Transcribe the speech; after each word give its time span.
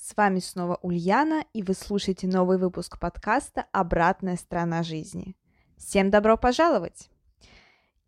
С 0.00 0.16
вами 0.16 0.38
снова 0.38 0.78
Ульяна, 0.82 1.44
и 1.52 1.64
вы 1.64 1.74
слушаете 1.74 2.28
новый 2.28 2.56
выпуск 2.56 3.00
подкаста 3.00 3.66
«Обратная 3.72 4.36
сторона 4.36 4.84
жизни». 4.84 5.34
Всем 5.76 6.08
добро 6.08 6.36
пожаловать! 6.36 7.10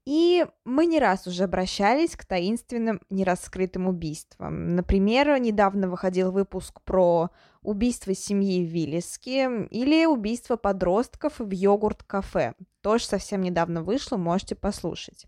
И 0.04 0.46
мы 0.64 0.86
не 0.86 1.00
раз 1.00 1.26
уже 1.26 1.42
обращались 1.42 2.14
к 2.14 2.24
таинственным 2.24 3.00
нераскрытым 3.10 3.88
убийствам. 3.88 4.76
Например, 4.76 5.36
недавно 5.40 5.88
выходил 5.88 6.30
выпуск 6.30 6.80
про 6.82 7.30
убийство 7.60 8.14
семьи 8.14 8.64
в 8.64 8.70
Виллиске 8.70 9.66
или 9.66 10.06
убийство 10.06 10.54
подростков 10.54 11.40
в 11.40 11.50
йогурт-кафе. 11.50 12.54
Тоже 12.82 13.04
совсем 13.04 13.42
недавно 13.42 13.82
вышло, 13.82 14.16
можете 14.16 14.54
послушать. 14.54 15.26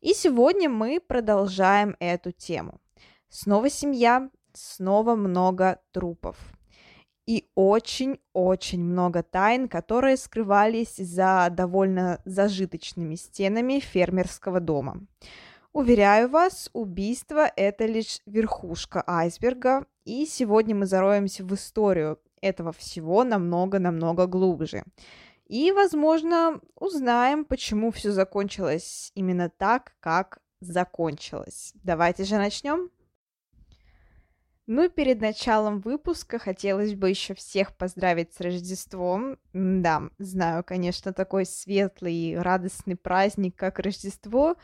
И 0.00 0.14
сегодня 0.14 0.68
мы 0.68 0.98
продолжаем 0.98 1.94
эту 2.00 2.32
тему. 2.32 2.80
Снова 3.28 3.70
семья, 3.70 4.28
снова 4.54 5.14
много 5.14 5.80
трупов. 5.92 6.36
И 7.26 7.48
очень-очень 7.54 8.82
много 8.82 9.22
тайн, 9.22 9.68
которые 9.68 10.16
скрывались 10.16 10.96
за 10.96 11.48
довольно 11.50 12.20
зажиточными 12.24 13.14
стенами 13.14 13.78
фермерского 13.78 14.60
дома. 14.60 15.06
Уверяю 15.72 16.28
вас, 16.28 16.68
убийство– 16.72 17.50
это 17.56 17.86
лишь 17.86 18.20
верхушка 18.26 19.02
айсберга, 19.06 19.86
и 20.04 20.26
сегодня 20.26 20.74
мы 20.74 20.86
зароемся 20.86 21.44
в 21.44 21.54
историю 21.54 22.18
этого 22.42 22.72
всего 22.72 23.24
намного-намного 23.24 24.26
глубже. 24.26 24.84
И, 25.46 25.70
возможно, 25.72 26.60
узнаем, 26.74 27.44
почему 27.44 27.90
все 27.90 28.10
закончилось 28.10 29.12
именно 29.14 29.48
так, 29.48 29.94
как 30.00 30.40
закончилось. 30.60 31.72
Давайте 31.82 32.24
же 32.24 32.36
начнем. 32.36 32.90
Ну 34.74 34.84
и 34.84 34.88
перед 34.88 35.20
началом 35.20 35.80
выпуска 35.80 36.38
хотелось 36.38 36.94
бы 36.94 37.10
еще 37.10 37.34
всех 37.34 37.76
поздравить 37.76 38.32
с 38.32 38.40
Рождеством. 38.40 39.36
Да, 39.52 40.04
знаю, 40.16 40.64
конечно, 40.64 41.12
такой 41.12 41.44
светлый 41.44 42.14
и 42.14 42.34
радостный 42.34 42.96
праздник, 42.96 43.54
как 43.54 43.78
Рождество, 43.78 44.56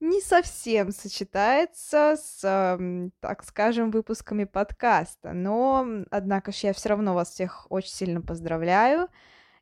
не 0.00 0.22
совсем 0.22 0.92
сочетается 0.92 2.16
с, 2.16 2.40
так 3.20 3.44
скажем, 3.44 3.90
выпусками 3.90 4.44
подкаста, 4.44 5.34
но, 5.34 5.86
однако 6.10 6.52
же, 6.52 6.68
я 6.68 6.72
все 6.72 6.88
равно 6.88 7.12
вас 7.12 7.28
всех 7.28 7.66
очень 7.68 7.92
сильно 7.92 8.22
поздравляю. 8.22 9.08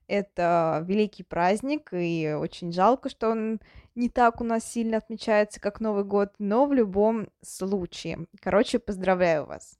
Это 0.08 0.84
великий 0.86 1.22
праздник, 1.22 1.90
и 1.92 2.34
очень 2.36 2.72
жалко, 2.72 3.08
что 3.08 3.30
он 3.30 3.60
не 3.94 4.08
так 4.08 4.40
у 4.40 4.44
нас 4.44 4.64
сильно 4.64 4.96
отмечается, 4.96 5.60
как 5.60 5.80
Новый 5.80 6.04
год, 6.04 6.32
но 6.38 6.66
в 6.66 6.72
любом 6.72 7.28
случае. 7.42 8.26
Короче, 8.40 8.78
поздравляю 8.78 9.44
вас. 9.46 9.78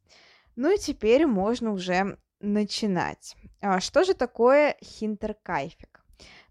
Ну 0.55 0.72
и 0.72 0.78
теперь 0.78 1.27
можно 1.27 1.72
уже 1.72 2.19
начинать. 2.41 3.37
А 3.61 3.81
что 3.81 4.05
же 4.05 4.15
такое 4.15 4.77
хинтеркайфик? 4.84 6.05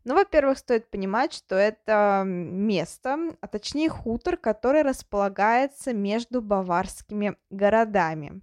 Ну, 0.05 0.15
во-первых, 0.15 0.57
стоит 0.57 0.89
понимать, 0.89 1.33
что 1.33 1.55
это 1.55 2.23
место, 2.25 3.35
а 3.41 3.47
точнее 3.47 3.89
хутор, 3.89 4.37
который 4.37 4.81
располагается 4.81 5.93
между 5.93 6.41
баварскими 6.41 7.35
городами. 7.49 8.41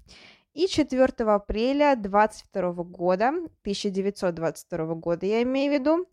И 0.54 0.68
4 0.68 1.04
апреля 1.26 1.96
22 1.96 2.72
года, 2.84 3.28
1922 3.28 4.94
года 4.94 5.26
я 5.26 5.42
имею 5.42 5.72
в 5.72 5.74
виду, 5.74 6.06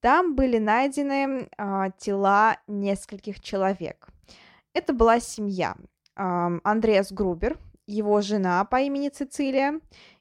там 0.00 0.36
были 0.36 0.58
найдены 0.58 1.48
э, 1.56 1.84
тела 1.98 2.58
нескольких 2.68 3.40
человек. 3.40 4.08
Это 4.72 4.92
была 4.92 5.18
семья. 5.18 5.74
Э, 6.16 6.60
Андреас 6.62 7.12
Грубер, 7.12 7.58
его 7.86 8.20
жена 8.20 8.64
по 8.64 8.80
имени 8.80 9.08
Цицилия, 9.08 9.80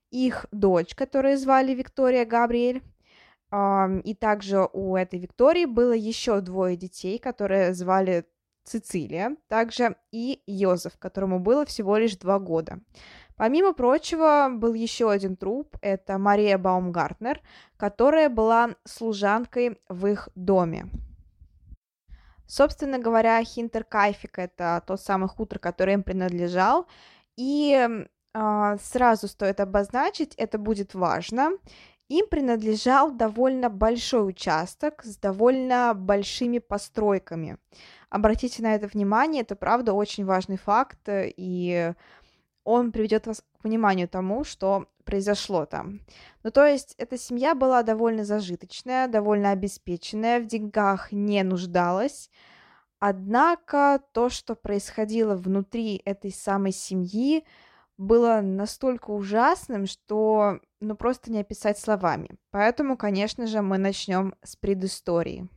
их 0.09 0.47
дочь, 0.51 0.95
которую 0.95 1.37
звали 1.37 1.73
Виктория 1.75 2.25
Габриэль, 2.25 2.81
э, 3.51 4.01
и 4.03 4.15
также 4.15 4.67
у 4.73 4.95
этой 4.95 5.19
Виктории 5.19 5.65
было 5.65 5.93
еще 5.93 6.41
двое 6.41 6.75
детей, 6.75 7.19
которые 7.19 7.75
звали 7.75 8.25
Цицилия, 8.63 9.35
также 9.47 9.95
и 10.11 10.41
Йозеф, 10.47 10.97
которому 10.97 11.39
было 11.39 11.65
всего 11.65 11.97
лишь 11.97 12.15
два 12.17 12.39
года. 12.39 12.79
Помимо 13.41 13.73
прочего, 13.73 14.49
был 14.51 14.75
еще 14.75 15.09
один 15.09 15.35
труп, 15.35 15.75
это 15.81 16.19
Мария 16.19 16.59
Баумгартнер, 16.59 17.41
которая 17.75 18.29
была 18.29 18.75
служанкой 18.85 19.79
в 19.89 20.05
их 20.05 20.29
доме. 20.35 20.85
Собственно 22.45 22.99
говоря, 22.99 23.43
Хинтеркайфик– 23.43 24.37
это 24.37 24.83
тот 24.85 25.01
самый 25.01 25.27
хутор, 25.27 25.57
который 25.57 25.95
им 25.95 26.03
принадлежал, 26.03 26.85
и 27.35 27.89
э, 28.31 28.77
сразу 28.79 29.27
стоит 29.27 29.59
обозначить, 29.59 30.35
это 30.35 30.59
будет 30.59 30.93
важно, 30.93 31.53
им 32.09 32.27
принадлежал 32.27 33.09
довольно 33.09 33.71
большой 33.71 34.29
участок 34.29 35.03
с 35.03 35.17
довольно 35.17 35.93
большими 35.95 36.59
постройками. 36.59 37.57
Обратите 38.11 38.61
на 38.61 38.75
это 38.75 38.85
внимание, 38.85 39.41
это 39.41 39.55
правда 39.55 39.93
очень 39.93 40.25
важный 40.25 40.57
факт, 40.57 40.99
и 41.07 41.93
он 42.63 42.91
приведет 42.91 43.27
вас 43.27 43.41
к 43.41 43.61
пониманию 43.61 44.07
тому, 44.07 44.43
что 44.43 44.87
произошло 45.03 45.65
там. 45.65 46.01
Ну, 46.43 46.51
то 46.51 46.65
есть, 46.65 46.95
эта 46.97 47.17
семья 47.17 47.55
была 47.55 47.83
довольно 47.83 48.23
зажиточная, 48.23 49.07
довольно 49.07 49.51
обеспеченная, 49.51 50.39
в 50.39 50.45
деньгах 50.45 51.11
не 51.11 51.43
нуждалась. 51.43 52.29
Однако 52.99 54.01
то, 54.13 54.29
что 54.29 54.55
происходило 54.55 55.35
внутри 55.35 56.01
этой 56.05 56.31
самой 56.31 56.71
семьи, 56.71 57.43
было 57.97 58.41
настолько 58.41 59.11
ужасным, 59.11 59.85
что 59.85 60.59
ну 60.79 60.95
просто 60.95 61.31
не 61.31 61.39
описать 61.39 61.79
словами. 61.79 62.29
Поэтому, 62.51 62.97
конечно 62.97 63.47
же, 63.47 63.61
мы 63.61 63.77
начнем 63.77 64.33
с 64.43 64.55
предыстории. 64.55 65.47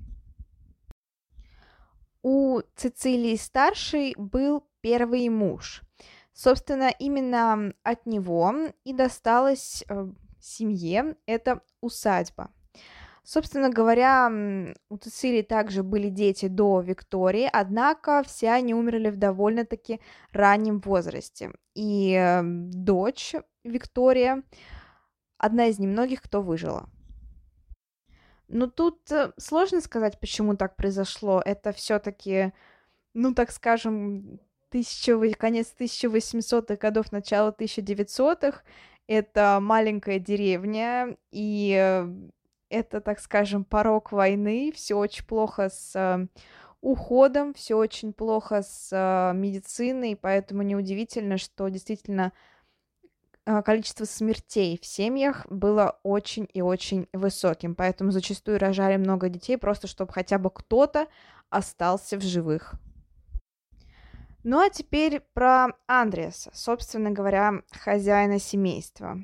У 2.22 2.60
Цицилии 2.76 3.36
старшей 3.36 4.14
был 4.16 4.66
первый 4.80 5.28
муж– 5.28 5.82
Собственно, 6.34 6.90
именно 6.98 7.72
от 7.84 8.06
него 8.06 8.52
и 8.82 8.92
досталась 8.92 9.84
э, 9.88 10.08
семье 10.40 11.16
эта 11.26 11.62
усадьба. 11.80 12.50
Собственно 13.22 13.70
говоря, 13.70 14.30
у 14.90 14.96
Цицилии 14.98 15.42
также 15.42 15.82
были 15.82 16.10
дети 16.10 16.46
до 16.46 16.80
Виктории, 16.80 17.48
однако 17.50 18.22
все 18.26 18.50
они 18.50 18.74
умерли 18.74 19.08
в 19.10 19.16
довольно-таки 19.16 20.00
раннем 20.32 20.80
возрасте. 20.80 21.52
И 21.74 22.12
э, 22.12 22.42
дочь 22.42 23.34
Виктория 23.62 24.42
одна 25.38 25.66
из 25.68 25.78
немногих, 25.78 26.20
кто 26.20 26.42
выжила. 26.42 26.90
Но 28.48 28.66
тут 28.66 29.10
э, 29.12 29.32
сложно 29.38 29.80
сказать, 29.80 30.20
почему 30.20 30.56
так 30.56 30.76
произошло. 30.76 31.40
Это 31.42 31.72
все-таки, 31.72 32.52
ну 33.14 33.34
так 33.34 33.52
скажем, 33.52 34.40
1000, 34.74 35.34
конец 35.34 35.72
1800-х 35.78 36.76
годов, 36.76 37.12
начало 37.12 37.54
1900-х. 37.56 38.62
Это 39.06 39.58
маленькая 39.62 40.18
деревня, 40.18 41.16
и 41.30 41.76
э, 41.78 42.08
это, 42.70 43.00
так 43.00 43.20
скажем, 43.20 43.64
порог 43.64 44.10
войны. 44.10 44.72
Все 44.74 44.96
очень 44.96 45.24
плохо 45.26 45.68
с 45.68 45.94
э, 45.94 46.26
уходом, 46.80 47.54
все 47.54 47.76
очень 47.76 48.12
плохо 48.12 48.62
с 48.62 48.88
э, 48.90 49.36
медициной, 49.36 50.16
поэтому 50.16 50.62
неудивительно, 50.62 51.38
что 51.38 51.68
действительно 51.68 52.32
количество 53.66 54.06
смертей 54.06 54.78
в 54.80 54.86
семьях 54.86 55.46
было 55.50 56.00
очень 56.02 56.48
и 56.54 56.62
очень 56.62 57.08
высоким, 57.12 57.74
поэтому 57.74 58.10
зачастую 58.10 58.58
рожали 58.58 58.96
много 58.96 59.28
детей, 59.28 59.58
просто 59.58 59.86
чтобы 59.86 60.14
хотя 60.14 60.38
бы 60.38 60.50
кто-то 60.50 61.08
остался 61.50 62.16
в 62.16 62.22
живых. 62.22 62.74
Ну 64.44 64.60
а 64.60 64.68
теперь 64.68 65.20
про 65.32 65.68
Андреаса, 65.86 66.50
собственно 66.52 67.10
говоря, 67.10 67.62
хозяина 67.72 68.38
семейства. 68.38 69.16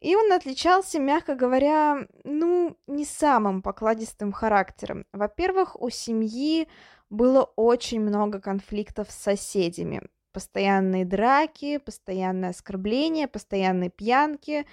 И 0.00 0.14
он 0.14 0.32
отличался, 0.32 1.00
мягко 1.00 1.34
говоря, 1.34 2.06
ну, 2.24 2.76
не 2.86 3.04
самым 3.04 3.60
покладистым 3.60 4.32
характером. 4.32 5.04
Во-первых, 5.12 5.80
у 5.80 5.90
семьи 5.90 6.68
было 7.10 7.42
очень 7.56 8.00
много 8.00 8.40
конфликтов 8.40 9.10
с 9.10 9.16
соседями. 9.16 10.02
постоянные 10.32 11.04
драки, 11.04 11.76
постоянные 11.78 12.50
оскорбления, 12.50 13.28
постоянные 13.28 13.90
пьянки. 13.90 14.64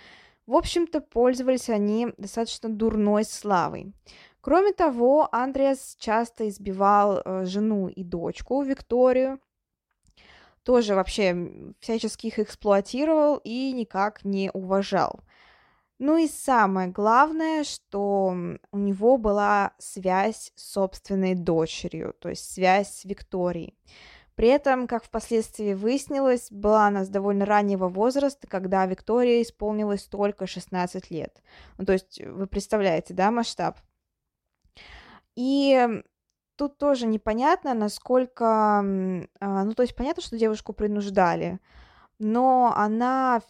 В 0.47 0.55
общем-то, 0.55 1.01
пользовались 1.01 1.69
они 1.69 2.07
достаточно 2.17 2.69
дурной 2.69 3.25
славой. 3.25 3.93
Кроме 4.41 4.71
того, 4.71 5.27
Андреас 5.31 5.97
часто 5.99 6.47
избивал 6.47 7.21
э, 7.23 7.45
жену 7.45 7.89
и 7.89 8.03
дочку 8.03 8.61
Викторию, 8.61 9.39
тоже 10.69 10.93
вообще 10.93 11.73
всячески 11.79 12.27
их 12.27 12.37
эксплуатировал 12.37 13.41
и 13.43 13.71
никак 13.71 14.23
не 14.23 14.51
уважал. 14.53 15.21
Ну 15.97 16.15
и 16.17 16.27
самое 16.27 16.89
главное, 16.89 17.63
что 17.63 18.35
у 18.71 18.77
него 18.77 19.17
была 19.17 19.73
связь 19.79 20.51
с 20.53 20.73
собственной 20.73 21.33
дочерью, 21.33 22.13
то 22.19 22.29
есть 22.29 22.53
связь 22.53 22.99
с 22.99 23.03
Викторией. 23.05 23.79
При 24.35 24.49
этом, 24.49 24.85
как 24.85 25.03
впоследствии 25.03 25.73
выяснилось, 25.73 26.51
была 26.51 26.85
она 26.85 27.03
с 27.03 27.09
довольно 27.09 27.47
раннего 27.47 27.89
возраста, 27.89 28.45
когда 28.45 28.85
Виктория 28.85 29.41
исполнилось 29.41 30.03
только 30.03 30.45
16 30.45 31.09
лет. 31.09 31.41
Ну, 31.79 31.85
то 31.87 31.93
есть 31.93 32.21
вы 32.23 32.45
представляете, 32.45 33.15
да, 33.15 33.31
масштаб? 33.31 33.79
И 35.35 36.03
тут 36.59 36.77
тоже 36.77 37.07
непонятно, 37.07 37.73
насколько... 37.73 38.45
А, 38.45 39.63
ну, 39.63 39.73
то 39.73 39.83
есть 39.83 39.95
понятно, 39.95 40.21
что 40.21 40.37
девушку 40.37 40.73
принуждали, 40.73 41.59
но 42.19 42.73
она 42.75 43.41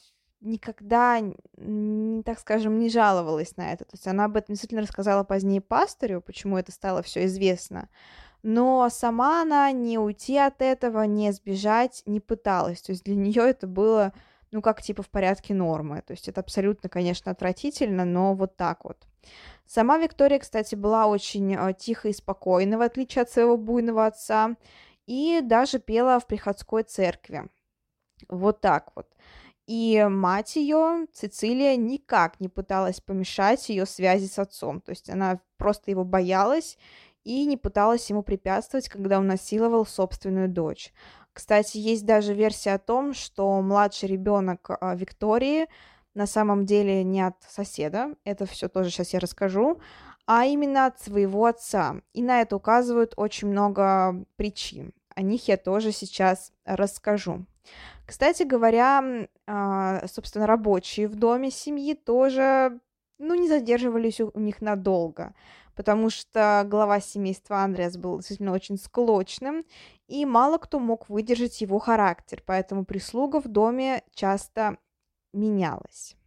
никогда, 0.42 1.20
так 2.24 2.40
скажем, 2.40 2.78
не 2.78 2.88
жаловалась 2.90 3.58
на 3.58 3.74
это. 3.74 3.86
То 3.86 3.96
есть 3.96 4.08
она 4.08 4.26
об 4.26 4.38
этом 4.38 4.54
действительно 4.54 4.84
рассказала 4.84 5.24
позднее 5.24 5.60
пастырю, 5.60 6.22
почему 6.22 6.60
это 6.60 6.72
стало 6.72 7.02
все 7.02 7.26
известно. 7.26 7.90
Но 8.44 8.88
сама 8.92 9.42
она 9.42 9.72
не 9.72 9.98
уйти 9.98 10.38
от 10.38 10.62
этого, 10.62 11.02
не 11.04 11.32
сбежать 11.32 12.04
не 12.06 12.20
пыталась. 12.20 12.84
То 12.84 12.92
есть 12.92 13.04
для 13.04 13.16
нее 13.16 13.50
это 13.50 13.66
было, 13.66 14.14
ну, 14.52 14.62
как 14.62 14.82
типа 14.82 15.04
в 15.04 15.10
порядке 15.10 15.54
нормы. 15.54 16.02
То 16.02 16.12
есть 16.12 16.28
это 16.28 16.42
абсолютно, 16.42 16.90
конечно, 16.90 17.32
отвратительно, 17.32 18.06
но 18.06 18.34
вот 18.34 18.56
так 18.56 18.84
вот. 18.84 19.08
Сама 19.66 19.98
Виктория, 19.98 20.40
кстати, 20.40 20.76
была 20.76 21.08
очень 21.08 21.56
э, 21.56 21.74
тихой 21.78 22.12
и 22.12 22.16
спокойной, 22.16 22.78
в 22.78 22.82
отличие 22.82 23.22
от 23.22 23.30
своего 23.30 23.58
буйного 23.58 24.08
отца, 24.08 24.56
и 25.06 25.42
даже 25.44 25.80
пела 25.80 26.20
в 26.20 26.28
приходской 26.28 26.84
церкви. 26.84 27.50
Вот 28.28 28.62
так 28.62 28.92
вот. 28.96 29.08
И 29.68 30.04
мать 30.10 30.56
ее, 30.56 31.06
Цицилия, 31.14 31.76
никак 31.76 32.40
не 32.40 32.50
пыталась 32.50 33.02
помешать 33.02 33.70
ее 33.70 33.86
связи 33.86 34.26
с 34.26 34.40
отцом. 34.40 34.82
То 34.82 34.90
есть 34.90 35.12
она 35.12 35.42
просто 35.58 35.92
его 35.92 36.04
боялась 36.04 36.76
и 37.24 37.46
не 37.46 37.58
пыталась 37.58 38.10
ему 38.10 38.24
препятствовать, 38.24 38.90
когда 38.90 39.20
он 39.20 39.28
насиловал 39.28 39.86
собственную 39.86 40.50
дочь. 40.50 40.94
Кстати, 41.34 41.78
есть 41.78 42.06
даже 42.06 42.34
версия 42.34 42.74
о 42.74 42.80
том, 42.80 43.14
что 43.14 43.62
младший 43.62 44.10
ребенок 44.10 44.70
а, 44.70 44.96
Виктории 44.96 45.68
на 46.14 46.26
самом 46.26 46.66
деле 46.66 47.04
не 47.04 47.22
от 47.22 47.36
соседа, 47.48 48.16
это 48.24 48.46
все 48.46 48.68
тоже 48.68 48.90
сейчас 48.90 49.14
я 49.14 49.20
расскажу, 49.20 49.80
а 50.26 50.46
именно 50.46 50.86
от 50.86 51.00
своего 51.00 51.46
отца. 51.46 52.02
И 52.14 52.22
на 52.22 52.42
это 52.42 52.56
указывают 52.56 53.14
очень 53.16 53.48
много 53.48 54.26
причин. 54.36 54.94
О 55.16 55.22
них 55.22 55.48
я 55.48 55.58
тоже 55.58 55.92
сейчас 55.92 56.52
расскажу. 56.66 57.46
Кстати 58.06 58.44
говоря, 58.44 59.28
а, 59.48 60.08
собственно, 60.08 60.48
рабочие 60.48 61.08
в 61.08 61.16
доме 61.16 61.52
семьи 61.52 61.94
тоже, 61.94 62.80
ну, 63.18 63.36
не 63.36 63.48
задерживались 63.48 64.20
у 64.20 64.40
них 64.40 64.62
надолго, 64.62 65.34
потому 65.80 66.10
что 66.10 66.66
глава 66.68 67.00
семейства 67.00 67.64
Андреас 67.64 67.96
был 67.96 68.18
действительно 68.18 68.52
очень 68.52 68.78
склочным, 68.78 69.64
и 70.10 70.26
мало 70.26 70.58
кто 70.58 70.78
мог 70.78 71.08
выдержать 71.08 71.62
его 71.62 71.80
характер, 71.80 72.44
поэтому 72.46 72.84
прислуга 72.84 73.40
в 73.40 73.48
доме 73.48 74.04
часто 74.14 74.76
менялась. 75.32 76.18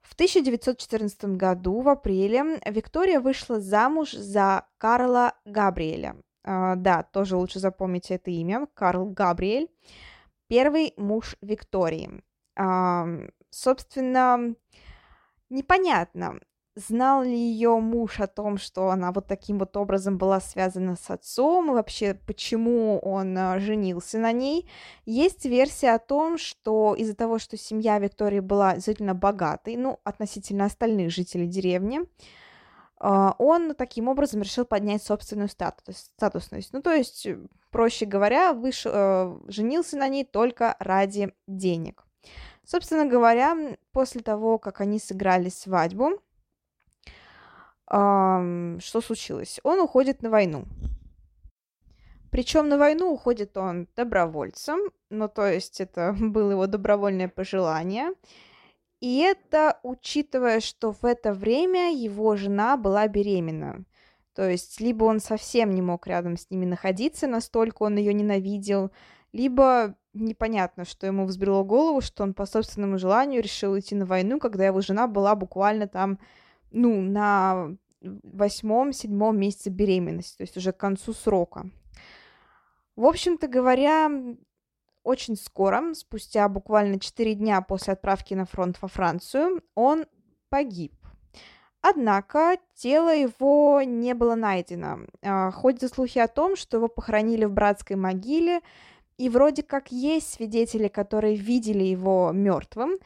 В 0.00 0.14
1914 0.14 1.36
году, 1.36 1.80
в 1.80 1.88
апреле, 1.88 2.60
Виктория 2.66 3.20
вышла 3.20 3.60
замуж 3.60 4.10
за 4.10 4.66
Карла 4.78 5.34
Габриэля, 5.44 6.16
Uh, 6.44 6.76
да, 6.76 7.02
тоже 7.02 7.36
лучше 7.36 7.58
запомнить 7.58 8.10
это 8.10 8.30
имя. 8.30 8.66
Карл 8.72 9.10
Габриэль. 9.10 9.68
Первый 10.46 10.94
муж 10.96 11.36
Виктории. 11.42 12.22
Собственно, 13.50 14.54
непонятно, 15.50 16.40
знал 16.78 17.22
ли 17.22 17.36
ее 17.36 17.78
муж 17.80 18.20
о 18.20 18.26
том, 18.26 18.56
что 18.56 18.90
она 18.90 19.12
вот 19.12 19.26
таким 19.26 19.58
вот 19.58 19.76
образом 19.76 20.16
была 20.16 20.40
связана 20.40 20.96
с 20.96 21.10
отцом, 21.10 21.70
и 21.70 21.74
вообще 21.74 22.14
почему 22.14 22.98
он 23.00 23.36
uh, 23.36 23.58
женился 23.58 24.18
на 24.18 24.32
ней. 24.32 24.68
Есть 25.04 25.44
версия 25.44 25.90
о 25.90 25.98
том, 25.98 26.38
что 26.38 26.94
из-за 26.94 27.14
того, 27.14 27.38
что 27.38 27.56
семья 27.56 27.98
Виктории 27.98 28.40
была 28.40 28.74
действительно 28.74 29.14
богатой, 29.14 29.76
ну, 29.76 29.98
относительно 30.04 30.64
остальных 30.66 31.10
жителей 31.10 31.46
деревни, 31.46 32.00
а, 33.00 33.34
он 33.38 33.74
таким 33.74 34.08
образом 34.08 34.42
решил 34.42 34.64
поднять 34.64 35.02
собственную 35.02 35.48
статус, 35.48 36.10
статусность. 36.16 36.72
Ну, 36.72 36.82
то 36.82 36.92
есть, 36.92 37.26
э, 37.26 37.38
проще 37.70 38.06
говоря, 38.06 38.52
вышел, 38.52 38.90
э, 38.92 39.38
женился 39.46 39.96
на 39.96 40.08
ней 40.08 40.24
только 40.24 40.76
ради 40.80 41.32
денег. 41.46 42.04
Собственно 42.64 43.06
говоря, 43.06 43.76
после 43.92 44.20
того, 44.20 44.58
как 44.58 44.80
они 44.80 44.98
сыграли 44.98 45.48
свадьбу, 45.48 46.20
что 47.90 49.00
случилось? 49.00 49.60
Он 49.62 49.80
уходит 49.80 50.22
на 50.22 50.30
войну. 50.30 50.64
Причем 52.30 52.68
на 52.68 52.76
войну 52.76 53.12
уходит 53.12 53.56
он 53.56 53.88
добровольцем, 53.96 54.78
ну 55.08 55.28
то 55.28 55.46
есть 55.46 55.80
это 55.80 56.14
было 56.20 56.50
его 56.52 56.66
добровольное 56.66 57.28
пожелание. 57.28 58.12
И 59.00 59.18
это 59.18 59.78
учитывая, 59.84 60.60
что 60.60 60.92
в 60.92 61.04
это 61.04 61.32
время 61.32 61.94
его 61.94 62.34
жена 62.36 62.76
была 62.76 63.06
беременна. 63.06 63.84
То 64.34 64.48
есть 64.48 64.80
либо 64.80 65.04
он 65.04 65.20
совсем 65.20 65.70
не 65.70 65.82
мог 65.82 66.06
рядом 66.06 66.36
с 66.36 66.50
ними 66.50 66.66
находиться, 66.66 67.26
настолько 67.26 67.84
он 67.84 67.96
ее 67.96 68.12
ненавидел, 68.12 68.90
либо 69.32 69.94
непонятно, 70.14 70.84
что 70.84 71.06
ему 71.06 71.26
взбрело 71.26 71.64
голову, 71.64 72.00
что 72.00 72.22
он 72.24 72.34
по 72.34 72.46
собственному 72.46 72.98
желанию 72.98 73.42
решил 73.42 73.78
идти 73.78 73.94
на 73.94 74.04
войну, 74.04 74.38
когда 74.38 74.66
его 74.66 74.80
жена 74.80 75.06
была 75.06 75.34
буквально 75.34 75.86
там, 75.86 76.18
ну, 76.70 77.00
на 77.00 77.76
восьмом-седьмом 78.00 79.38
месяце 79.38 79.70
беременности, 79.70 80.38
то 80.38 80.42
есть 80.42 80.56
уже 80.56 80.72
к 80.72 80.76
концу 80.76 81.12
срока. 81.12 81.68
В 82.96 83.04
общем-то 83.04 83.48
говоря, 83.48 84.10
очень 85.02 85.36
скоро, 85.36 85.94
спустя 85.94 86.48
буквально 86.48 87.00
4 87.00 87.34
дня 87.34 87.60
после 87.62 87.94
отправки 87.94 88.34
на 88.34 88.44
фронт 88.44 88.76
во 88.80 88.88
Францию, 88.88 89.62
он 89.74 90.06
погиб. 90.48 90.92
Однако 91.80 92.56
тело 92.74 93.14
его 93.14 93.82
не 93.82 94.14
было 94.14 94.34
найдено. 94.34 95.00
А, 95.22 95.50
ходят 95.52 95.92
слухи 95.92 96.18
о 96.18 96.28
том, 96.28 96.56
что 96.56 96.78
его 96.78 96.88
похоронили 96.88 97.44
в 97.44 97.52
братской 97.52 97.96
могиле, 97.96 98.60
и 99.16 99.28
вроде 99.28 99.62
как 99.62 99.90
есть 99.90 100.34
свидетели, 100.34 100.88
которые 100.88 101.36
видели 101.36 101.84
его 101.84 102.30
мертвым, 102.32 102.98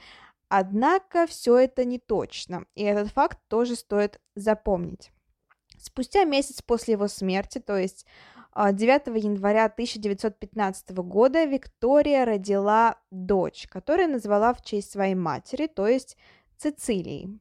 однако 0.55 1.27
все 1.27 1.57
это 1.57 1.87
не 1.87 1.99
точно, 1.99 2.67
и 2.75 2.83
этот 2.83 3.09
факт 3.11 3.39
тоже 3.49 3.75
стоит 3.75 4.21
запомнить. 4.35 5.11
Спустя 5.79 6.25
месяц 6.25 6.61
после 6.61 6.93
его 6.93 7.09
смерти, 7.09 7.59
то 7.59 7.75
есть 7.75 8.05
9 8.55 9.09
а, 9.09 9.11
января 9.13 9.65
1915 9.65 10.91
года 10.91 11.45
Виктория 11.45 12.27
родила 12.27 12.97
дочь, 13.11 13.67
которую 13.67 14.11
назвала 14.11 14.53
в 14.53 14.63
честь 14.63 14.93
своей 14.93 15.15
матери, 15.15 15.69
то 15.69 15.89
есть 15.89 16.19
Цицилии. 16.59 17.41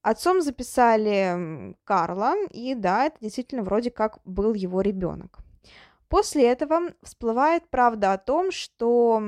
Отцом 0.00 0.40
записали 0.40 1.76
Карла, 1.84 2.34
и 2.50 2.74
да, 2.74 3.04
это 3.04 3.18
действительно 3.20 3.62
вроде 3.62 3.90
как 3.90 4.20
был 4.24 4.54
его 4.54 4.80
ребенок. 4.80 5.40
После 6.08 6.50
этого 6.50 6.94
всплывает 7.02 7.68
правда 7.68 8.14
о 8.14 8.18
том, 8.18 8.52
что 8.52 9.22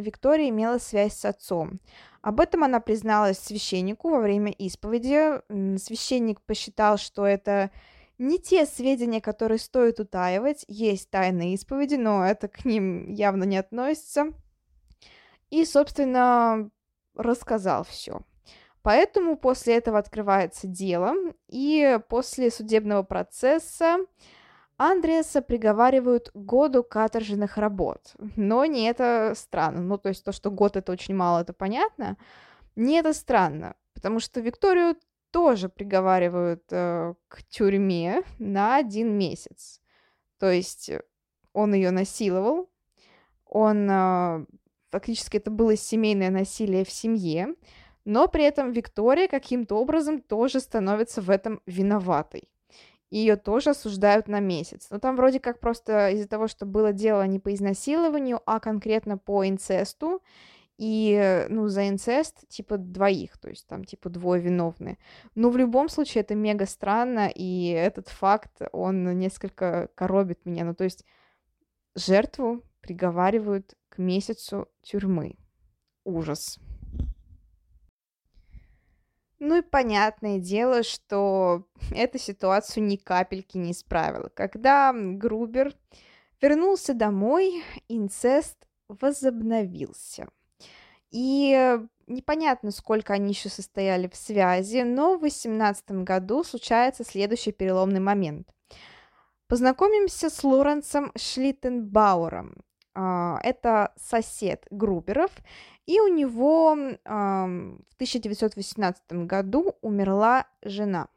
Виктория 0.00 0.48
имела 0.48 0.78
связь 0.78 1.14
с 1.14 1.24
отцом. 1.24 1.80
Об 2.22 2.40
этом 2.40 2.64
она 2.64 2.80
призналась 2.80 3.38
священнику 3.38 4.10
во 4.10 4.20
время 4.20 4.52
исповеди. 4.52 5.40
Священник 5.78 6.40
посчитал, 6.42 6.98
что 6.98 7.26
это 7.26 7.70
не 8.18 8.38
те 8.38 8.66
сведения, 8.66 9.20
которые 9.20 9.58
стоит 9.58 10.00
утаивать. 10.00 10.64
Есть 10.68 11.10
тайные 11.10 11.54
исповеди, 11.54 11.94
но 11.94 12.24
это 12.24 12.48
к 12.48 12.64
ним 12.64 13.10
явно 13.10 13.44
не 13.44 13.56
относится. 13.56 14.32
И, 15.48 15.64
собственно, 15.64 16.70
рассказал 17.14 17.84
все. 17.84 18.20
Поэтому 18.82 19.36
после 19.36 19.76
этого 19.76 19.98
открывается 19.98 20.66
дело, 20.66 21.14
и 21.48 21.98
после 22.08 22.50
судебного 22.50 23.02
процесса 23.02 23.98
Андреаса 24.82 25.42
приговаривают 25.42 26.30
к 26.30 26.36
году 26.36 26.82
каторжных 26.82 27.58
работ. 27.58 28.14
Но 28.36 28.64
не 28.64 28.88
это 28.88 29.34
странно. 29.36 29.82
Ну, 29.82 29.98
то 29.98 30.08
есть 30.08 30.24
то, 30.24 30.32
что 30.32 30.50
год 30.50 30.74
это 30.74 30.90
очень 30.90 31.14
мало, 31.14 31.42
это 31.42 31.52
понятно. 31.52 32.16
Не 32.76 32.98
это 33.00 33.12
странно, 33.12 33.74
потому 33.92 34.20
что 34.20 34.40
Викторию 34.40 34.96
тоже 35.32 35.68
приговаривают 35.68 36.62
э, 36.70 37.12
к 37.28 37.42
тюрьме 37.50 38.22
на 38.38 38.76
один 38.76 39.18
месяц. 39.18 39.82
То 40.38 40.50
есть 40.50 40.90
он 41.52 41.74
ее 41.74 41.90
насиловал, 41.90 42.70
Он 43.44 43.86
а, 43.90 44.46
фактически 44.90 45.36
это 45.36 45.50
было 45.50 45.76
семейное 45.76 46.30
насилие 46.30 46.86
в 46.86 46.90
семье, 46.90 47.54
но 48.06 48.28
при 48.28 48.44
этом 48.44 48.72
Виктория 48.72 49.28
каким-то 49.28 49.74
образом 49.76 50.22
тоже 50.22 50.60
становится 50.60 51.20
в 51.20 51.28
этом 51.28 51.60
виноватой. 51.66 52.48
Ее 53.10 53.36
тоже 53.36 53.70
осуждают 53.70 54.28
на 54.28 54.40
месяц. 54.40 54.86
Но 54.90 54.98
там 54.98 55.16
вроде 55.16 55.40
как 55.40 55.58
просто 55.58 56.10
из-за 56.10 56.28
того, 56.28 56.46
что 56.46 56.64
было 56.64 56.92
дело 56.92 57.26
не 57.26 57.40
по 57.40 57.52
изнасилованию, 57.52 58.40
а 58.46 58.60
конкретно 58.60 59.18
по 59.18 59.46
инцесту, 59.46 60.22
и, 60.78 61.46
ну, 61.50 61.68
за 61.68 61.88
инцест, 61.88 62.48
типа, 62.48 62.78
двоих, 62.78 63.36
то 63.36 63.50
есть 63.50 63.66
там, 63.66 63.84
типа, 63.84 64.08
двое 64.08 64.40
виновны. 64.40 64.96
Но 65.34 65.50
в 65.50 65.58
любом 65.58 65.90
случае 65.90 66.22
это 66.22 66.34
мега 66.34 66.64
странно, 66.64 67.30
и 67.34 67.66
этот 67.68 68.08
факт, 68.08 68.62
он 68.72 69.18
несколько 69.18 69.90
коробит 69.94 70.46
меня. 70.46 70.64
Ну, 70.64 70.74
то 70.74 70.84
есть 70.84 71.04
жертву 71.94 72.62
приговаривают 72.80 73.74
к 73.90 73.98
месяцу 73.98 74.68
тюрьмы. 74.80 75.36
Ужас. 76.04 76.58
Ну 79.40 79.56
и 79.56 79.62
понятное 79.62 80.38
дело, 80.38 80.82
что 80.82 81.66
эта 81.94 82.18
ситуацию 82.18 82.84
ни 82.84 82.96
капельки 82.96 83.56
не 83.58 83.72
исправила. 83.72 84.28
Когда 84.28 84.92
Грубер 84.94 85.74
вернулся 86.40 86.94
домой, 86.94 87.64
инцест 87.88 88.68
возобновился– 88.88 90.28
и 91.10 91.78
непонятно, 92.06 92.70
сколько 92.70 93.12
они 93.12 93.30
еще 93.30 93.48
состояли 93.48 94.08
в 94.08 94.16
связи, 94.16 94.82
но 94.82 95.16
в 95.16 95.22
18 95.22 95.90
году 96.04 96.44
случается 96.44 97.04
следующий 97.04 97.52
переломный 97.52 98.00
момент. 98.00 98.48
Познакомимся 99.48 100.30
с 100.30 100.44
Лоренсом 100.44 101.10
Шлиттенбауэром. 101.16 102.62
А, 102.94 103.38
это 103.42 103.92
сосед 103.96 104.66
Груберов, 104.70 105.30
и 105.86 106.00
у 106.00 106.08
него 106.08 106.74
в 106.74 107.94
1918 107.94 109.12
году 109.26 109.76
умерла 109.80 110.46
жена. 110.62 111.08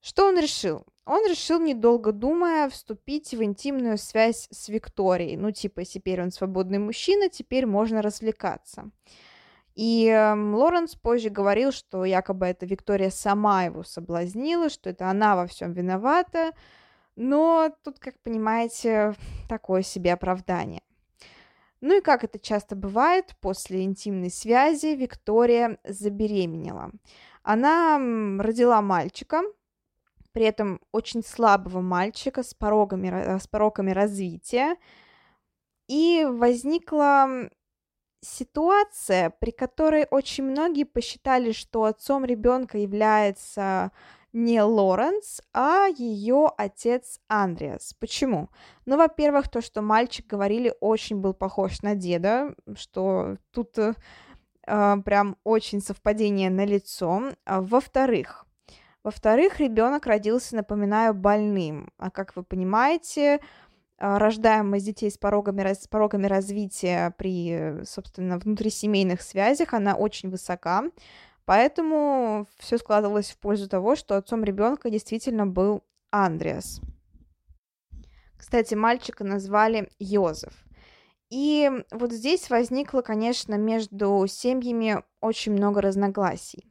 Что 0.00 0.26
он 0.26 0.38
решил? 0.38 0.84
Он 1.04 1.28
решил, 1.28 1.60
недолго 1.60 2.12
думая, 2.12 2.68
вступить 2.68 3.32
в 3.32 3.42
интимную 3.42 3.98
связь 3.98 4.48
с 4.50 4.68
Викторией. 4.68 5.36
Ну, 5.36 5.50
типа, 5.50 5.84
теперь 5.84 6.22
он 6.22 6.30
свободный 6.30 6.78
мужчина, 6.78 7.28
теперь 7.28 7.66
можно 7.66 8.02
развлекаться. 8.02 8.90
И 9.74 10.06
Лоренс 10.10 10.94
позже 10.94 11.28
говорил, 11.28 11.72
что 11.72 12.04
якобы 12.04 12.46
это 12.46 12.66
Виктория 12.66 13.10
сама 13.10 13.64
его 13.64 13.82
соблазнила, 13.82 14.68
что 14.68 14.90
это 14.90 15.08
она 15.08 15.34
во 15.34 15.46
всем 15.46 15.72
виновата. 15.72 16.52
Но 17.16 17.74
тут, 17.82 17.98
как 17.98 18.18
понимаете, 18.20 19.14
такое 19.48 19.82
себе 19.82 20.12
оправдание. 20.12 20.82
Ну 21.80 21.98
и 21.98 22.00
как 22.00 22.22
это 22.22 22.38
часто 22.38 22.76
бывает, 22.76 23.34
после 23.40 23.82
интимной 23.82 24.30
связи 24.30 24.94
Виктория 24.94 25.78
забеременела. 25.84 26.92
Она 27.42 27.98
родила 28.38 28.80
мальчика, 28.80 29.42
при 30.32 30.44
этом 30.44 30.80
очень 30.92 31.24
слабого 31.24 31.80
мальчика 31.80 32.42
с, 32.42 32.54
порогами, 32.54 33.38
с 33.38 33.46
пороками 33.48 33.90
развития. 33.90 34.76
И 35.88 36.24
возникла 36.24 37.50
ситуация, 38.22 39.30
при 39.30 39.50
которой 39.50 40.06
очень 40.10 40.44
многие 40.44 40.84
посчитали, 40.84 41.52
что 41.52 41.84
отцом 41.84 42.24
ребенка 42.24 42.78
является 42.78 43.90
не 44.32 44.62
Лоренс, 44.62 45.40
а 45.52 45.86
ее 45.86 46.50
отец 46.56 47.20
Андреас. 47.28 47.94
Почему? 47.98 48.48
Ну, 48.86 48.96
во-первых, 48.96 49.48
то, 49.48 49.60
что 49.60 49.82
мальчик, 49.82 50.26
говорили, 50.26 50.74
очень 50.80 51.20
был 51.20 51.34
похож 51.34 51.82
на 51.82 51.94
деда, 51.94 52.54
что 52.74 53.36
тут 53.50 53.76
э, 53.78 53.94
прям 54.64 55.36
очень 55.44 55.80
совпадение 55.80 56.50
на 56.50 56.64
лицо. 56.64 57.32
А 57.44 57.60
во-вторых, 57.60 58.46
во-вторых, 59.04 59.58
ребенок 59.58 60.06
родился, 60.06 60.56
напоминаю, 60.56 61.12
больным. 61.12 61.90
А 61.98 62.10
как 62.10 62.36
вы 62.36 62.44
понимаете, 62.44 63.40
а, 63.98 64.18
рождаемость 64.18 64.86
детей 64.86 65.10
с 65.10 65.18
порогами, 65.18 65.72
с 65.74 65.88
порогами 65.88 66.26
развития 66.26 67.12
при, 67.18 67.84
собственно, 67.84 68.38
внутрисемейных 68.38 69.20
связях, 69.22 69.74
она 69.74 69.94
очень 69.94 70.30
высока. 70.30 70.84
Поэтому 71.44 72.46
все 72.58 72.78
складывалось 72.78 73.30
в 73.30 73.38
пользу 73.38 73.68
того, 73.68 73.96
что 73.96 74.16
отцом 74.16 74.44
ребенка 74.44 74.90
действительно 74.90 75.46
был 75.46 75.82
Андреас. 76.10 76.80
Кстати, 78.36 78.74
мальчика 78.74 79.24
назвали 79.24 79.88
Йозеф. 79.98 80.52
И 81.30 81.70
вот 81.90 82.12
здесь 82.12 82.50
возникло, 82.50 83.00
конечно, 83.00 83.54
между 83.54 84.26
семьями 84.28 85.02
очень 85.20 85.52
много 85.52 85.80
разногласий. 85.80 86.66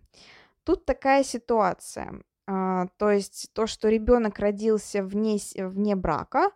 Тут 0.64 0.86
такая 0.86 1.24
ситуация. 1.24 2.22
А, 2.48 2.88
то 2.98 3.10
есть 3.10 3.50
то, 3.54 3.66
что 3.66 3.90
ребенок 3.90 4.38
родился 4.38 5.04
вне, 5.04 5.38
вне 5.56 5.96
брака, 5.96 6.52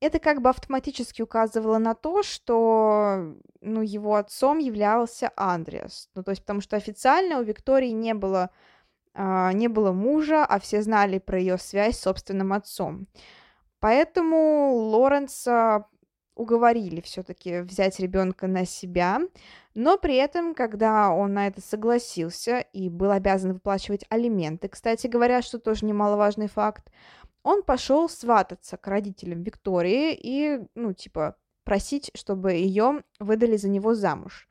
это 0.00 0.18
как 0.18 0.40
бы 0.40 0.48
автоматически 0.48 1.22
указывало 1.22 1.78
на 1.78 1.94
то, 1.94 2.22
что 2.22 3.34
ну, 3.60 3.82
его 3.82 4.16
отцом 4.16 4.58
являлся 4.58 5.30
Андреас. 5.36 6.08
Ну, 6.14 6.22
то 6.22 6.30
есть, 6.30 6.42
потому 6.42 6.62
что 6.62 6.76
официально 6.76 7.38
у 7.38 7.42
Виктории 7.42 7.90
не 7.90 8.14
было, 8.14 8.50
а, 9.12 9.52
не 9.52 9.68
было 9.68 9.92
мужа, 9.92 10.44
а 10.44 10.58
все 10.58 10.82
знали 10.82 11.18
про 11.18 11.38
ее 11.38 11.58
связь 11.58 11.98
с 11.98 12.02
собственным 12.02 12.52
отцом. 12.52 13.06
Поэтому 13.78 14.74
Лоренса 14.74 15.86
уговорили 16.34 17.02
все-таки 17.02 17.60
взять 17.60 18.00
ребенка 18.00 18.46
на 18.46 18.64
себя, 18.64 19.20
но 19.74 19.98
при 19.98 20.16
этом, 20.16 20.54
когда 20.54 21.10
он 21.10 21.34
на 21.34 21.46
это 21.46 21.60
согласился 21.60 22.60
и 22.72 22.88
был 22.88 23.10
обязан 23.10 23.52
выплачивать 23.52 24.06
алименты, 24.08 24.68
кстати 24.68 25.06
говоря, 25.06 25.42
что 25.42 25.58
тоже 25.58 25.84
немаловажный 25.84 26.48
факт, 26.48 26.90
он 27.42 27.62
пошел 27.62 28.08
свататься 28.08 28.76
к 28.76 28.86
родителям 28.86 29.42
Виктории 29.42 30.14
и, 30.14 30.60
ну, 30.74 30.92
типа, 30.92 31.36
просить, 31.64 32.10
чтобы 32.14 32.52
ее 32.52 33.02
выдали 33.18 33.56
за 33.56 33.68
него 33.68 33.94
замуж. 33.94 34.48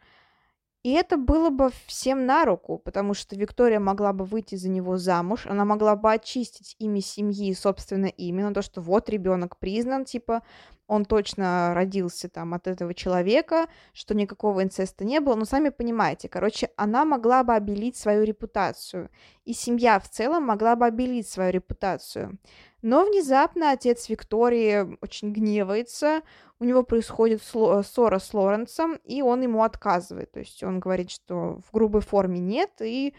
И 0.82 0.94
это 0.94 1.18
было 1.18 1.50
бы 1.50 1.72
всем 1.88 2.26
на 2.26 2.46
руку, 2.46 2.78
потому 2.78 3.14
что 3.14 3.36
Виктория 3.36 3.82
могла 3.82 4.14
бы 4.14 4.24
выйти 4.24 4.56
за 4.56 4.70
него 4.70 4.98
замуж, 4.98 5.46
она 5.46 5.66
могла 5.66 5.98
бы 5.98 6.14
очистить 6.14 6.76
имя 6.80 7.02
семьи, 7.02 7.54
собственно, 7.54 8.06
именно 8.06 8.54
то, 8.54 8.62
что 8.62 8.80
вот 8.80 9.10
ребенок 9.10 9.60
признан, 9.60 10.06
типа, 10.06 10.42
он 10.90 11.06
точно 11.06 11.74
родился 11.76 12.30
там 12.30 12.56
от 12.56 12.66
этого 12.66 12.96
человека, 12.96 13.68
что 13.94 14.16
никакого 14.16 14.64
инцеста 14.64 15.06
не 15.06 15.20
было, 15.20 15.36
но 15.36 15.46
сами 15.46 15.70
понимаете, 15.70 16.28
короче, 16.28 16.72
она 16.78 17.06
могла 17.06 17.44
бы 17.44 17.54
обелить 17.54 17.96
свою 17.96 18.24
репутацию, 18.24 19.12
и 19.46 19.54
семья 19.54 20.00
в 20.00 20.10
целом 20.10 20.46
могла 20.46 20.76
бы 20.76 20.88
обелить 20.88 21.30
свою 21.30 21.52
репутацию. 21.52 22.40
Но 22.82 23.06
внезапно 23.06 23.70
отец 23.70 24.10
Виктории 24.10 24.98
очень 25.00 25.32
гневается, 25.32 26.24
у 26.60 26.64
него 26.64 26.82
происходит 26.82 27.44
ссора 27.44 28.18
с 28.18 28.34
Лоренсом, 28.34 28.96
и 29.04 29.22
он 29.22 29.44
ему 29.44 29.62
отказывает. 29.62 30.32
То 30.32 30.40
есть 30.40 30.64
он 30.64 30.80
говорит, 30.80 31.12
что 31.12 31.62
в 31.68 31.72
грубой 31.72 32.02
форме 32.02 32.40
нет, 32.40 32.72
и 32.82 33.14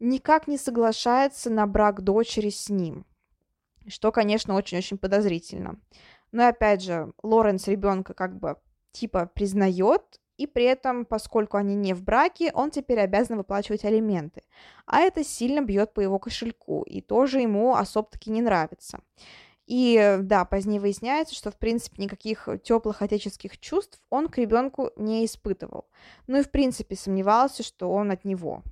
никак 0.00 0.48
не 0.48 0.58
соглашается 0.58 1.48
на 1.48 1.66
брак 1.66 2.02
дочери 2.02 2.50
с 2.50 2.68
ним. 2.68 3.06
Что, 3.86 4.12
конечно, 4.12 4.54
очень-очень 4.54 4.98
подозрительно. 4.98 5.80
Но 6.32 6.46
опять 6.46 6.82
же, 6.82 7.12
Лоренс 7.22 7.66
ребенка 7.68 8.14
как 8.14 8.38
бы 8.38 8.56
типа 8.92 9.30
признает, 9.34 10.20
и 10.36 10.46
при 10.46 10.64
этом, 10.64 11.04
поскольку 11.04 11.58
они 11.58 11.74
не 11.74 11.92
в 11.92 12.02
браке, 12.02 12.50
он 12.54 12.70
теперь 12.70 13.00
обязан 13.00 13.36
выплачивать 13.36 13.84
алименты. 13.84 14.42
А 14.86 15.00
это 15.00 15.22
сильно 15.22 15.60
бьет 15.60 15.92
по 15.92 16.00
его 16.00 16.18
кошельку, 16.18 16.82
и 16.82 17.00
тоже 17.02 17.40
ему 17.40 17.74
особо-таки 17.74 18.30
не 18.30 18.40
нравится. 18.40 19.00
И 19.66 20.18
да, 20.22 20.44
позднее 20.44 20.80
выясняется, 20.80 21.34
что 21.34 21.50
в 21.50 21.56
принципе 21.56 22.02
никаких 22.02 22.48
теплых 22.64 23.02
отеческих 23.02 23.58
чувств 23.60 24.00
он 24.08 24.28
к 24.28 24.38
ребенку 24.38 24.90
не 24.96 25.24
испытывал. 25.24 25.88
Ну 26.26 26.38
и 26.38 26.42
в 26.42 26.50
принципе 26.50 26.96
сомневался, 26.96 27.62
что 27.62 27.92
он 27.92 28.10
от 28.10 28.24
него. 28.24 28.62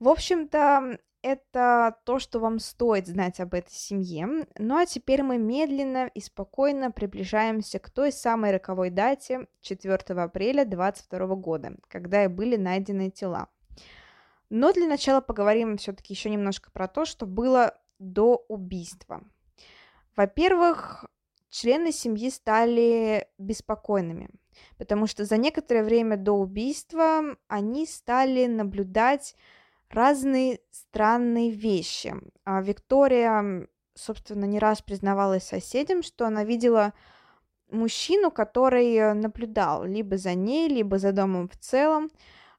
В 0.00 0.08
общем-то, 0.08 0.98
это 1.32 1.96
то, 2.04 2.18
что 2.18 2.40
вам 2.40 2.58
стоит 2.58 3.06
знать 3.06 3.40
об 3.40 3.54
этой 3.54 3.72
семье. 3.72 4.46
Ну 4.58 4.76
а 4.76 4.86
теперь 4.86 5.22
мы 5.22 5.38
медленно 5.38 6.10
и 6.14 6.20
спокойно 6.20 6.90
приближаемся 6.90 7.78
к 7.78 7.90
той 7.90 8.12
самой 8.12 8.52
роковой 8.52 8.90
дате 8.90 9.46
4 9.60 9.96
апреля 10.22 10.64
22 10.64 11.26
года, 11.36 11.76
когда 11.88 12.24
и 12.24 12.28
были 12.28 12.56
найдены 12.56 13.10
тела. 13.10 13.48
Но 14.50 14.72
для 14.72 14.86
начала 14.86 15.20
поговорим 15.20 15.76
все-таки 15.76 16.14
еще 16.14 16.30
немножко 16.30 16.70
про 16.70 16.88
то, 16.88 17.04
что 17.04 17.26
было 17.26 17.78
до 17.98 18.44
убийства. 18.48 19.22
Во-первых, 20.16 21.04
члены 21.50 21.92
семьи 21.92 22.30
стали 22.30 23.28
беспокойными, 23.36 24.30
потому 24.78 25.06
что 25.06 25.24
за 25.24 25.36
некоторое 25.36 25.84
время 25.84 26.16
до 26.16 26.32
убийства 26.32 27.36
они 27.46 27.86
стали 27.86 28.46
наблюдать 28.46 29.36
разные 29.90 30.60
странные 30.70 31.50
вещи. 31.50 32.14
А 32.44 32.60
Виктория 32.62 33.68
собственно, 33.98 34.44
не 34.44 34.58
раз 34.58 34.80
признавалась 34.80 35.44
соседям, 35.44 36.02
что 36.02 36.26
она 36.26 36.44
видела 36.44 36.94
мужчину, 37.70 38.30
который 38.30 39.14
наблюдал 39.14 39.84
либо 39.84 40.16
за 40.16 40.34
ней, 40.34 40.68
либо 40.68 40.98
за 40.98 41.12
домом 41.12 41.48
в 41.48 41.56
целом, 41.58 42.10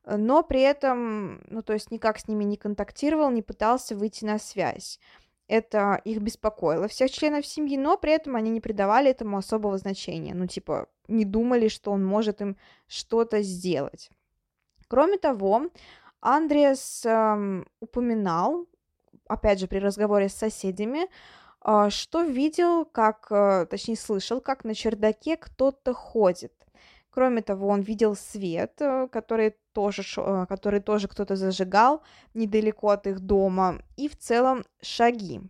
но 0.06 0.44
при 0.44 0.62
этом, 0.62 1.42
ну, 1.50 1.62
то 1.62 1.74
есть 1.74 1.92
никак 1.92 2.20
с 2.20 2.28
ними 2.28 2.44
не 2.44 2.58
контактировал, 2.58 3.32
не 3.32 3.42
пытался 3.42 3.96
выйти 3.96 4.26
на 4.26 4.40
связь. 4.40 5.00
Это 5.48 6.00
их 6.06 6.20
беспокоило 6.20 6.88
всех 6.88 7.10
членов 7.10 7.46
семьи, 7.46 7.76
но 7.76 7.98
при 7.98 8.12
этом 8.14 8.36
они 8.36 8.52
не 8.52 8.62
придавали 8.62 9.10
этому 9.10 9.38
особого 9.38 9.78
значения. 9.80 10.36
Ну, 10.36 10.46
типа, 10.46 10.88
не 11.08 11.26
думали, 11.26 11.70
что 11.70 11.92
он 11.92 12.06
может 12.06 12.40
им 12.42 12.56
что-то 12.88 13.42
сделать. 13.42 14.12
Кроме 14.88 15.18
того, 15.18 15.70
Андреас 16.22 17.06
эм, 17.06 17.66
упоминал, 17.80 18.68
опять 19.28 19.60
же, 19.60 19.68
при 19.68 19.80
разговоре 19.80 20.30
с 20.30 20.36
соседями, 20.36 21.08
э, 21.66 21.90
что 21.90 22.24
видел, 22.24 22.86
как, 22.86 23.28
э, 23.32 23.66
точнее, 23.70 23.96
слышал, 23.96 24.42
как 24.42 24.64
на 24.64 24.76
чердаке 24.76 25.38
кто-то 25.38 25.94
ходит. 25.94 26.54
Кроме 27.10 27.42
того, 27.42 27.68
он 27.68 27.82
видел 27.82 28.16
свет, 28.16 28.74
э, 28.82 29.08
который 29.12 29.56
тоже, 29.74 30.04
э, 30.18 30.46
который 30.48 30.80
тоже 30.80 31.08
кто-то 31.08 31.36
зажигал 31.36 32.04
недалеко 32.34 32.90
от 32.90 33.08
их 33.08 33.20
дома, 33.20 33.82
и 33.98 34.08
в 34.08 34.18
целом 34.18 34.64
шаги. 34.82 35.42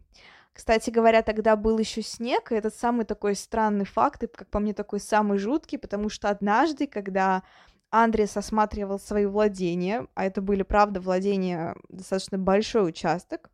Кстати 0.54 0.90
говоря, 0.90 1.22
тогда 1.22 1.56
был 1.56 1.78
еще 1.80 2.02
снег, 2.02 2.52
и 2.52 2.56
этот 2.56 2.76
самый 2.76 3.06
такой 3.06 3.36
странный 3.36 3.86
факт, 3.86 4.24
и, 4.24 4.28
как 4.28 4.50
по 4.50 4.60
мне, 4.60 4.74
такой 4.74 5.00
самый 5.00 5.38
жуткий, 5.38 5.78
потому 5.78 6.10
что 6.10 6.30
однажды, 6.30 6.86
когда 6.88 7.44
Андрес 7.92 8.38
осматривал 8.38 9.00
свои 9.00 9.26
владения, 9.26 10.08
а 10.14 10.26
это 10.26 10.42
были, 10.42 10.64
правда, 10.64 11.02
владения 11.02 11.76
достаточно 11.90 12.38
большой 12.38 12.90
участок, 12.90 13.50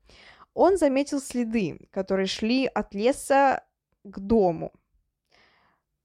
он 0.54 0.78
заметил 0.78 1.20
следы, 1.20 1.88
которые 1.92 2.28
шли 2.28 2.66
от 2.66 2.94
леса 2.94 3.64
к 4.04 4.20
дому. 4.20 4.72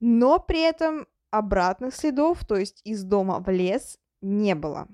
Но 0.00 0.38
при 0.38 0.60
этом 0.60 1.06
обратных 1.30 1.94
следов, 1.94 2.44
то 2.44 2.56
есть 2.56 2.80
из 2.84 3.04
дома 3.04 3.40
в 3.40 3.48
лес, 3.48 3.98
не 4.20 4.54
было. 4.54 4.88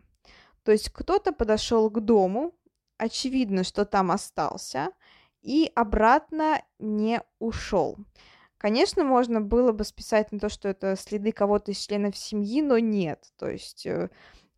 То 0.62 0.72
есть 0.72 0.90
кто-то 0.90 1.32
подошел 1.32 1.90
к 1.90 2.00
дому, 2.00 2.54
очевидно, 2.98 3.64
что 3.64 3.84
там 3.84 4.10
остался, 4.10 4.90
и 5.42 5.70
обратно 5.74 6.62
не 6.78 7.22
ушел. 7.38 7.96
Конечно, 8.58 9.04
можно 9.04 9.40
было 9.40 9.72
бы 9.72 9.84
списать 9.84 10.32
на 10.32 10.38
то, 10.38 10.48
что 10.48 10.68
это 10.68 10.96
следы 10.96 11.32
кого-то 11.32 11.72
из 11.72 11.78
членов 11.78 12.16
семьи, 12.16 12.62
но 12.62 12.78
нет. 12.78 13.24
То 13.38 13.50
есть 13.50 13.86
э, 13.86 14.08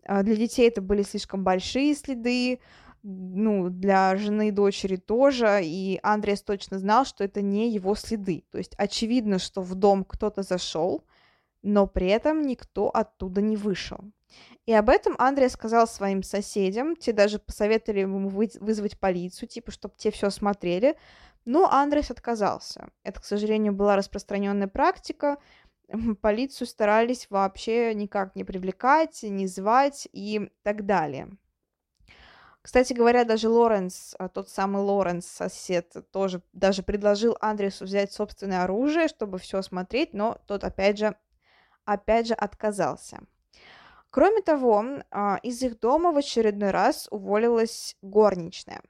а, 0.05 0.23
для 0.23 0.37
детей 0.37 0.69
это 0.69 0.81
были 0.81 1.03
слишком 1.03 1.43
большие 1.43 1.95
следы, 1.95 2.61
ну, 3.03 3.71
для 3.71 4.17
жены 4.17 4.49
и 4.49 4.53
дочери 4.53 4.97
тоже, 4.97 5.61
и 5.63 6.01
Андрес 6.03 6.43
точно 6.43 6.79
знал, 6.79 7.05
что 7.05 7.25
это 7.25 7.43
не 7.43 7.71
его 7.71 7.95
следы. 7.95 8.45
То 8.51 8.59
есть 8.59 8.75
очевидно, 8.77 9.39
что 9.39 9.63
в 9.63 9.75
дом 9.75 10.05
кто-то 10.05 10.43
зашел, 10.43 11.05
но 11.63 11.87
при 11.87 12.09
этом 12.09 12.43
никто 12.43 12.89
оттуда 12.89 13.41
не 13.41 13.57
вышел. 13.57 13.99
И 14.67 14.73
об 14.73 14.91
этом 14.91 15.15
Андрей 15.19 15.49
сказал 15.49 15.87
своим 15.87 16.23
соседям, 16.23 16.97
те 16.97 17.13
даже 17.13 17.39
посоветовали 17.39 18.01
ему 18.01 18.29
вызвать 18.29 18.99
полицию, 18.99 19.49
типа, 19.49 19.71
чтобы 19.71 19.95
те 19.97 20.11
все 20.11 20.29
смотрели, 20.31 20.97
но 21.49 21.67
Андрес 21.73 22.11
отказался. 22.11 22.91
Это, 23.05 23.21
к 23.21 23.25
сожалению, 23.25 23.73
была 23.73 23.97
распространенная 23.97 24.69
практика, 24.69 25.39
полицию 26.21 26.67
старались 26.67 27.27
вообще 27.31 27.95
никак 27.95 28.37
не 28.37 28.45
привлекать, 28.45 29.23
не 29.23 29.47
звать 29.47 30.07
и 30.13 30.51
так 30.63 30.85
далее. 30.85 31.31
Кстати 32.61 32.93
говоря, 32.93 33.25
даже 33.25 33.49
Лоренс, 33.49 34.15
а, 34.19 34.29
тот 34.29 34.51
самый 34.51 34.83
Лоренс, 34.83 35.27
сосед, 35.27 35.91
тоже 36.13 36.43
даже 36.53 36.83
предложил 36.83 37.35
Андресу 37.41 37.87
взять 37.87 38.13
собственное 38.13 38.65
оружие, 38.65 39.09
чтобы 39.09 39.39
все 39.39 39.63
смотреть, 39.63 40.13
но 40.13 40.39
тот 40.47 40.65
опять 40.65 40.99
же 40.99 41.17
опять 41.87 42.27
же 42.27 42.35
отказался. 42.35 43.21
Кроме 44.11 44.41
того, 44.43 44.85
а, 45.11 45.39
из 45.43 45.63
их 45.63 45.81
дома 45.81 46.13
в 46.13 46.17
очередной 46.17 46.71
раз 46.71 47.09
уволилась 47.11 47.97
горничная. 48.03 48.83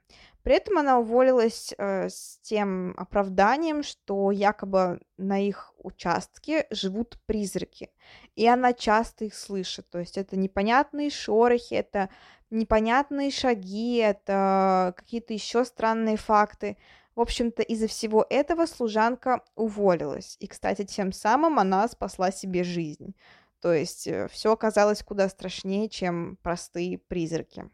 При 0.43 0.55
этом 0.55 0.77
она 0.77 0.99
уволилась 0.99 1.73
э, 1.77 2.09
с 2.09 2.39
тем 2.41 2.93
оправданием, 2.97 3.83
что 3.83 4.31
якобы 4.31 5.01
на 5.17 5.45
их 5.45 5.73
участке 5.77 6.65
живут 6.71 7.19
призраки. 7.25 7.91
И 8.35 8.47
она 8.47 8.73
часто 8.73 9.25
их 9.25 9.35
слышит. 9.35 9.89
То 9.89 9.99
есть 9.99 10.17
это 10.17 10.37
непонятные 10.37 11.09
шорохи, 11.09 11.73
это 11.73 12.09
непонятные 12.49 13.31
шаги, 13.31 13.97
это 13.97 14.93
какие-то 14.95 15.33
еще 15.33 15.65
странные 15.65 16.17
факты. 16.17 16.77
В 17.15 17.21
общем-то, 17.21 17.61
из-за 17.63 17.87
всего 17.87 18.25
этого 18.29 18.65
служанка 18.65 19.43
уволилась. 19.55 20.37
И, 20.39 20.47
кстати, 20.47 20.85
тем 20.85 21.11
самым 21.11 21.59
она 21.59 21.87
спасла 21.89 22.31
себе 22.31 22.63
жизнь. 22.63 23.13
То 23.59 23.73
есть 23.73 24.07
э, 24.07 24.29
все 24.29 24.53
оказалось 24.53 25.03
куда 25.03 25.27
страшнее, 25.27 25.89
чем 25.89 26.37
простые 26.41 26.97
призраки. 26.97 27.69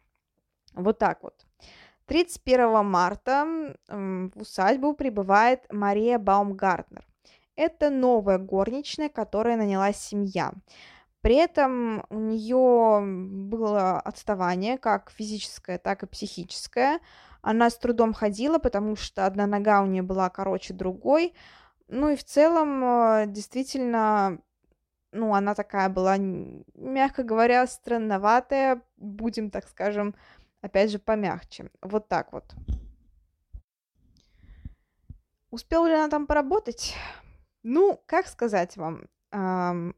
Вот 0.73 0.97
так 0.97 1.21
вот. 1.21 1.44
31 2.07 2.85
марта 2.85 3.73
в 3.87 4.41
усадьбу 4.41 4.93
прибывает 4.93 5.65
Мария 5.71 6.19
Баумгартнер. 6.19 7.05
Это 7.55 7.89
новая 7.89 8.37
горничная, 8.37 9.09
которая 9.09 9.57
нанялась 9.57 9.97
семья. 9.97 10.51
При 11.21 11.37
этом 11.37 12.05
у 12.09 12.19
нее 12.19 13.01
было 13.01 13.99
отставание, 13.99 14.77
как 14.77 15.09
физическое, 15.09 15.79
так 15.79 16.03
и 16.03 16.07
психическое. 16.07 16.99
Она 17.41 17.69
с 17.69 17.77
трудом 17.77 18.13
ходила, 18.13 18.59
потому 18.59 18.95
что 18.95 19.25
одна 19.25 19.47
нога 19.47 19.81
у 19.81 19.87
нее 19.87 20.03
была 20.03 20.29
короче 20.29 20.73
другой. 20.73 21.33
Ну 21.87 22.09
и 22.09 22.15
в 22.15 22.23
целом, 22.23 22.83
э, 22.83 23.25
действительно, 23.27 24.39
ну, 25.11 25.33
она 25.33 25.55
такая 25.55 25.89
была, 25.89 26.17
мягко 26.17 27.23
говоря, 27.23 27.65
странноватая, 27.65 28.81
будем, 28.97 29.49
так 29.49 29.67
скажем, 29.67 30.15
опять 30.65 30.89
же, 30.89 30.97
помягче. 30.97 31.69
Вот 31.81 32.07
так 32.07 32.33
вот. 32.33 32.55
Успела 35.51 35.85
ли 35.85 35.93
она 35.93 36.09
там 36.09 36.25
поработать? 36.25 36.95
Ну, 37.61 38.01
как 38.07 38.27
сказать 38.27 38.75
вам, 38.75 39.05
эм, 39.31 39.95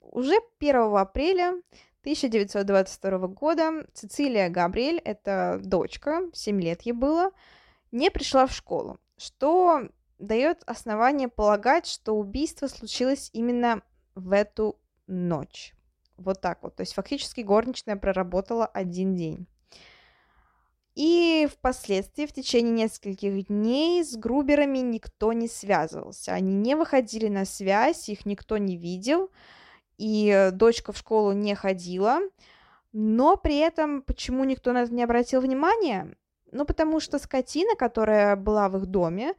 уже 0.00 0.40
1 0.58 0.96
апреля 0.96 1.60
1922 2.00 3.28
года 3.28 3.86
Цицилия 3.92 4.48
Габриэль, 4.48 4.98
это 4.98 5.60
дочка, 5.62 6.22
7 6.32 6.60
лет 6.60 6.82
ей 6.82 6.92
было, 6.92 7.30
не 7.92 8.10
пришла 8.10 8.46
в 8.46 8.52
школу, 8.52 8.98
что 9.18 9.90
дает 10.18 10.62
основание 10.64 11.28
полагать, 11.28 11.86
что 11.86 12.14
убийство 12.14 12.66
случилось 12.66 13.28
именно 13.34 13.82
в 14.14 14.32
эту 14.32 14.80
ночь. 15.06 15.74
Вот 16.16 16.40
так 16.40 16.62
вот. 16.62 16.76
То 16.76 16.80
есть 16.80 16.94
фактически 16.94 17.42
горничная 17.42 17.96
проработала 17.96 18.66
один 18.66 19.14
день. 19.14 19.46
И 20.98 21.46
впоследствии, 21.52 22.26
в 22.26 22.32
течение 22.32 22.72
нескольких 22.72 23.46
дней, 23.46 24.02
с 24.02 24.16
Груберами 24.16 24.78
никто 24.78 25.32
не 25.32 25.46
связывался. 25.46 26.32
Они 26.32 26.54
не 26.54 26.74
выходили 26.74 27.28
на 27.28 27.44
связь, 27.44 28.08
их 28.08 28.26
никто 28.26 28.58
не 28.58 28.76
видел 28.76 29.30
и 29.98 30.50
дочка 30.52 30.92
в 30.92 30.96
школу 30.96 31.32
не 31.32 31.54
ходила, 31.54 32.20
но 32.92 33.36
при 33.36 33.58
этом 33.58 34.02
почему 34.02 34.44
никто 34.44 34.72
на 34.72 34.82
это 34.82 34.94
не 34.94 35.02
обратил 35.02 35.40
внимания? 35.40 36.16
Ну, 36.50 36.64
потому 36.64 37.00
что 37.00 37.18
скотина, 37.18 37.74
которая 37.76 38.36
была 38.36 38.68
в 38.68 38.78
их 38.78 38.86
доме, 38.86 39.34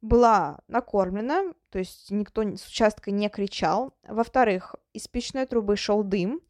была 0.00 0.58
накормлена, 0.68 1.54
то 1.70 1.78
есть 1.78 2.10
никто 2.10 2.42
с 2.42 2.66
участка 2.66 3.10
не 3.10 3.28
кричал. 3.28 3.94
Во-вторых, 4.06 4.76
из 4.92 5.08
печной 5.08 5.46
трубы 5.46 5.76
шел 5.76 6.04
дым, 6.04 6.40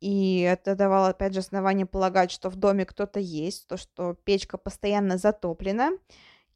и 0.00 0.40
это 0.40 0.74
давало, 0.74 1.08
опять 1.08 1.34
же, 1.34 1.40
основание 1.40 1.86
полагать, 1.86 2.30
что 2.30 2.48
в 2.48 2.56
доме 2.56 2.86
кто-то 2.86 3.20
есть, 3.20 3.66
то, 3.66 3.76
что 3.76 4.14
печка 4.24 4.58
постоянно 4.58 5.18
затоплена 5.18 5.92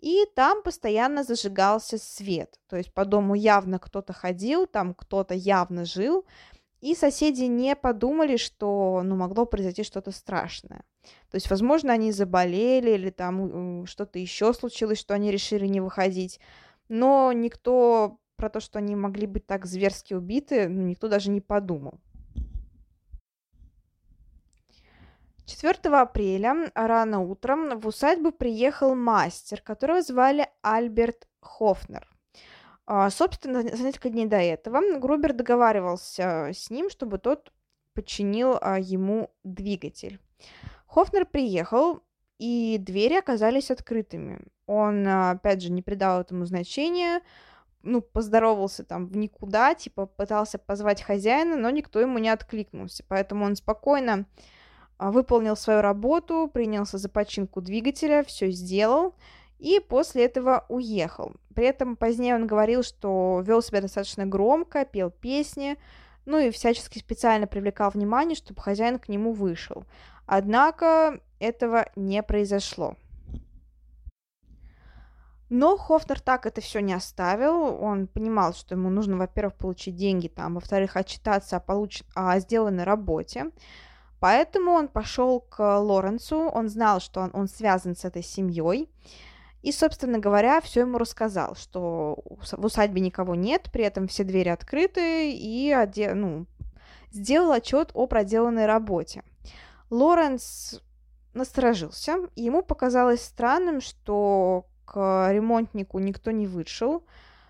и 0.00 0.26
там 0.34 0.62
постоянно 0.62 1.24
зажигался 1.24 1.98
свет. 1.98 2.60
То 2.68 2.76
есть 2.76 2.92
по 2.92 3.04
дому 3.04 3.34
явно 3.34 3.78
кто-то 3.78 4.12
ходил, 4.12 4.66
там 4.66 4.94
кто-то 4.94 5.34
явно 5.34 5.84
жил, 5.84 6.26
и 6.80 6.94
соседи 6.94 7.44
не 7.44 7.74
подумали, 7.74 8.36
что 8.36 9.00
ну, 9.02 9.16
могло 9.16 9.46
произойти 9.46 9.82
что-то 9.82 10.10
страшное. 10.10 10.84
То 11.30 11.36
есть, 11.36 11.48
возможно, 11.48 11.94
они 11.94 12.12
заболели 12.12 12.90
или 12.90 13.08
там 13.08 13.86
что-то 13.86 14.18
еще 14.18 14.52
случилось, 14.52 14.98
что 14.98 15.14
они 15.14 15.30
решили 15.30 15.66
не 15.66 15.80
выходить. 15.80 16.40
Но 16.88 17.32
никто 17.32 18.18
про 18.36 18.50
то, 18.50 18.60
что 18.60 18.78
они 18.78 18.96
могли 18.96 19.26
быть 19.26 19.46
так 19.46 19.64
зверски 19.64 20.12
убиты, 20.12 20.68
ну, 20.68 20.82
никто 20.82 21.08
даже 21.08 21.30
не 21.30 21.40
подумал. 21.40 21.98
4 25.46 25.94
апреля 25.96 26.70
рано 26.74 27.20
утром 27.20 27.78
в 27.78 27.86
усадьбу 27.86 28.32
приехал 28.32 28.94
мастер, 28.94 29.60
которого 29.60 30.02
звали 30.02 30.48
Альберт 30.62 31.28
Хофнер. 31.40 32.08
А, 32.86 33.10
собственно, 33.10 33.62
за 33.62 33.82
несколько 33.82 34.10
дней 34.10 34.26
до 34.26 34.36
этого 34.36 34.80
Грубер 34.98 35.32
договаривался 35.32 36.50
с 36.52 36.70
ним, 36.70 36.90
чтобы 36.90 37.18
тот 37.18 37.52
подчинил 37.94 38.58
а, 38.60 38.78
ему 38.78 39.30
двигатель. 39.42 40.18
Хофнер 40.86 41.26
приехал, 41.26 42.02
и 42.38 42.78
двери 42.78 43.14
оказались 43.14 43.70
открытыми. 43.70 44.40
Он, 44.66 45.06
опять 45.06 45.62
же, 45.62 45.70
не 45.70 45.82
придал 45.82 46.20
этому 46.20 46.46
значения, 46.46 47.20
ну, 47.82 48.00
поздоровался 48.00 48.82
там 48.84 49.06
в 49.06 49.16
никуда, 49.16 49.74
типа 49.74 50.06
пытался 50.06 50.58
позвать 50.58 51.02
хозяина, 51.02 51.56
но 51.56 51.70
никто 51.70 52.00
ему 52.00 52.18
не 52.18 52.30
откликнулся. 52.30 53.04
Поэтому 53.08 53.44
он 53.44 53.56
спокойно 53.56 54.12
а, 54.22 54.24
выполнил 54.98 55.56
свою 55.56 55.80
работу, 55.80 56.50
принялся 56.52 56.98
за 56.98 57.08
починку 57.08 57.60
двигателя, 57.60 58.22
все 58.22 58.50
сделал 58.50 59.14
и 59.58 59.80
после 59.80 60.24
этого 60.24 60.66
уехал. 60.68 61.32
При 61.54 61.66
этом 61.66 61.96
позднее 61.96 62.34
он 62.34 62.46
говорил, 62.46 62.82
что 62.82 63.42
вел 63.46 63.62
себя 63.62 63.80
достаточно 63.80 64.26
громко, 64.26 64.84
пел 64.84 65.10
песни, 65.10 65.76
ну 66.26 66.38
и 66.38 66.50
всячески 66.50 66.98
специально 66.98 67.46
привлекал 67.46 67.90
внимание, 67.90 68.36
чтобы 68.36 68.60
хозяин 68.60 68.98
к 68.98 69.08
нему 69.08 69.32
вышел. 69.32 69.84
Однако 70.26 71.20
этого 71.38 71.86
не 71.96 72.22
произошло. 72.22 72.96
Но 75.50 75.76
Хофнер 75.76 76.20
так 76.20 76.46
это 76.46 76.60
все 76.60 76.80
не 76.80 76.94
оставил. 76.94 77.80
Он 77.80 78.06
понимал, 78.06 78.54
что 78.54 78.74
ему 78.74 78.88
нужно, 78.88 79.16
во-первых, 79.16 79.54
получить 79.54 79.94
деньги 79.94 80.28
там, 80.28 80.54
во-вторых, 80.54 80.96
отчитаться 80.96 81.56
о, 81.56 81.60
получ... 81.60 82.02
о 82.14 82.38
сделанной 82.40 82.84
работе. 82.84 83.50
Поэтому 84.24 84.72
он 84.72 84.88
пошел 84.88 85.40
к 85.40 85.60
Лоренцу, 85.80 86.48
он 86.48 86.70
знал, 86.70 86.98
что 86.98 87.20
он, 87.20 87.30
он 87.34 87.46
связан 87.46 87.94
с 87.94 88.06
этой 88.06 88.22
семьей. 88.22 88.88
И, 89.60 89.70
собственно 89.70 90.18
говоря, 90.18 90.62
все 90.62 90.80
ему 90.80 90.96
рассказал, 90.96 91.56
что 91.56 92.24
в 92.24 92.64
усадьбе 92.64 93.02
никого 93.02 93.34
нет, 93.34 93.68
при 93.70 93.84
этом 93.84 94.08
все 94.08 94.24
двери 94.24 94.48
открыты, 94.48 95.30
и 95.30 95.76
оде... 95.76 96.14
ну, 96.14 96.46
сделал 97.10 97.52
отчет 97.52 97.90
о 97.92 98.06
проделанной 98.06 98.64
работе. 98.64 99.24
Лоренс 99.90 100.80
насторожился, 101.34 102.16
и 102.34 102.44
ему 102.44 102.62
показалось 102.62 103.22
странным, 103.22 103.82
что 103.82 104.64
к 104.86 105.28
ремонтнику 105.30 105.98
никто 105.98 106.30
не 106.30 106.46
вышел, 106.46 107.04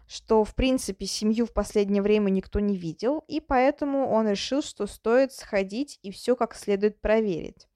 что, 0.06 0.44
в 0.44 0.54
принципе, 0.54 1.06
семью 1.06 1.46
в 1.46 1.52
последнее 1.52 2.02
время 2.02 2.30
никто 2.30 2.60
не 2.60 2.76
видел, 2.76 3.24
и 3.28 3.40
поэтому 3.40 4.10
он 4.10 4.28
решил, 4.28 4.62
что 4.62 4.86
стоит 4.86 5.32
сходить 5.32 5.98
и 6.02 6.10
все 6.10 6.36
как 6.36 6.54
следует 6.54 7.00
проверить. 7.00 7.68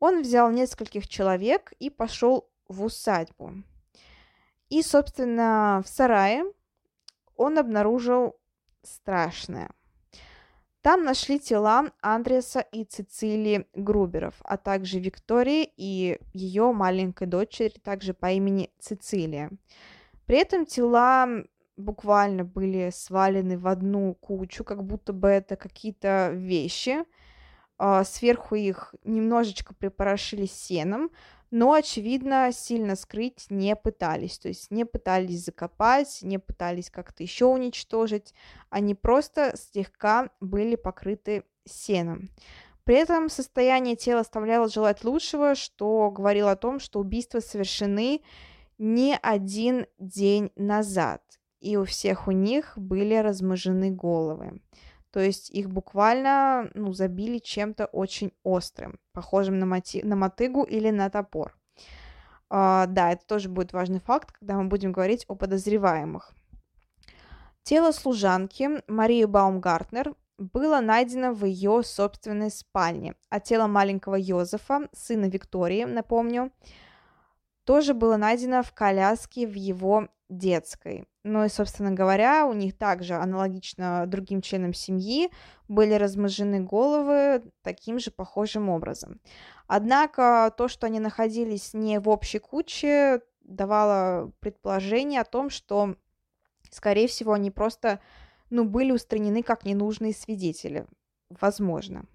Он 0.00 0.22
взял 0.22 0.50
нескольких 0.50 1.08
человек 1.08 1.72
и 1.78 1.90
пошел 1.90 2.48
в 2.68 2.84
усадьбу. 2.84 3.52
И, 4.68 4.82
собственно, 4.82 5.82
в 5.84 5.88
сарае 5.88 6.44
он 7.36 7.58
обнаружил 7.58 8.36
страшное. 8.82 9.70
Там 10.82 11.04
нашли 11.04 11.40
тела 11.40 11.90
Андреса 12.00 12.60
и 12.60 12.84
Цицилии 12.84 13.66
Груберов, 13.74 14.36
а 14.40 14.56
также 14.56 15.00
Виктории 15.00 15.70
и 15.76 16.18
ее 16.32 16.72
маленькой 16.72 17.26
дочери, 17.26 17.74
также 17.82 18.14
по 18.14 18.30
имени 18.30 18.70
Цицилия. 18.78 19.50
При 20.26 20.38
этом 20.38 20.66
тела 20.66 21.28
буквально 21.78 22.44
были 22.44 22.90
свалены 22.92 23.58
в 23.58 23.66
одну 23.66 24.14
кучу, 24.14 24.64
как 24.64 24.84
будто 24.84 25.12
бы 25.12 25.28
это 25.28 25.56
какие-то 25.56 26.30
вещи. 26.34 27.04
А, 27.78 28.04
сверху 28.04 28.56
их 28.56 28.94
немножечко 29.04 29.74
припорошили 29.74 30.46
сеном, 30.46 31.10
но, 31.50 31.72
очевидно, 31.72 32.50
сильно 32.52 32.96
скрыть 32.96 33.46
не 33.50 33.74
пытались. 33.76 34.38
То 34.38 34.48
есть 34.48 34.70
не 34.70 34.84
пытались 34.84 35.44
закопать, 35.44 36.18
не 36.22 36.38
пытались 36.38 36.90
как-то 36.90 37.22
еще 37.22 37.46
уничтожить. 37.46 38.34
Они 38.68 38.94
просто 38.94 39.56
слегка 39.56 40.30
были 40.40 40.74
покрыты 40.74 41.44
сеном. 41.64 42.28
При 42.84 42.96
этом 42.96 43.28
состояние 43.28 43.96
тела 43.96 44.20
оставляло 44.20 44.68
желать 44.68 45.04
лучшего, 45.04 45.54
что 45.54 46.10
говорило 46.10 46.52
о 46.52 46.56
том, 46.56 46.80
что 46.80 47.00
убийства 47.00 47.40
совершены 47.40 48.22
не 48.78 49.18
один 49.20 49.86
день 49.98 50.50
назад, 50.56 51.22
и 51.60 51.76
у 51.76 51.84
всех 51.84 52.28
у 52.28 52.30
них 52.30 52.72
были 52.76 53.14
размыжены 53.14 53.90
головы. 53.90 54.60
То 55.10 55.20
есть 55.20 55.50
их 55.50 55.70
буквально 55.70 56.70
ну, 56.74 56.92
забили 56.92 57.38
чем-то 57.38 57.86
очень 57.86 58.32
острым, 58.42 58.98
похожим 59.12 59.58
на, 59.58 59.66
мати- 59.66 60.04
на 60.04 60.16
мотыгу 60.16 60.64
или 60.64 60.90
на 60.90 61.10
топор. 61.10 61.56
Uh, 62.50 62.86
да, 62.86 63.12
это 63.12 63.26
тоже 63.26 63.50
будет 63.50 63.74
важный 63.74 64.00
факт, 64.00 64.32
когда 64.32 64.54
мы 64.56 64.68
будем 64.68 64.92
говорить 64.92 65.24
о 65.28 65.34
подозреваемых. 65.34 66.32
Тело 67.62 67.92
служанки 67.92 68.82
Марии 68.90 69.26
Баумгартнер 69.26 70.14
было 70.38 70.80
найдено 70.80 71.34
в 71.34 71.44
ее 71.44 71.82
собственной 71.82 72.50
спальне, 72.50 73.16
а 73.28 73.40
тело 73.40 73.66
маленького 73.66 74.14
Йозефа, 74.14 74.88
сына 74.92 75.26
Виктории, 75.26 75.84
напомню, 75.84 76.52
тоже 77.68 77.92
было 77.92 78.16
найдено 78.16 78.62
в 78.62 78.72
коляске 78.72 79.46
в 79.46 79.52
его 79.52 80.08
детской. 80.30 81.04
Ну 81.22 81.44
и, 81.44 81.50
собственно 81.50 81.90
говоря, 81.90 82.46
у 82.46 82.54
них 82.54 82.74
также 82.74 83.12
аналогично 83.12 84.06
другим 84.06 84.40
членам 84.40 84.72
семьи 84.72 85.28
были 85.68 85.92
размыжены 85.92 86.60
головы 86.60 87.42
таким 87.60 87.98
же 87.98 88.10
похожим 88.10 88.70
образом. 88.70 89.20
Однако 89.66 90.50
то, 90.56 90.66
что 90.68 90.86
они 90.86 90.98
находились 90.98 91.74
не 91.74 92.00
в 92.00 92.08
общей 92.08 92.38
куче, 92.38 93.20
давало 93.42 94.32
предположение 94.40 95.20
о 95.20 95.24
том, 95.24 95.50
что, 95.50 95.94
скорее 96.70 97.06
всего, 97.06 97.34
они 97.34 97.50
просто 97.50 98.00
ну, 98.48 98.64
были 98.64 98.92
устранены 98.92 99.42
как 99.42 99.66
ненужные 99.66 100.14
свидетели. 100.14 100.86
Возможно. 101.28 102.06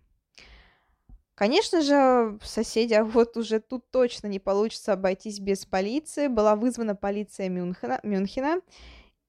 Конечно 1.44 1.82
же, 1.82 2.40
соседи, 2.42 2.94
а 2.94 3.04
вот 3.04 3.36
уже 3.36 3.60
тут 3.60 3.92
точно 3.92 4.28
не 4.28 4.40
получится 4.40 4.94
обойтись 4.94 5.42
без 5.42 5.66
полиции. 5.66 6.28
Была 6.28 6.56
вызвана 6.56 6.96
полиция 6.96 7.50
Мюнхена, 7.50 8.00
Мюнхена 8.02 8.62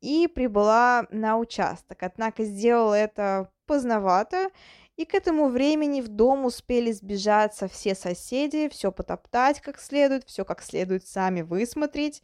и 0.00 0.28
прибыла 0.28 1.08
на 1.10 1.38
участок. 1.38 2.04
Однако 2.04 2.44
сделала 2.44 2.94
это 2.94 3.50
поздновато, 3.66 4.50
и 4.96 5.04
к 5.04 5.12
этому 5.12 5.48
времени 5.48 6.02
в 6.02 6.06
дом 6.06 6.44
успели 6.44 6.92
сбежаться 6.92 7.66
все 7.66 7.96
соседи, 7.96 8.68
все 8.68 8.92
потоптать 8.92 9.60
как 9.60 9.80
следует, 9.80 10.22
все 10.24 10.44
как 10.44 10.62
следует 10.62 11.08
сами 11.08 11.42
высмотреть. 11.42 12.22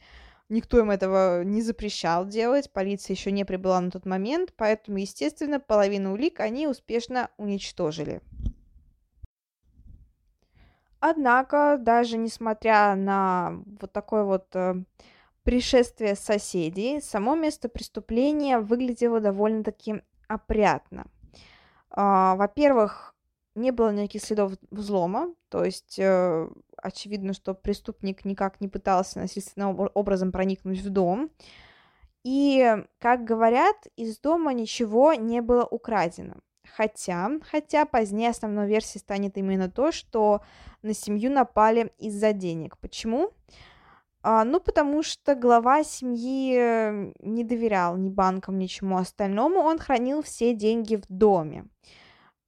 Никто 0.48 0.78
им 0.78 0.92
этого 0.92 1.42
не 1.42 1.62
запрещал 1.62 2.28
делать, 2.28 2.72
полиция 2.72 3.16
еще 3.16 3.32
не 3.32 3.44
прибыла 3.44 3.80
на 3.80 3.90
тот 3.90 4.06
момент, 4.06 4.54
поэтому, 4.56 4.98
естественно, 4.98 5.58
половину 5.58 6.12
улик 6.12 6.38
они 6.38 6.68
успешно 6.68 7.28
уничтожили. 7.38 8.20
Однако, 11.00 11.78
даже 11.80 12.18
несмотря 12.18 12.94
на 12.94 13.62
вот 13.80 13.90
такое 13.92 14.22
вот 14.24 14.54
э, 14.54 14.74
пришествие 15.42 16.14
соседей, 16.14 17.00
само 17.00 17.34
место 17.34 17.70
преступления 17.70 18.58
выглядело 18.58 19.18
довольно-таки 19.20 20.02
опрятно. 20.28 21.06
Э, 21.96 22.34
во-первых, 22.36 23.14
не 23.54 23.70
было 23.70 23.92
никаких 23.92 24.22
следов 24.22 24.52
взлома, 24.70 25.34
то 25.48 25.64
есть 25.64 25.98
э, 25.98 26.48
очевидно, 26.76 27.32
что 27.32 27.54
преступник 27.54 28.26
никак 28.26 28.60
не 28.60 28.68
пытался 28.68 29.20
насильственным 29.20 29.90
образом 29.94 30.32
проникнуть 30.32 30.80
в 30.80 30.90
дом. 30.90 31.30
И, 32.22 32.76
как 32.98 33.24
говорят, 33.24 33.76
из 33.96 34.18
дома 34.18 34.52
ничего 34.52 35.14
не 35.14 35.40
было 35.40 35.64
украдено. 35.64 36.34
Хотя, 36.76 37.30
хотя 37.50 37.84
позднее 37.84 38.30
основной 38.30 38.66
версией 38.66 39.00
станет 39.00 39.36
именно 39.36 39.70
то, 39.70 39.92
что 39.92 40.42
на 40.82 40.94
семью 40.94 41.30
напали 41.30 41.92
из-за 41.98 42.32
денег. 42.32 42.78
Почему? 42.78 43.32
А, 44.22 44.44
ну, 44.44 44.60
потому 44.60 45.02
что 45.02 45.34
глава 45.34 45.82
семьи 45.82 47.12
не 47.20 47.44
доверял 47.44 47.96
ни 47.96 48.10
банкам, 48.10 48.58
ничему 48.58 48.98
остальному, 48.98 49.60
он 49.60 49.78
хранил 49.78 50.22
все 50.22 50.54
деньги 50.54 50.96
в 50.96 51.04
доме. 51.08 51.66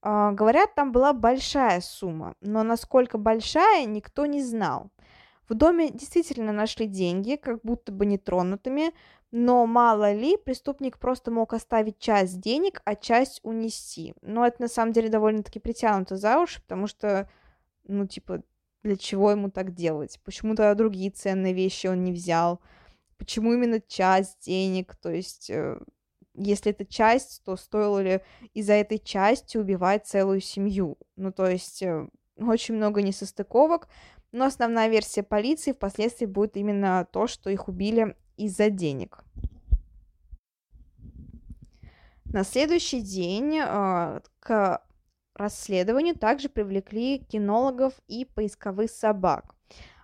А, 0.02 0.32
говорят, 0.32 0.74
там 0.74 0.92
была 0.92 1.12
большая 1.12 1.80
сумма, 1.80 2.35
но 2.40 2.62
насколько 2.62 3.16
большая, 3.16 3.87
никто 3.87 4.26
не 4.26 4.42
знал. 4.42 4.90
В 5.48 5.54
доме 5.54 5.90
действительно 5.90 6.52
нашли 6.52 6.87
деньги, 6.87 7.37
как 7.37 7.61
будто 7.62 7.92
бы 7.92 8.06
нетронутыми, 8.06 8.92
но 9.32 9.64
мало 9.66 10.12
ли, 10.12 10.36
преступник 10.36 10.98
просто 10.98 11.30
мог 11.30 11.54
оставить 11.54 11.98
часть 11.98 12.38
денег, 12.38 12.82
а 12.84 12.94
часть 12.94 13.40
унести. 13.42 14.14
Но 14.20 14.46
это 14.46 14.60
на 14.60 14.68
самом 14.68 14.92
деле 14.92 15.08
довольно-таки 15.08 15.58
притянуто 15.58 16.18
за 16.18 16.38
уши, 16.38 16.60
потому 16.60 16.86
что, 16.86 17.30
ну, 17.84 18.06
типа, 18.06 18.42
для 18.82 18.96
чего 18.96 19.30
ему 19.30 19.50
так 19.50 19.72
делать? 19.72 20.20
Почему 20.22 20.54
тогда 20.54 20.74
другие 20.74 21.10
ценные 21.10 21.54
вещи 21.54 21.86
он 21.86 22.04
не 22.04 22.12
взял? 22.12 22.60
Почему 23.16 23.54
именно 23.54 23.80
часть 23.80 24.44
денег? 24.44 24.96
То 24.96 25.10
есть, 25.10 25.48
э, 25.48 25.80
если 26.34 26.72
это 26.72 26.84
часть, 26.84 27.42
то 27.42 27.56
стоило 27.56 28.02
ли 28.02 28.20
из-за 28.52 28.74
этой 28.74 28.98
части 28.98 29.56
убивать 29.56 30.06
целую 30.06 30.40
семью? 30.40 30.98
Ну, 31.16 31.32
то 31.32 31.46
есть, 31.48 31.82
э, 31.82 32.06
очень 32.36 32.74
много 32.74 33.00
несостыковок, 33.00 33.88
но 34.30 34.44
основная 34.44 34.88
версия 34.88 35.22
полиции 35.22 35.72
впоследствии 35.72 36.26
будет 36.26 36.58
именно 36.58 37.08
то, 37.10 37.26
что 37.26 37.48
их 37.48 37.68
убили 37.68 38.14
из-за 38.36 38.70
денег. 38.70 39.24
На 42.24 42.44
следующий 42.44 43.00
день 43.00 43.58
э, 43.58 44.20
к 44.40 44.82
расследованию 45.34 46.16
также 46.16 46.48
привлекли 46.48 47.18
кинологов 47.18 47.94
и 48.08 48.24
поисковых 48.24 48.90
собак. 48.90 49.54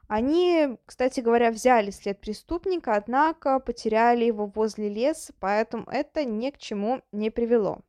Они, 0.09 0.79
кстати 0.87 1.21
говоря, 1.21 1.51
взяли 1.51 1.91
след 1.91 2.21
преступника, 2.21 2.95
однако 2.95 3.61
потеряли 3.61 4.25
его 4.25 4.47
возле 4.47 4.89
леса, 4.89 5.35
поэтому 5.39 5.85
это 5.87 6.25
ни 6.25 6.51
к 6.51 6.59
чему 6.59 7.03
не 7.13 7.31
привело. 7.31 7.81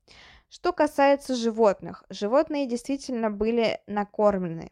Что 0.49 0.73
касается 0.73 1.36
животных, 1.36 2.04
животные 2.10 2.67
действительно 2.67 3.30
были 3.30 3.80
накормлены. 3.88 4.71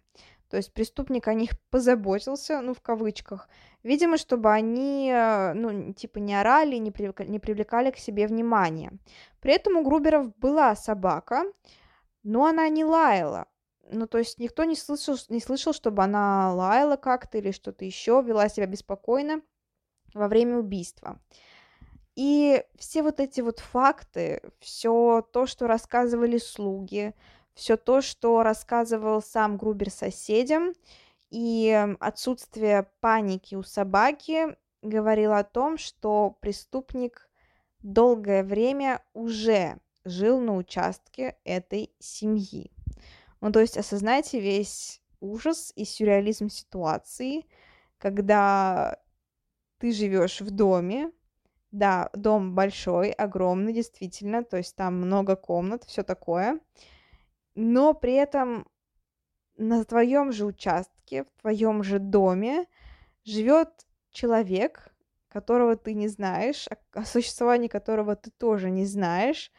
То 0.49 0.57
есть 0.57 0.73
преступник 0.73 1.27
о 1.27 1.33
них 1.33 1.51
позаботился, 1.69 2.61
ну, 2.61 2.73
в 2.73 2.81
кавычках, 2.81 3.49
видимо, 3.83 4.17
чтобы 4.17 4.51
они, 4.51 5.11
э, 5.11 5.53
ну, 5.53 5.93
типа 5.93 6.19
не 6.19 6.35
орали, 6.35 6.77
не 6.77 6.91
привлекали, 6.91 7.29
не 7.29 7.39
привлекали 7.39 7.91
к 7.91 7.97
себе 7.97 8.27
внимания. 8.27 8.91
При 9.41 9.53
этом 9.53 9.77
у 9.77 9.83
Груберов 9.83 10.35
была 10.37 10.75
собака, 10.75 11.43
но 12.23 12.45
она 12.45 12.69
не 12.69 12.85
лаяла. 12.85 13.47
Ну, 13.89 14.07
то 14.07 14.17
есть 14.17 14.39
никто 14.39 14.63
не 14.63 14.75
слышал, 14.75 15.15
не 15.29 15.39
слышал, 15.39 15.73
чтобы 15.73 16.03
она 16.03 16.53
лаяла 16.53 16.97
как-то 16.97 17.37
или 17.37 17.51
что-то 17.51 17.85
еще, 17.85 18.21
вела 18.25 18.49
себя 18.49 18.67
беспокойно 18.67 19.41
во 20.13 20.27
время 20.27 20.57
убийства. 20.57 21.19
И 22.15 22.63
все 22.77 23.03
вот 23.03 23.19
эти 23.19 23.41
вот 23.41 23.59
факты, 23.59 24.41
все 24.59 25.21
то, 25.31 25.45
что 25.45 25.67
рассказывали 25.67 26.39
слуги, 26.39 27.13
все 27.57 27.75
то, 27.75 28.01
что 28.01 28.43
рассказывал 28.43 29.21
сам 29.21 29.57
Грубер 29.57 29.89
соседям, 29.89 30.73
и 31.31 31.87
отсутствие 31.99 32.87
паники 33.01 33.55
у 33.55 33.63
собаки 33.63 34.55
говорило 34.83 35.39
о 35.39 35.43
том, 35.43 35.77
что 35.77 36.37
преступник 36.39 37.29
долгое 37.79 38.43
время 38.43 39.03
уже 39.13 39.79
жил 40.05 40.39
на 40.39 40.55
участке 40.55 41.35
этой 41.43 41.91
семьи. 41.99 42.71
Ну, 43.41 43.51
то 43.51 43.59
есть 43.59 43.75
осознайте 43.75 44.39
весь 44.39 45.01
ужас 45.19 45.73
и 45.75 45.83
сюрреализм 45.83 46.49
ситуации, 46.49 47.45
когда 47.97 48.99
ты 49.79 49.91
живешь 49.91 50.41
в 50.41 50.51
доме, 50.51 51.11
да, 51.71 52.09
дом 52.13 52.53
большой, 52.53 53.11
огромный, 53.11 53.73
действительно, 53.73 54.43
то 54.43 54.57
есть 54.57 54.75
там 54.75 54.95
много 55.01 55.35
комнат, 55.35 55.83
все 55.85 56.03
такое. 56.03 56.59
Но 57.59 57.95
при 57.95 58.13
этом 58.13 58.67
на 59.57 59.83
твоем 59.83 60.31
же 60.31 60.45
участке, 60.45 61.23
в 61.23 61.41
твоем 61.41 61.81
же 61.81 61.97
доме 61.97 62.67
живет 63.23 63.69
человек, 64.11 64.93
которого 65.27 65.75
ты 65.75 65.95
не 65.95 66.07
знаешь, 66.07 66.67
о 66.93 67.03
существовании 67.03 67.67
которого 67.67 68.15
ты 68.15 68.29
тоже 68.29 68.69
не 68.69 68.85
знаешь, 68.85 69.51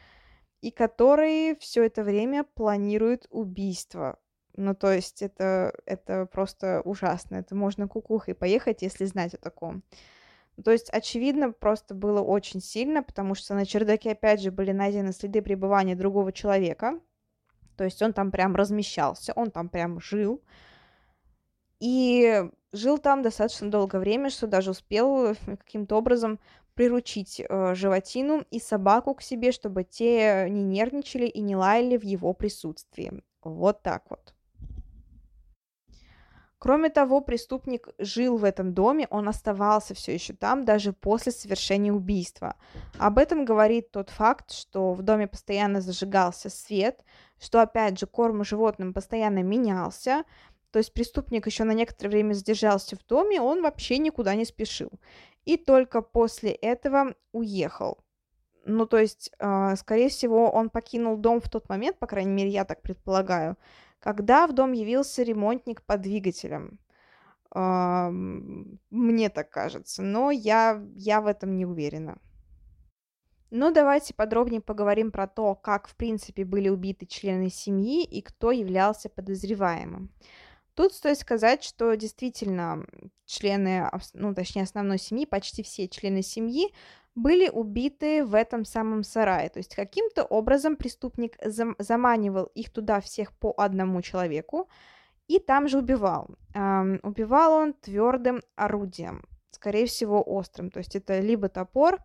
и 0.61 0.71
который 0.71 1.57
все 1.59 1.83
это 1.83 2.01
время 2.03 2.45
планирует 2.45 3.27
убийство. 3.31 4.17
Ну, 4.55 4.73
то 4.75 4.93
есть 4.93 5.21
это, 5.21 5.73
это 5.85 6.25
просто 6.25 6.81
ужасно. 6.85 7.35
Это 7.35 7.53
можно 7.53 7.89
кукухой 7.89 8.33
поехать, 8.33 8.81
если 8.81 9.03
знать 9.03 9.33
о 9.33 9.37
таком. 9.37 9.83
То 10.63 10.71
есть, 10.71 10.89
очевидно, 10.89 11.51
просто 11.51 11.95
было 11.95 12.21
очень 12.21 12.61
сильно, 12.61 13.03
потому 13.03 13.35
что 13.35 13.55
на 13.55 13.65
чердаке, 13.65 14.11
опять 14.11 14.39
же, 14.39 14.51
были 14.51 14.71
найдены 14.71 15.11
следы 15.11 15.41
пребывания 15.41 15.97
другого 15.97 16.31
человека. 16.31 17.01
То 17.79 17.85
есть 17.85 18.01
он 18.01 18.11
там 18.11 18.29
прям 18.29 18.57
размещался, 18.57 19.31
он 19.37 19.51
там 19.51 19.69
прям 19.69 20.01
жил. 20.01 20.43
И 21.79 22.43
жил 22.73 22.97
там 22.97 23.21
достаточно 23.21 23.71
долгое 23.71 23.99
время, 23.99 24.29
что 24.29 24.47
даже 24.47 24.71
успел 24.71 25.33
каким-то 25.45 25.95
образом 25.95 26.41
приручить 26.73 27.39
э, 27.39 27.75
животину 27.75 28.43
и 28.51 28.59
собаку 28.59 29.13
к 29.15 29.21
себе, 29.21 29.53
чтобы 29.53 29.85
те 29.85 30.47
не 30.49 30.61
нервничали 30.61 31.25
и 31.25 31.39
не 31.39 31.55
лаяли 31.55 31.95
в 31.95 32.03
его 32.03 32.33
присутствии. 32.33 33.23
Вот 33.43 33.81
так 33.81 34.03
вот. 34.09 34.33
Кроме 36.59 36.89
того, 36.89 37.21
преступник 37.21 37.87
жил 37.97 38.37
в 38.37 38.43
этом 38.43 38.73
доме, 38.73 39.07
он 39.09 39.29
оставался 39.29 39.93
все 39.93 40.13
еще 40.13 40.33
там 40.33 40.65
даже 40.65 40.91
после 40.91 41.31
совершения 41.31 41.93
убийства. 41.93 42.57
Об 42.97 43.17
этом 43.17 43.45
говорит 43.45 43.91
тот 43.91 44.09
факт, 44.09 44.51
что 44.51 44.91
в 44.91 45.01
доме 45.01 45.27
постоянно 45.27 45.79
зажигался 45.79 46.49
свет, 46.49 47.05
что, 47.39 47.61
опять 47.61 47.99
же, 47.99 48.05
корм 48.05 48.43
животным 48.43 48.93
постоянно 48.93 49.43
менялся, 49.43 50.23
то 50.71 50.79
есть 50.79 50.93
преступник 50.93 51.47
еще 51.47 51.63
на 51.63 51.71
некоторое 51.71 52.11
время 52.11 52.33
задержался 52.33 52.95
в 52.95 53.05
доме, 53.05 53.41
он 53.41 53.61
вообще 53.61 53.97
никуда 53.97 54.35
не 54.35 54.45
спешил. 54.45 54.91
И 55.45 55.57
только 55.57 56.01
после 56.01 56.51
этого 56.51 57.15
уехал. 57.31 57.97
Ну, 58.65 58.85
то 58.85 58.97
есть, 58.97 59.31
э, 59.39 59.75
скорее 59.77 60.09
всего, 60.09 60.51
он 60.51 60.69
покинул 60.69 61.17
дом 61.17 61.39
в 61.41 61.49
тот 61.49 61.69
момент, 61.69 61.97
по 61.97 62.07
крайней 62.07 62.31
мере, 62.31 62.49
я 62.49 62.65
так 62.65 62.81
предполагаю, 62.81 63.57
когда 63.99 64.45
в 64.47 64.53
дом 64.53 64.73
явился 64.73 65.23
ремонтник 65.23 65.81
по 65.83 65.97
двигателям. 65.97 66.79
Мне 67.51 69.29
так 69.29 69.49
кажется, 69.49 70.03
но 70.03 70.29
я, 70.29 70.83
я 70.95 71.19
в 71.19 71.25
этом 71.25 71.57
не 71.57 71.65
уверена. 71.65 72.19
Ну, 73.51 73.71
давайте 73.71 74.13
подробнее 74.13 74.61
поговорим 74.61 75.11
про 75.11 75.27
то, 75.27 75.55
как, 75.55 75.87
в 75.87 75.95
принципе, 75.95 76.45
были 76.45 76.69
убиты 76.69 77.05
члены 77.05 77.49
семьи 77.49 78.03
и 78.03 78.21
кто 78.21 78.51
являлся 78.51 79.09
подозреваемым. 79.09 80.11
Тут 80.75 80.93
стоит 80.93 81.17
сказать, 81.17 81.63
что 81.63 81.93
действительно 81.95 82.85
члены, 83.25 83.89
ну, 84.13 84.33
точнее, 84.33 84.63
основной 84.63 84.99
семьи, 84.99 85.25
почти 85.25 85.63
все 85.63 85.87
члены 85.87 86.21
семьи 86.21 86.73
были 87.15 87.49
убиты 87.49 88.23
в 88.23 88.33
этом 88.33 88.65
самом 88.65 89.03
сарае. 89.03 89.49
То 89.49 89.57
есть 89.57 89.75
каким-то 89.75 90.23
образом 90.23 90.75
преступник 90.75 91.35
зам- 91.43 91.75
заманивал 91.79 92.45
их 92.55 92.71
туда 92.71 93.01
всех 93.01 93.33
по 93.33 93.53
одному 93.57 94.01
человеку 94.01 94.69
и 95.27 95.39
там 95.39 95.67
же 95.67 95.79
убивал. 95.79 96.29
Эм, 96.53 96.99
убивал 97.03 97.53
он 97.53 97.73
твердым 97.73 98.41
орудием, 98.55 99.25
скорее 99.51 99.85
всего 99.85 100.23
острым. 100.25 100.71
То 100.71 100.77
есть 100.77 100.95
это 100.95 101.19
либо 101.19 101.49
топор, 101.49 101.99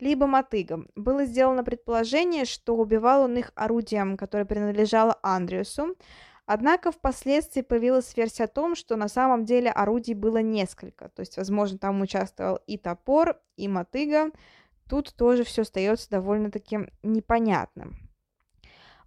либо 0.00 0.26
мотыгом. 0.26 0.88
Было 0.94 1.24
сделано 1.24 1.64
предположение, 1.64 2.44
что 2.44 2.76
убивал 2.76 3.24
он 3.24 3.36
их 3.36 3.52
орудием, 3.54 4.16
которое 4.16 4.44
принадлежало 4.44 5.18
Андреасу. 5.22 5.96
Однако 6.46 6.90
впоследствии 6.90 7.60
появилась 7.60 8.16
версия 8.16 8.44
о 8.44 8.48
том, 8.48 8.74
что 8.74 8.96
на 8.96 9.08
самом 9.08 9.44
деле 9.44 9.70
орудий 9.70 10.14
было 10.14 10.38
несколько. 10.38 11.08
То 11.10 11.20
есть, 11.20 11.36
возможно, 11.36 11.78
там 11.78 12.00
участвовал 12.00 12.58
и 12.66 12.76
топор, 12.76 13.40
и 13.56 13.68
мотыга, 13.68 14.30
тут 14.88 15.14
тоже 15.14 15.44
все 15.44 15.62
остается 15.62 16.10
довольно-таки 16.10 16.90
непонятным. 17.02 18.10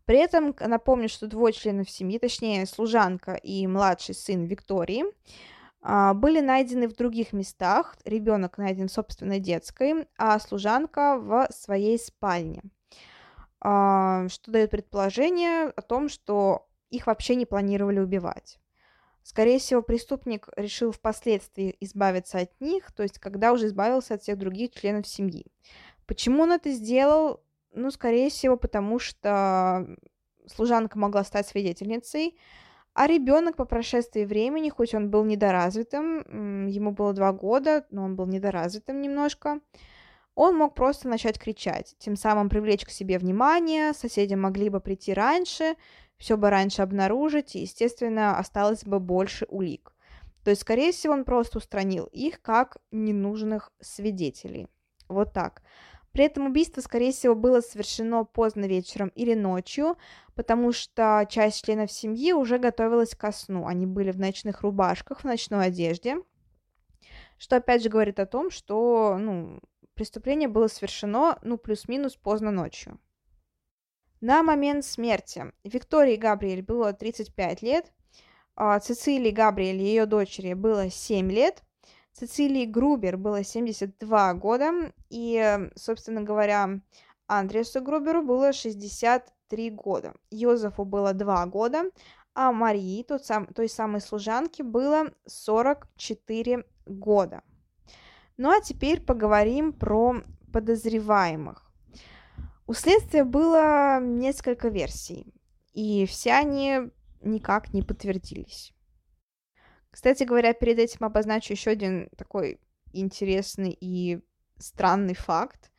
При 0.06 0.18
этом 0.18 0.56
напомню, 0.60 1.10
что 1.10 1.28
двое 1.28 1.54
членов 1.54 1.90
семьи, 1.90 2.18
точнее 2.18 2.66
служанка 2.66 3.36
и 3.36 3.66
младший 3.68 4.16
сын 4.16 4.44
Виктории, 4.46 5.06
были 5.84 6.40
найдены 6.40 6.88
в 6.88 6.96
других 6.96 7.34
местах. 7.34 7.98
Ребенок 8.06 8.58
найден 8.58 8.88
в 8.88 8.92
собственной 8.92 9.40
детской, 9.40 10.08
а 10.18 10.40
служанка 10.40 11.18
в 11.18 11.48
своей 11.52 12.00
спальне. 12.00 12.62
А, 13.60 14.28
что 14.28 14.52
дает 14.52 14.72
предположение 14.72 15.66
о 15.70 15.82
том, 15.82 16.10
что 16.10 16.68
их 16.90 17.08
вообще 17.08 17.36
не 17.36 17.46
планировали 17.46 18.00
убивать. 18.00 18.60
Скорее 19.24 19.58
всего, 19.58 19.82
преступник 19.82 20.50
решил 20.58 20.92
впоследствии 20.92 21.78
избавиться 21.80 22.40
от 22.40 22.60
них, 22.60 22.92
то 22.92 23.04
есть 23.04 23.20
когда 23.20 23.54
уже 23.54 23.68
избавился 23.68 24.16
от 24.16 24.22
всех 24.22 24.38
других 24.38 24.72
членов 24.74 25.08
семьи. 25.08 25.46
Почему 26.06 26.44
он 26.44 26.52
это 26.52 26.72
сделал? 26.72 27.42
Ну, 27.72 27.90
скорее 27.90 28.30
всего, 28.30 28.58
потому 28.58 29.00
что 29.00 29.88
служанка 30.46 31.00
могла 31.00 31.24
стать 31.24 31.48
свидетельницей, 31.48 32.38
а 32.94 33.08
ребенок 33.08 33.56
по 33.56 33.66
прошествии 33.66 34.26
времени, 34.26 34.70
хоть 34.70 34.94
он 34.94 35.10
был 35.10 35.24
недоразвитым, 35.24 36.68
ему 36.68 36.92
было 36.92 37.14
два 37.14 37.32
года, 37.34 37.86
но 37.90 38.04
он 38.04 38.16
был 38.16 38.28
недоразвитым 38.28 39.02
немножко, 39.02 39.60
он 40.36 40.56
мог 40.58 40.74
просто 40.74 41.08
начать 41.08 41.40
кричать, 41.40 41.96
тем 42.00 42.16
самым 42.16 42.50
привлечь 42.50 42.86
к 42.86 42.90
себе 42.90 43.18
внимание, 43.18 43.94
соседи 43.94 44.34
могли 44.34 44.70
бы 44.70 44.80
прийти 44.80 45.14
раньше, 45.14 45.76
все 46.18 46.38
бы 46.38 46.50
раньше 46.50 46.82
обнаружить, 46.82 47.56
и, 47.56 47.60
естественно, 47.60 48.38
осталось 48.38 48.84
бы 48.84 49.00
больше 49.00 49.46
улик. 49.50 49.94
То 50.44 50.50
есть, 50.50 50.62
скорее 50.62 50.92
всего, 50.92 51.14
он 51.14 51.24
просто 51.24 51.58
устранил 51.58 52.06
их 52.06 52.42
как 52.42 52.78
ненужных 52.92 53.72
свидетелей. 53.80 54.68
Вот 55.08 55.34
так. 55.34 55.62
При 56.14 56.26
этом 56.26 56.46
убийство, 56.46 56.80
скорее 56.82 57.12
всего, 57.12 57.34
было 57.34 57.60
совершено 57.60 58.24
поздно 58.24 58.66
вечером 58.66 59.10
или 59.16 59.34
ночью, 59.34 59.98
потому 60.36 60.72
что 60.72 61.26
часть 61.28 61.66
членов 61.66 61.92
семьи 61.92 62.34
уже 62.34 62.60
готовилась 62.60 63.16
ко 63.16 63.32
сну. 63.32 63.66
Они 63.66 63.88
были 63.88 64.12
в 64.12 64.20
ночных 64.20 64.62
рубашках, 64.62 65.22
в 65.22 65.24
ночной 65.24 65.66
одежде, 65.66 66.18
что 67.40 67.56
опять 67.56 67.82
же 67.82 67.90
говорит 67.90 68.20
о 68.20 68.28
том, 68.28 68.52
что 68.52 69.18
ну, 69.20 69.60
преступление 69.96 70.48
было 70.48 70.68
совершено, 70.68 71.40
ну, 71.42 71.58
плюс-минус 71.58 72.16
поздно 72.16 72.52
ночью. 72.52 73.00
На 74.22 74.44
момент 74.44 74.86
смерти 74.86 75.52
Виктории 75.64 76.16
Габриэль 76.16 76.62
было 76.62 76.94
35 76.94 77.64
лет, 77.64 77.92
а 78.56 78.80
Цицилии 78.80 79.32
Габриэль, 79.32 79.82
ее 79.82 80.06
дочери, 80.06 80.54
было 80.54 80.92
7 80.92 81.32
лет, 81.32 81.64
Цицилии 82.14 82.66
Грубер 82.66 83.18
было 83.18 83.44
72 83.44 84.34
года, 84.36 84.94
и, 85.10 85.70
собственно 85.76 86.22
говоря, 86.22 86.80
Андреасу 87.28 87.82
Груберу 87.82 88.24
было 88.24 88.54
63 88.54 89.72
года. 89.72 90.14
Йозефу 90.30 90.86
было 90.86 91.14
2 91.14 91.46
года, 91.48 91.92
а 92.36 92.52
Марии, 92.52 93.04
тот 93.04 93.26
сам, 93.26 93.48
той 93.48 93.68
самой 93.70 94.02
служанке, 94.02 94.64
было 94.64 95.12
44 95.26 96.66
года. 96.86 97.42
Ну 98.38 98.50
а 98.50 98.62
теперь 98.62 99.02
поговорим 99.02 99.74
про 99.74 100.24
подозреваемых. 100.52 101.72
У 102.66 102.74
следствия 102.74 103.24
было 103.24 104.00
несколько 104.00 104.70
версий, 104.70 105.34
и 105.74 106.06
все 106.06 106.34
они 106.34 106.92
никак 107.22 107.74
не 107.74 107.82
подтвердились. 107.82 108.73
Кстати 109.94 110.24
говоря, 110.24 110.54
перед 110.54 110.80
этим 110.80 111.06
обозначу 111.06 111.54
еще 111.54 111.70
один 111.70 112.10
такой 112.18 112.60
интересный 112.94 113.78
и 113.80 114.22
странный 114.58 115.14
факт, 115.14 115.72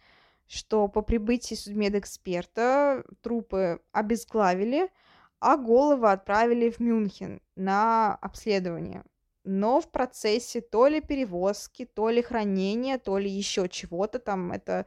что 0.47 0.87
по 0.87 1.03
прибытии 1.03 1.57
судмедэксперта 1.57 3.05
трупы 3.23 3.81
обезглавили, 3.91 4.89
а 5.41 5.57
головы 5.57 6.13
отправили 6.13 6.71
в 6.71 6.79
Мюнхен 6.79 7.43
на 7.57 8.15
обследование. 8.15 9.03
Но 9.43 9.81
в 9.81 9.91
процессе 9.91 10.61
то 10.61 10.87
ли 10.87 11.01
перевозки, 11.01 11.85
то 11.85 12.09
ли 12.09 12.23
хранения, 12.23 12.99
то 12.99 13.19
ли 13.19 13.29
еще 13.29 13.69
чего-то 13.69 14.21
там, 14.21 14.53
это 14.53 14.87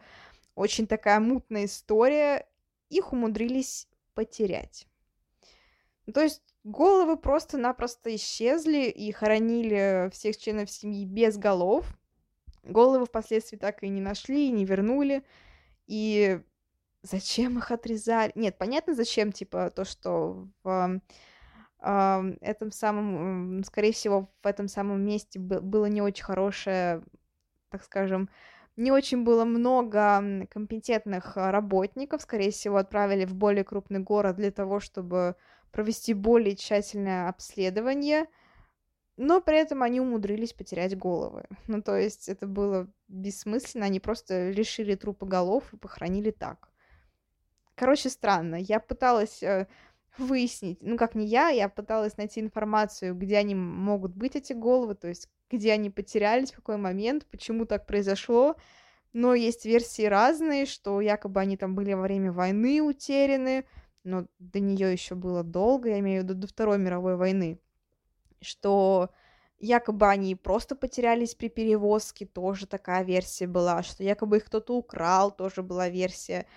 очень 0.55 0.87
такая 0.87 1.19
мутная 1.19 1.65
история, 1.65 2.47
их 2.87 3.11
умудрились 3.11 3.89
потерять. 4.13 4.87
То 6.13 6.21
есть 6.21 6.41
Головы 6.69 7.15
просто-напросто 7.15 8.13
исчезли 8.13 8.89
и 8.89 9.13
хоронили 9.13 10.09
всех 10.11 10.35
членов 10.35 10.69
семьи 10.69 11.05
без 11.05 11.37
голов. 11.37 11.85
Головы 12.63 13.05
впоследствии 13.05 13.55
так 13.55 13.83
и 13.83 13.87
не 13.87 14.01
нашли, 14.01 14.47
и 14.47 14.51
не 14.51 14.65
вернули. 14.65 15.23
И 15.85 16.41
зачем 17.03 17.57
их 17.57 17.71
отрезали? 17.71 18.33
Нет, 18.35 18.57
понятно, 18.57 18.95
зачем, 18.95 19.31
типа, 19.31 19.69
то, 19.69 19.85
что 19.85 20.49
в 20.63 21.01
этом 21.79 22.71
самом, 22.71 23.63
скорее 23.63 23.93
всего, 23.93 24.29
в 24.43 24.45
этом 24.45 24.67
самом 24.67 25.05
месте 25.05 25.39
было 25.39 25.85
не 25.85 26.01
очень 26.01 26.25
хорошее, 26.25 27.01
так 27.69 27.81
скажем, 27.81 28.29
не 28.75 28.91
очень 28.91 29.23
было 29.23 29.45
много 29.45 30.47
компетентных 30.49 31.37
работников, 31.37 32.23
скорее 32.23 32.51
всего, 32.51 32.75
отправили 32.75 33.23
в 33.23 33.35
более 33.35 33.63
крупный 33.63 33.99
город 33.99 34.35
для 34.35 34.51
того, 34.51 34.81
чтобы 34.81 35.37
провести 35.77 36.15
более 36.15 36.55
тщательное 36.55 37.29
обследование, 37.29 38.25
но 39.15 39.41
при 39.41 39.59
этом 39.59 39.83
они 39.83 40.01
умудрились 40.01 40.51
потерять 40.51 40.97
головы. 40.97 41.45
Ну, 41.67 41.83
то 41.83 41.95
есть 41.95 42.29
это 42.29 42.47
было 42.47 42.87
бессмысленно, 43.07 43.85
они 43.85 43.99
просто 43.99 44.49
лишили 44.49 44.95
трупы 44.95 45.27
голов 45.27 45.71
и 45.71 45.77
похоронили 45.77 46.31
так. 46.31 46.69
Короче, 47.75 48.09
странно. 48.09 48.55
Я 48.55 48.79
пыталась 48.79 49.43
э, 49.43 49.67
выяснить, 50.17 50.81
ну, 50.81 50.97
как 50.97 51.13
не 51.13 51.27
я, 51.27 51.49
я 51.49 51.69
пыталась 51.69 52.17
найти 52.17 52.39
информацию, 52.39 53.13
где 53.13 53.37
они 53.37 53.53
могут 53.53 54.15
быть, 54.15 54.35
эти 54.35 54.53
головы, 54.53 54.95
то 54.95 55.07
есть 55.07 55.29
где 55.51 55.73
они 55.73 55.91
потерялись, 55.91 56.53
в 56.53 56.55
какой 56.55 56.77
момент, 56.77 57.27
почему 57.29 57.67
так 57.67 57.85
произошло. 57.85 58.55
Но 59.13 59.35
есть 59.35 59.63
версии 59.63 60.05
разные, 60.05 60.65
что 60.65 61.01
якобы 61.01 61.39
они 61.39 61.55
там 61.55 61.75
были 61.75 61.93
во 61.93 62.01
время 62.01 62.31
войны 62.31 62.81
утеряны, 62.81 63.63
но 64.07 64.25
до 64.39 64.59
нее 64.59 64.91
еще 64.91 65.15
было 65.15 65.43
долго, 65.43 65.89
я 65.89 65.99
имею 65.99 66.21
в 66.21 66.23
виду 66.23 66.33
до 66.33 66.47
Второй 66.47 66.77
мировой 66.77 67.17
войны, 67.17 67.59
что 68.41 69.09
якобы 69.59 70.07
они 70.07 70.33
просто 70.35 70.75
потерялись 70.75 71.35
при 71.35 71.49
перевозке, 71.49 72.25
тоже 72.25 72.67
такая 72.67 73.03
версия 73.03 73.47
была, 73.47 73.83
что 73.83 74.03
якобы 74.03 74.37
их 74.37 74.45
кто-то 74.45 74.75
украл, 74.77 75.31
тоже 75.31 75.61
была 75.61 75.89
версия, 75.89 76.47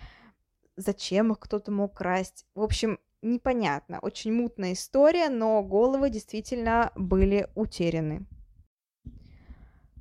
зачем 0.76 1.32
их 1.32 1.40
кто-то 1.40 1.72
мог 1.72 1.94
красть. 1.94 2.46
В 2.54 2.62
общем, 2.62 3.00
непонятно, 3.20 3.98
очень 4.00 4.32
мутная 4.32 4.74
история, 4.74 5.28
но 5.28 5.62
головы 5.62 6.08
действительно 6.08 6.92
были 6.94 7.48
утеряны. 7.56 8.26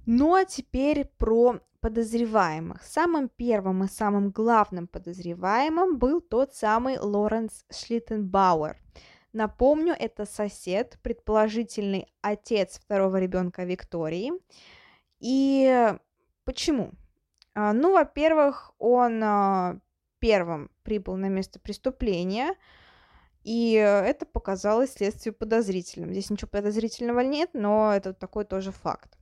Ну 0.05 0.35
а 0.35 0.45
теперь 0.45 1.05
про 1.17 1.61
подозреваемых. 1.81 2.83
Самым 2.83 3.29
первым 3.29 3.83
и 3.83 3.87
самым 3.87 4.31
главным 4.31 4.87
подозреваемым 4.87 5.97
был 5.97 6.21
тот 6.21 6.53
самый 6.53 6.97
Лоренс 6.99 7.65
Шлиттенбауэр. 7.71 8.77
Напомню, 9.33 9.95
это 9.97 10.25
сосед, 10.25 10.97
предположительный 11.03 12.07
отец 12.21 12.79
второго 12.79 13.17
ребенка 13.17 13.63
Виктории. 13.63 14.31
И 15.19 15.93
почему? 16.45 16.91
А, 17.53 17.73
ну, 17.73 17.93
во-первых, 17.93 18.73
он 18.79 19.21
а, 19.23 19.79
первым 20.19 20.71
прибыл 20.83 21.15
на 21.15 21.27
место 21.27 21.59
преступления, 21.59 22.55
и 23.43 23.73
это 23.73 24.25
показалось 24.25 24.93
следствию 24.93 25.33
подозрительным. 25.33 26.11
Здесь 26.11 26.29
ничего 26.29 26.49
подозрительного 26.49 27.19
нет, 27.21 27.51
но 27.53 27.93
это 27.93 28.13
такой 28.13 28.45
тоже 28.45 28.71
факт 28.71 29.18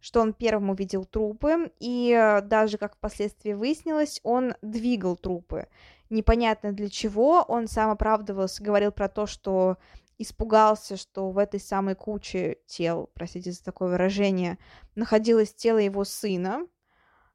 что 0.00 0.20
он 0.20 0.32
первым 0.32 0.70
увидел 0.70 1.04
трупы, 1.04 1.72
и 1.78 2.12
э, 2.12 2.40
даже, 2.42 2.78
как 2.78 2.96
впоследствии 2.96 3.52
выяснилось, 3.52 4.20
он 4.22 4.54
двигал 4.62 5.16
трупы. 5.16 5.68
Непонятно 6.10 6.72
для 6.72 6.88
чего, 6.88 7.44
он 7.46 7.68
сам 7.68 7.90
оправдывался, 7.90 8.62
говорил 8.62 8.92
про 8.92 9.08
то, 9.08 9.26
что 9.26 9.76
испугался, 10.18 10.96
что 10.96 11.30
в 11.30 11.38
этой 11.38 11.60
самой 11.60 11.94
куче 11.94 12.58
тел, 12.66 13.08
простите 13.14 13.52
за 13.52 13.62
такое 13.62 13.90
выражение, 13.90 14.58
находилось 14.94 15.54
тело 15.54 15.78
его 15.78 16.04
сына, 16.04 16.66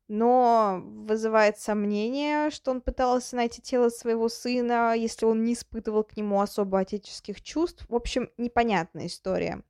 но 0.07 0.81
вызывает 0.83 1.57
сомнение, 1.57 2.49
что 2.49 2.71
он 2.71 2.81
пытался 2.81 3.37
найти 3.37 3.61
тело 3.61 3.89
своего 3.89 4.27
сына, 4.27 4.93
если 4.95 5.25
он 5.25 5.43
не 5.43 5.53
испытывал 5.53 6.03
к 6.03 6.17
нему 6.17 6.41
особо 6.41 6.79
отеческих 6.79 7.41
чувств. 7.41 7.85
В 7.87 7.95
общем, 7.95 8.29
непонятная 8.37 9.07
история. 9.07 9.63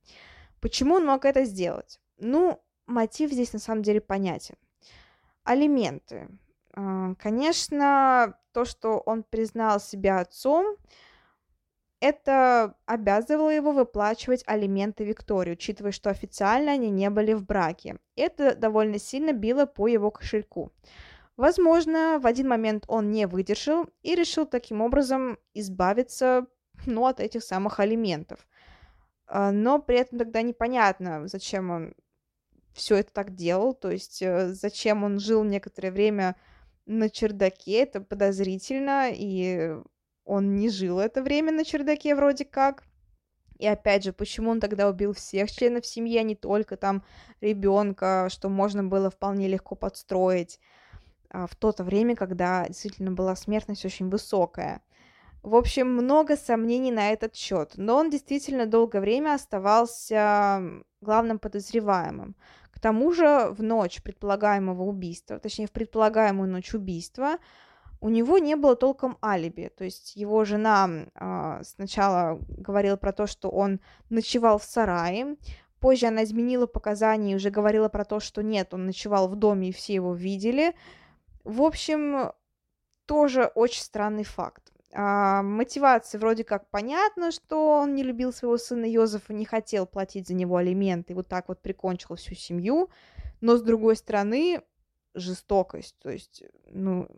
Почему 0.60 0.96
он 0.96 1.06
мог 1.06 1.24
это 1.24 1.44
сделать? 1.44 2.00
Ну, 2.18 2.62
мотив 2.86 3.30
здесь 3.30 3.52
на 3.52 3.58
самом 3.58 3.82
деле 3.82 4.00
понятен. 4.00 4.56
Алименты. 5.44 6.28
А, 6.72 7.14
конечно, 7.14 8.38
то, 8.52 8.64
что 8.64 8.98
он 8.98 9.22
признал 9.22 9.80
себя 9.80 10.20
отцом, 10.20 10.76
это 12.00 12.74
обязывало 12.84 13.50
его 13.50 13.72
выплачивать 13.72 14.42
алименты 14.46 15.04
Виктории, 15.04 15.52
учитывая, 15.52 15.92
что 15.92 16.10
официально 16.10 16.72
они 16.72 16.90
не 16.90 17.08
были 17.10 17.32
в 17.32 17.44
браке. 17.44 17.98
Это 18.16 18.54
довольно 18.54 18.98
сильно 18.98 19.32
било 19.32 19.66
по 19.66 19.86
его 19.86 20.10
кошельку. 20.10 20.72
Возможно, 21.36 22.18
в 22.20 22.26
один 22.26 22.48
момент 22.48 22.84
он 22.88 23.10
не 23.10 23.26
выдержал 23.26 23.86
и 24.02 24.14
решил 24.14 24.46
таким 24.46 24.82
образом 24.82 25.38
избавиться 25.54 26.46
ну, 26.86 27.06
от 27.06 27.20
этих 27.20 27.42
самых 27.42 27.80
алиментов. 27.80 28.46
А, 29.26 29.50
но 29.50 29.78
при 29.78 29.96
этом 29.96 30.18
тогда 30.18 30.42
непонятно, 30.42 31.26
зачем 31.26 31.70
он 31.70 31.94
все 32.74 32.96
это 32.96 33.12
так 33.12 33.34
делал, 33.34 33.72
то 33.72 33.90
есть 33.90 34.20
э, 34.20 34.48
зачем 34.48 35.04
он 35.04 35.18
жил 35.18 35.44
некоторое 35.44 35.92
время 35.92 36.36
на 36.86 37.08
чердаке, 37.08 37.82
это 37.82 38.00
подозрительно, 38.00 39.10
и 39.10 39.76
он 40.24 40.56
не 40.56 40.68
жил 40.68 40.98
это 40.98 41.22
время 41.22 41.52
на 41.52 41.64
чердаке 41.64 42.14
вроде 42.14 42.44
как. 42.44 42.84
И 43.58 43.66
опять 43.66 44.04
же, 44.04 44.12
почему 44.12 44.50
он 44.50 44.60
тогда 44.60 44.88
убил 44.88 45.12
всех 45.12 45.50
членов 45.50 45.86
семьи, 45.86 46.18
а 46.18 46.22
не 46.22 46.34
только 46.34 46.76
там 46.76 47.04
ребенка, 47.40 48.28
что 48.28 48.48
можно 48.48 48.82
было 48.82 49.10
вполне 49.10 49.46
легко 49.46 49.76
подстроить 49.76 50.58
а, 51.30 51.46
в 51.46 51.54
то-то 51.54 51.84
время, 51.84 52.16
когда 52.16 52.66
действительно 52.66 53.12
была 53.12 53.36
смертность 53.36 53.84
очень 53.84 54.10
высокая. 54.10 54.82
В 55.42 55.54
общем, 55.54 55.92
много 55.92 56.36
сомнений 56.36 56.90
на 56.90 57.12
этот 57.12 57.36
счет, 57.36 57.72
но 57.76 57.96
он 57.96 58.10
действительно 58.10 58.66
долгое 58.66 59.00
время 59.00 59.34
оставался 59.34 60.62
главным 61.02 61.38
подозреваемым 61.38 62.34
тому 62.84 63.12
же 63.12 63.48
в 63.48 63.62
ночь 63.62 64.02
предполагаемого 64.02 64.82
убийства, 64.82 65.38
точнее 65.38 65.68
в 65.68 65.72
предполагаемую 65.72 66.50
ночь 66.50 66.74
убийства, 66.74 67.38
у 68.02 68.10
него 68.10 68.36
не 68.36 68.56
было 68.56 68.76
толком 68.76 69.16
алиби. 69.24 69.72
То 69.74 69.84
есть 69.84 70.16
его 70.16 70.44
жена 70.44 70.90
э, 71.14 71.62
сначала 71.64 72.38
говорила 72.46 72.96
про 72.96 73.14
то, 73.14 73.26
что 73.26 73.48
он 73.48 73.80
ночевал 74.10 74.58
в 74.58 74.64
сарае, 74.64 75.36
позже 75.80 76.08
она 76.08 76.24
изменила 76.24 76.66
показания 76.66 77.32
и 77.32 77.36
уже 77.36 77.48
говорила 77.48 77.88
про 77.88 78.04
то, 78.04 78.20
что 78.20 78.42
нет, 78.42 78.74
он 78.74 78.84
ночевал 78.84 79.28
в 79.28 79.36
доме 79.36 79.70
и 79.70 79.72
все 79.72 79.94
его 79.94 80.12
видели. 80.12 80.74
В 81.42 81.62
общем, 81.62 82.32
тоже 83.06 83.50
очень 83.54 83.82
странный 83.82 84.24
факт. 84.24 84.73
А, 84.96 85.42
мотивация 85.42 86.20
вроде 86.20 86.44
как 86.44 86.70
понятно, 86.70 87.32
что 87.32 87.80
он 87.80 87.94
не 87.94 88.04
любил 88.04 88.32
своего 88.32 88.56
сына 88.56 88.84
Йозефа, 88.84 89.32
не 89.32 89.44
хотел 89.44 89.86
платить 89.86 90.28
за 90.28 90.34
него 90.34 90.56
алименты, 90.56 91.12
и 91.12 91.16
вот 91.16 91.26
так 91.26 91.48
вот 91.48 91.60
прикончил 91.60 92.14
всю 92.14 92.34
семью. 92.36 92.90
Но, 93.40 93.56
с 93.56 93.62
другой 93.62 93.96
стороны, 93.96 94.62
жестокость. 95.14 95.96
То 95.98 96.10
есть, 96.10 96.44
ну, 96.70 97.08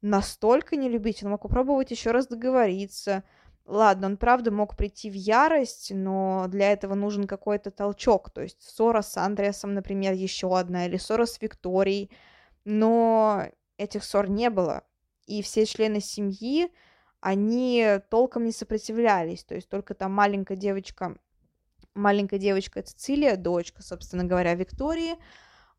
настолько 0.00 0.76
не 0.76 0.88
любить. 0.88 1.22
Он 1.22 1.30
мог 1.30 1.42
попробовать 1.42 1.90
еще 1.90 2.10
раз 2.10 2.26
договориться. 2.26 3.22
Ладно, 3.66 4.08
он 4.08 4.16
правда 4.16 4.50
мог 4.50 4.76
прийти 4.76 5.10
в 5.10 5.14
ярость, 5.14 5.92
но 5.94 6.46
для 6.48 6.72
этого 6.72 6.94
нужен 6.94 7.26
какой-то 7.26 7.70
толчок. 7.70 8.30
То 8.30 8.42
есть 8.42 8.62
ссора 8.62 9.02
с 9.02 9.16
Андреасом, 9.16 9.74
например, 9.74 10.14
еще 10.14 10.56
одна, 10.58 10.86
или 10.86 10.96
ссора 10.96 11.26
с 11.26 11.40
Викторией. 11.40 12.10
Но 12.64 13.44
этих 13.76 14.04
ссор 14.04 14.28
не 14.28 14.48
было. 14.48 14.84
И 15.26 15.42
все 15.42 15.66
члены 15.66 16.00
семьи 16.00 16.70
они 17.24 18.00
толком 18.10 18.44
не 18.44 18.52
сопротивлялись, 18.52 19.44
то 19.44 19.54
есть 19.54 19.70
только 19.70 19.94
там 19.94 20.12
маленькая 20.12 20.56
девочка, 20.56 21.16
маленькая 21.94 22.38
девочка 22.38 22.82
Цицилия, 22.82 23.36
дочка, 23.36 23.82
собственно 23.82 24.24
говоря, 24.24 24.54
Виктории, 24.54 25.14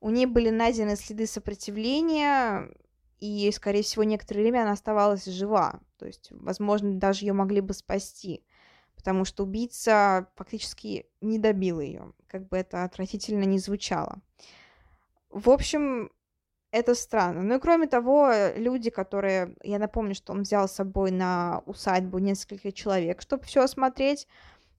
у 0.01 0.09
нее 0.09 0.25
были 0.25 0.49
найдены 0.49 0.95
следы 0.95 1.27
сопротивления, 1.27 2.71
и, 3.19 3.51
скорее 3.51 3.83
всего, 3.83 4.03
некоторое 4.03 4.41
время 4.41 4.63
она 4.63 4.71
оставалась 4.71 5.25
жива, 5.25 5.81
то 5.99 6.07
есть, 6.07 6.29
возможно, 6.31 6.97
даже 6.97 7.25
ее 7.25 7.33
могли 7.33 7.61
бы 7.61 7.75
спасти, 7.75 8.43
потому 8.95 9.23
что 9.23 9.43
убийца 9.43 10.27
фактически 10.33 11.05
не 11.21 11.37
добил 11.37 11.79
ее, 11.79 12.11
как 12.25 12.47
бы 12.47 12.57
это 12.57 12.83
отвратительно 12.83 13.43
не 13.43 13.59
звучало. 13.59 14.19
В 15.29 15.51
общем, 15.51 16.09
это 16.75 16.93
странно. 16.93 17.41
Ну 17.41 17.55
и 17.55 17.59
кроме 17.59 17.87
того, 17.87 18.29
люди, 18.57 18.89
которые... 18.89 19.55
Я 19.63 19.79
напомню, 19.79 20.13
что 20.13 20.33
он 20.33 20.41
взял 20.41 20.67
с 20.67 20.73
собой 20.73 21.09
на 21.09 21.63
усадьбу 21.65 22.17
несколько 22.17 22.73
человек, 22.73 23.21
чтобы 23.21 23.45
все 23.45 23.61
осмотреть. 23.61 24.27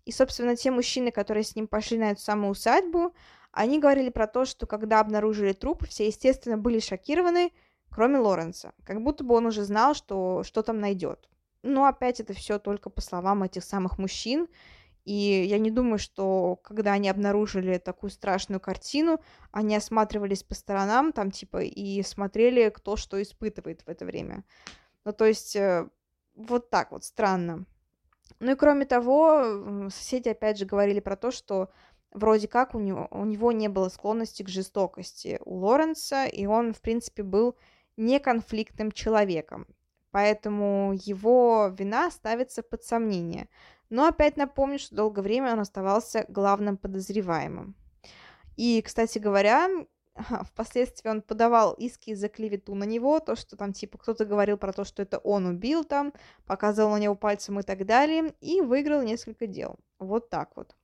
И, 0.05 0.13
собственно, 0.13 0.57
те 0.57 0.71
мужчины, 0.71 1.11
которые 1.11 1.43
с 1.43 1.57
ним 1.57 1.67
пошли 1.67 1.97
на 1.97 2.11
эту 2.11 2.21
самую 2.21 2.51
усадьбу, 2.51 3.15
они 3.51 3.81
говорили 3.81 4.11
про 4.11 4.27
то, 4.27 4.45
что 4.45 4.67
когда 4.67 5.01
обнаружили 5.01 5.55
труп, 5.55 5.87
все, 5.89 6.07
естественно, 6.07 6.59
были 6.59 6.81
шокированы, 6.81 7.51
кроме 7.91 8.19
Лоренса. 8.19 8.75
Как 8.85 9.03
будто 9.03 9.25
бы 9.25 9.35
он 9.35 9.47
уже 9.47 9.65
знал, 9.65 9.95
что, 9.95 10.43
что 10.45 10.63
там 10.63 10.81
найдет. 10.81 11.31
Но 11.63 11.87
опять 11.87 12.21
это 12.21 12.35
все 12.35 12.59
только 12.59 12.91
по 12.91 13.01
словам 13.01 13.43
этих 13.43 13.65
самых 13.65 13.97
мужчин. 13.97 14.49
И 15.07 15.45
я 15.49 15.59
не 15.59 15.71
думаю, 15.71 15.99
что 16.01 16.57
когда 16.65 16.93
они 16.93 17.09
обнаружили 17.09 17.79
такую 17.79 18.11
страшную 18.11 18.61
картину, 18.61 19.21
они 19.53 19.77
осматривались 19.77 20.43
по 20.43 20.55
сторонам 20.55 21.13
там 21.13 21.31
типа 21.31 21.63
и 21.63 22.03
смотрели, 22.03 22.71
кто 22.71 22.97
что 22.97 23.23
испытывает 23.23 23.83
в 23.83 23.89
это 23.89 24.05
время. 24.05 24.43
Ну, 25.05 25.13
то 25.13 25.25
есть 25.25 25.55
э, 25.55 25.89
вот 26.35 26.71
так 26.71 26.91
вот 26.91 27.05
странно. 27.05 27.67
Ну 28.41 28.51
и 28.51 28.57
кроме 28.57 28.85
того, 28.85 29.89
соседи 29.91 30.29
опять 30.29 30.59
же 30.59 30.67
говорили 30.67 30.99
про 30.99 31.15
то, 31.15 31.31
что 31.31 31.71
вроде 32.11 32.49
как 32.49 32.75
у 32.75 32.81
него, 32.81 33.07
у 33.13 33.25
него 33.25 33.53
не 33.53 33.69
было 33.69 33.89
склонности 33.89 34.43
к 34.43 34.49
жестокости 34.49 35.39
у 35.45 35.55
Лоренса, 35.59 36.27
и 36.27 36.47
он, 36.47 36.75
в 36.75 36.81
принципе, 36.81 37.23
был 37.23 37.57
неконфликтным 37.97 38.91
человеком. 38.91 39.69
Поэтому 40.11 40.95
его 40.95 41.73
вина 41.79 42.11
ставится 42.11 42.63
под 42.63 42.83
сомнение. 42.83 43.49
Но 43.89 44.07
опять 44.07 44.37
напомню, 44.37 44.79
что 44.79 44.97
долгое 44.97 45.23
время 45.23 45.53
он 45.53 45.61
оставался 45.61 46.25
главным 46.29 46.77
подозреваемым. 46.77 47.77
И, 48.57 48.83
кстати 48.83 49.19
говоря, 49.19 49.69
впоследствии 50.45 51.09
он 51.09 51.23
подавал 51.23 51.75
иски 51.75 52.15
за 52.15 52.29
клевету 52.29 52.75
на 52.75 52.85
него, 52.85 53.21
то, 53.21 53.37
что 53.37 53.57
там, 53.57 53.73
типа, 53.73 53.99
кто-то 53.99 54.25
говорил 54.25 54.57
про 54.57 54.73
то, 54.73 54.85
что 54.85 55.03
это 55.03 55.19
он 55.19 55.47
убил 55.47 55.85
там, 55.85 56.13
показывал 56.47 56.93
на 56.93 56.99
него 56.99 57.15
пальцем 57.15 57.61
и 57.61 57.63
так 57.63 57.87
далее, 57.87 58.35
и 58.41 58.61
выиграл 58.61 59.03
несколько 59.03 59.47
дел. 59.47 59.79
Вот 59.99 60.31
так 60.31 60.57
вот. 60.57 60.75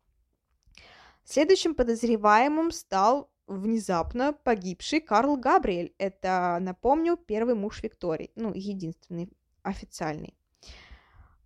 Следующим 1.25 1.75
подозреваемым 1.75 2.73
стал 2.73 3.31
внезапно 3.47 4.33
погибший 4.33 5.01
Карл 5.01 5.37
Габриэль. 5.37 5.95
Это, 5.99 6.59
напомню, 6.61 7.17
первый 7.17 7.55
муж 7.55 7.83
Виктории, 7.83 8.31
ну, 8.35 8.53
единственный 8.55 9.31
официальный. 9.63 10.35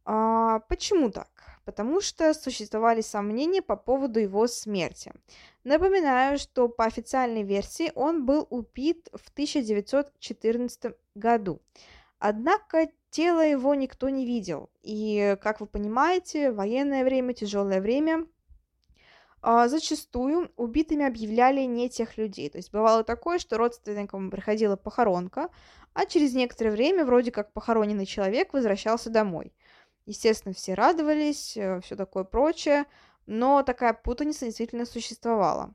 А, 0.07 0.61
почему 0.69 1.11
так? 1.11 1.29
Потому 1.65 2.01
что 2.01 2.33
существовали 2.33 3.01
сомнения 3.01 3.61
по 3.61 3.75
поводу 3.75 4.21
его 4.21 4.47
смерти. 4.47 5.13
Напоминаю, 5.65 6.39
что 6.39 6.69
по 6.69 6.85
официальной 6.85 7.43
версии 7.43 7.91
он 7.97 8.25
был 8.25 8.47
убит 8.51 9.09
в 9.13 9.29
1914 9.31 10.95
году. 11.17 11.61
Однако 12.21 12.89
тело 13.11 13.41
его 13.41 13.75
никто 13.75 14.09
не 14.09 14.25
видел. 14.25 14.71
И, 14.85 15.37
как 15.43 15.61
вы 15.61 15.67
понимаете, 15.67 16.53
военное 16.53 17.03
время, 17.03 17.35
тяжелое 17.35 17.81
время, 17.81 18.29
а, 19.43 19.67
зачастую 19.67 20.53
убитыми 20.57 21.05
объявляли 21.05 21.63
не 21.63 21.91
тех 21.91 22.17
людей. 22.17 22.49
То 22.49 22.59
есть 22.59 22.71
бывало 22.71 23.03
такое, 23.03 23.41
что 23.41 23.59
родственникам 23.59 24.31
приходила 24.31 24.77
похоронка, 24.77 25.51
а 25.95 26.07
через 26.07 26.33
некоторое 26.33 26.71
время 26.71 27.05
вроде 27.05 27.33
как 27.33 27.53
похороненный 27.53 28.07
человек 28.07 28.53
возвращался 28.53 29.11
домой– 29.11 29.53
Естественно, 30.07 30.55
все 30.55 30.75
радовались, 30.75 31.57
э, 31.57 31.81
все 31.81 31.97
такое 31.97 32.25
прочее, 32.25 32.87
но 33.27 33.63
такая 33.63 33.93
путаница 33.93 34.47
действительно 34.47 34.87
существовала. 34.87 35.75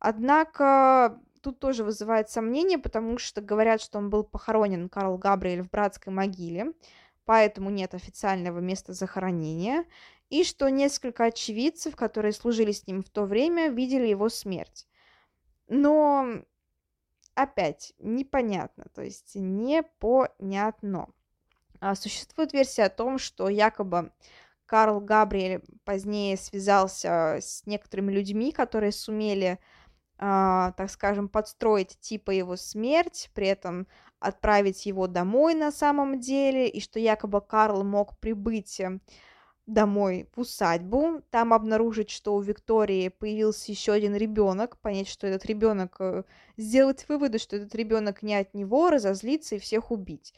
Однако 0.00 1.20
тут 1.42 1.60
тоже 1.60 1.84
вызывает 1.84 2.28
сомнение, 2.28 2.78
потому 2.78 3.18
что 3.18 3.40
говорят, 3.40 3.80
что 3.80 3.98
он 3.98 4.10
был 4.10 4.24
похоронен, 4.24 4.88
Карл 4.88 5.16
Габриэль, 5.16 5.62
в 5.62 5.70
братской 5.70 6.12
могиле, 6.12 6.72
поэтому 7.24 7.70
нет 7.70 7.94
официального 7.94 8.58
места 8.58 8.94
захоронения, 8.94 9.84
и 10.28 10.42
что 10.42 10.68
несколько 10.68 11.24
очевидцев, 11.26 11.94
которые 11.94 12.32
служили 12.32 12.72
с 12.72 12.86
ним 12.88 13.02
в 13.02 13.10
то 13.10 13.24
время, 13.24 13.68
видели 13.68 14.08
его 14.08 14.28
смерть. 14.28 14.88
Но 15.68 16.42
опять 17.34 17.92
непонятно, 17.98 18.86
то 18.92 19.02
есть 19.02 19.36
непонятно. 19.36 21.08
А, 21.84 21.96
существует 21.96 22.52
версия 22.52 22.84
о 22.84 22.90
том, 22.90 23.18
что 23.18 23.48
якобы 23.48 24.12
Карл 24.66 25.00
Габриэль 25.00 25.62
позднее 25.84 26.36
связался 26.36 27.38
с 27.40 27.66
некоторыми 27.66 28.12
людьми, 28.12 28.52
которые 28.52 28.92
сумели, 28.92 29.58
э, 30.18 30.72
так 30.76 30.88
скажем, 30.90 31.28
подстроить 31.28 31.98
типа 31.98 32.30
его 32.30 32.54
смерть, 32.54 33.30
при 33.34 33.48
этом 33.48 33.88
отправить 34.20 34.86
его 34.86 35.08
домой 35.08 35.54
на 35.54 35.72
самом 35.72 36.20
деле, 36.20 36.68
и 36.68 36.80
что 36.80 37.00
якобы 37.00 37.40
Карл 37.40 37.82
мог 37.82 38.16
прибыть 38.20 38.78
э, 38.78 39.00
домой 39.66 40.28
в 40.36 40.42
усадьбу, 40.42 41.22
там 41.30 41.52
обнаружить, 41.52 42.10
что 42.10 42.36
у 42.36 42.40
Виктории 42.40 43.08
появился 43.08 43.72
еще 43.72 43.90
один 43.90 44.14
ребенок, 44.14 44.78
понять, 44.78 45.08
что 45.08 45.26
этот 45.26 45.44
ребенок, 45.46 45.96
э, 45.98 46.22
сделать 46.56 47.06
выводы, 47.08 47.38
что 47.38 47.56
этот 47.56 47.74
ребенок 47.74 48.22
не 48.22 48.36
от 48.36 48.54
него, 48.54 48.88
разозлиться 48.88 49.56
и 49.56 49.58
всех 49.58 49.90
убить. 49.90 50.32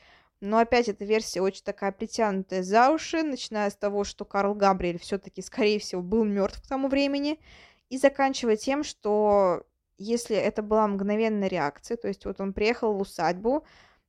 Но 0.45 0.59
опять 0.59 0.91
эта 0.91 1.07
версия 1.07 1.41
очень 1.41 1.65
такая 1.65 1.91
притянутая 1.91 2.63
за 2.63 2.91
уши, 2.91 3.23
начиная 3.23 3.71
с 3.71 3.77
того, 3.77 4.05
что 4.05 4.27
Карл 4.27 4.55
Габриэль 4.55 4.99
все-таки, 4.99 5.41
скорее 5.41 5.79
всего, 5.79 6.03
был 6.03 6.23
мертв 6.25 6.63
к 6.63 6.69
тому 6.69 6.89
времени, 6.89 7.41
и 7.89 7.97
заканчивая 7.97 8.57
тем, 8.57 8.85
что 8.85 9.63
если 9.97 10.37
это 10.37 10.63
была 10.63 10.87
мгновенная 10.87 11.49
реакция, 11.49 11.97
то 11.97 12.09
есть 12.09 12.27
вот 12.27 12.43
он 12.43 12.53
приехал 12.53 12.93
в 12.93 13.01
усадьбу, 13.01 13.65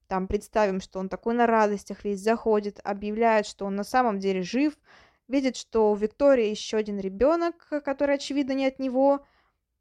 там 0.08 0.28
представим, 0.28 0.82
что 0.82 1.00
он 1.00 1.08
такой 1.08 1.36
на 1.36 1.48
радостях 1.48 2.04
весь 2.04 2.20
заходит, 2.20 2.82
объявляет, 2.84 3.46
что 3.46 3.66
он 3.66 3.78
на 3.78 3.86
самом 3.86 4.20
деле 4.20 4.42
жив, 4.42 4.74
видит, 5.30 5.56
что 5.56 5.90
у 5.92 5.96
Виктории 5.96 6.50
еще 6.50 6.76
один 6.76 7.00
ребенок, 7.00 7.66
который, 7.86 8.16
очевидно, 8.16 8.52
не 8.52 8.66
от 8.66 8.78
него, 8.78 9.26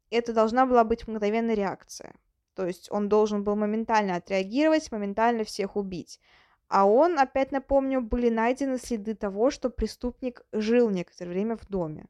это 0.09 0.31
должна 0.31 0.65
была 0.65 0.85
быть 0.85 1.05
мгновенная 1.05 1.55
реакция. 1.55 2.15
То 2.55 2.65
есть 2.65 2.89
он 2.89 3.09
должен 3.09 3.43
был 3.43 3.57
моментально 3.57 4.15
отреагировать, 4.15 4.89
моментально 4.89 5.43
всех 5.43 5.75
убить. 5.75 6.21
А 6.67 6.85
он, 6.85 7.19
опять 7.19 7.51
напомню, 7.51 8.01
были 8.01 8.29
найдены 8.29 8.77
следы 8.77 9.15
того, 9.15 9.51
что 9.51 9.69
преступник 9.69 10.45
жил 10.51 10.89
некоторое 10.89 11.29
время 11.29 11.57
в 11.57 11.67
доме. 11.67 12.07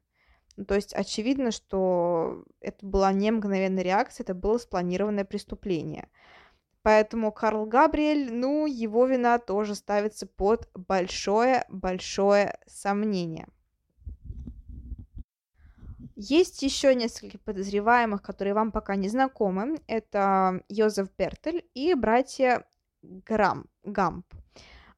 Ну, 0.58 0.66
то 0.66 0.76
есть 0.76 0.94
очевидно, 0.94 1.52
что 1.52 2.46
это 2.62 2.86
была 2.86 3.12
не 3.12 3.32
мгновенная 3.32 3.84
реакция, 3.84 4.24
это 4.24 4.34
было 4.34 4.58
спланированное 4.58 5.26
преступление. 5.26 6.10
Поэтому 6.82 7.32
Карл 7.32 7.66
Габриэль, 7.66 8.32
ну, 8.32 8.66
его 8.68 9.06
вина 9.08 9.40
тоже 9.40 9.76
ставится 9.76 10.28
под 10.28 10.70
большое-большое 10.74 12.60
сомнение. 12.68 13.48
Есть 16.16 16.62
еще 16.62 16.96
несколько 16.96 17.38
подозреваемых, 17.40 18.22
которые 18.22 18.54
вам 18.54 18.72
пока 18.72 18.96
не 18.96 19.10
знакомы. 19.10 19.80
Это 19.88 20.64
Йозеф 20.70 21.10
Бертель 21.18 21.70
и 21.74 21.94
братья 21.94 22.66
Грам, 23.02 23.66
Гамп. 23.84 24.26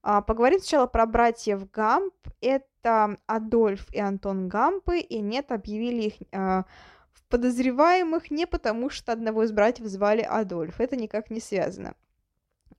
А, 0.01 0.21
поговорим 0.21 0.59
сначала 0.59 0.87
про 0.87 1.05
братьев 1.05 1.69
Гамп. 1.71 2.13
Это 2.41 3.17
Адольф 3.25 3.91
и 3.93 3.99
Антон 3.99 4.47
Гампы, 4.47 4.99
и 4.99 5.19
нет, 5.19 5.51
объявили 5.51 6.03
их 6.03 6.13
а, 6.31 6.65
в 7.11 7.23
подозреваемых 7.25 8.31
не 8.31 8.45
потому, 8.45 8.89
что 8.89 9.11
одного 9.11 9.43
из 9.43 9.51
братьев 9.51 9.87
звали 9.87 10.21
Адольф. 10.21 10.79
Это 10.79 10.95
никак 10.95 11.29
не 11.29 11.39
связано. 11.39 11.95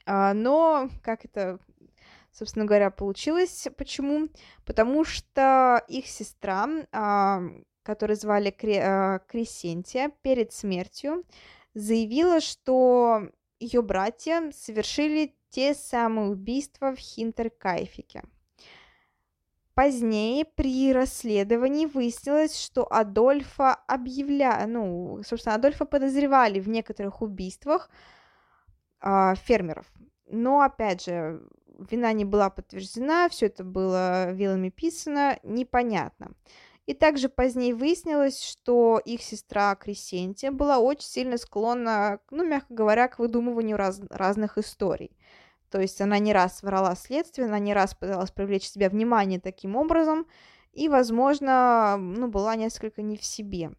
А, 0.07 0.33
но, 0.33 0.89
как 1.03 1.25
это, 1.25 1.59
собственно 2.33 2.65
говоря, 2.65 2.91
получилось, 2.91 3.69
почему? 3.77 4.29
Потому 4.65 5.05
что 5.05 5.85
их 5.89 6.07
сестра, 6.07 6.67
которую 7.83 8.17
звали 8.17 8.51
Кре- 8.51 9.21
Кресентия, 9.27 10.11
перед 10.23 10.53
смертью 10.53 11.25
заявила, 11.75 12.41
что 12.41 13.29
ее 13.61 13.83
братья 13.83 14.51
совершили 14.55 15.35
те 15.51 15.75
самые 15.75 16.31
убийства 16.31 16.95
в 16.95 16.99
Хинтеркайфике. 16.99 18.23
Позднее 19.75 20.45
при 20.45 20.93
расследовании 20.93 21.87
выяснилось, 21.87 22.61
что 22.61 22.93
Адольфа 22.93 23.75
объявля... 23.87 24.67
ну, 24.67 25.21
собственно, 25.25 25.55
Адольфа 25.55 25.85
подозревали 25.85 26.59
в 26.59 26.69
некоторых 26.69 27.23
убийствах 27.23 27.89
э, 29.01 29.35
фермеров. 29.37 29.87
Но, 30.27 30.63
опять 30.63 31.05
же, 31.05 31.41
вина 31.79 32.13
не 32.13 32.25
была 32.25 32.51
подтверждена, 32.51 33.29
все 33.29 33.47
это 33.47 33.63
было 33.63 34.33
вилами 34.33 34.69
писано, 34.71 35.39
непонятно. 35.45 36.33
И 36.89 36.95
также 36.95 37.29
позднее 37.29 37.75
выяснилось, 37.75 38.43
что 38.43 38.99
их 39.05 39.23
сестра 39.23 39.75
Крисентия 39.75 40.51
была 40.51 40.79
очень 40.79 41.07
сильно 41.07 41.37
склонна, 41.37 42.19
ну, 42.31 42.47
мягко 42.47 42.73
говоря, 42.73 43.09
к 43.09 43.19
выдумыванию 43.19 43.77
раз, 43.77 44.01
разных 44.09 44.57
историй. 44.57 45.15
То 45.71 45.83
есть 45.83 46.01
она 46.01 46.19
не 46.19 46.33
раз 46.33 46.63
врала 46.63 46.95
следствие, 46.95 47.47
она 47.47 47.59
не 47.59 47.75
раз 47.75 47.95
пыталась 47.95 48.31
привлечь 48.31 48.67
себе 48.67 48.89
внимание 48.89 49.39
таким 49.39 49.77
образом, 49.77 50.27
и, 50.73 50.89
возможно, 50.89 51.99
ну, 51.99 52.27
была 52.29 52.57
несколько 52.57 53.03
не 53.03 53.19
в 53.19 53.23
себе. 53.23 53.73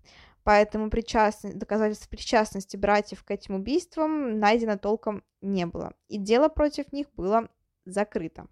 Поэтому 0.43 0.91
причастность, 0.91 1.57
доказательств 1.57 2.10
причастности 2.10 2.78
братьев 2.78 3.24
к 3.24 3.32
этим 3.32 3.55
убийствам 3.55 4.38
найдено 4.38 4.78
толком 4.78 5.24
не 5.41 5.66
было. 5.66 5.93
И 6.10 6.20
дело 6.20 6.47
против 6.47 6.93
них 6.93 7.07
было 7.16 7.49
закрыто. 7.86 8.45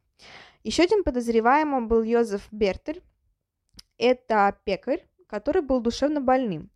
Еще 0.64 0.82
один 0.82 1.03
подозреваемым 1.03 1.88
был 1.88 2.01
Йозеф 2.01 2.47
Бертель, 2.49 3.03
это 3.97 4.57
пекарь, 4.63 5.05
который 5.27 5.61
был 5.61 5.81
душевно 5.81 6.21
больным. 6.21 6.69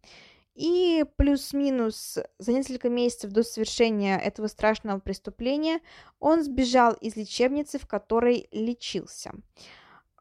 И 0.54 1.06
плюс-минус 1.16 2.20
за 2.38 2.52
несколько 2.52 2.90
месяцев 2.90 3.32
до 3.32 3.44
совершения 3.44 4.18
этого 4.18 4.48
страшного 4.48 5.00
преступления 5.00 5.80
он 6.20 6.44
сбежал 6.44 6.94
из 6.94 7.16
лечебницы, 7.16 7.80
в 7.80 7.88
которой 7.88 8.48
лечился. 8.52 9.32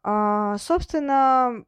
А, 0.03 0.57
собственно, 0.57 1.65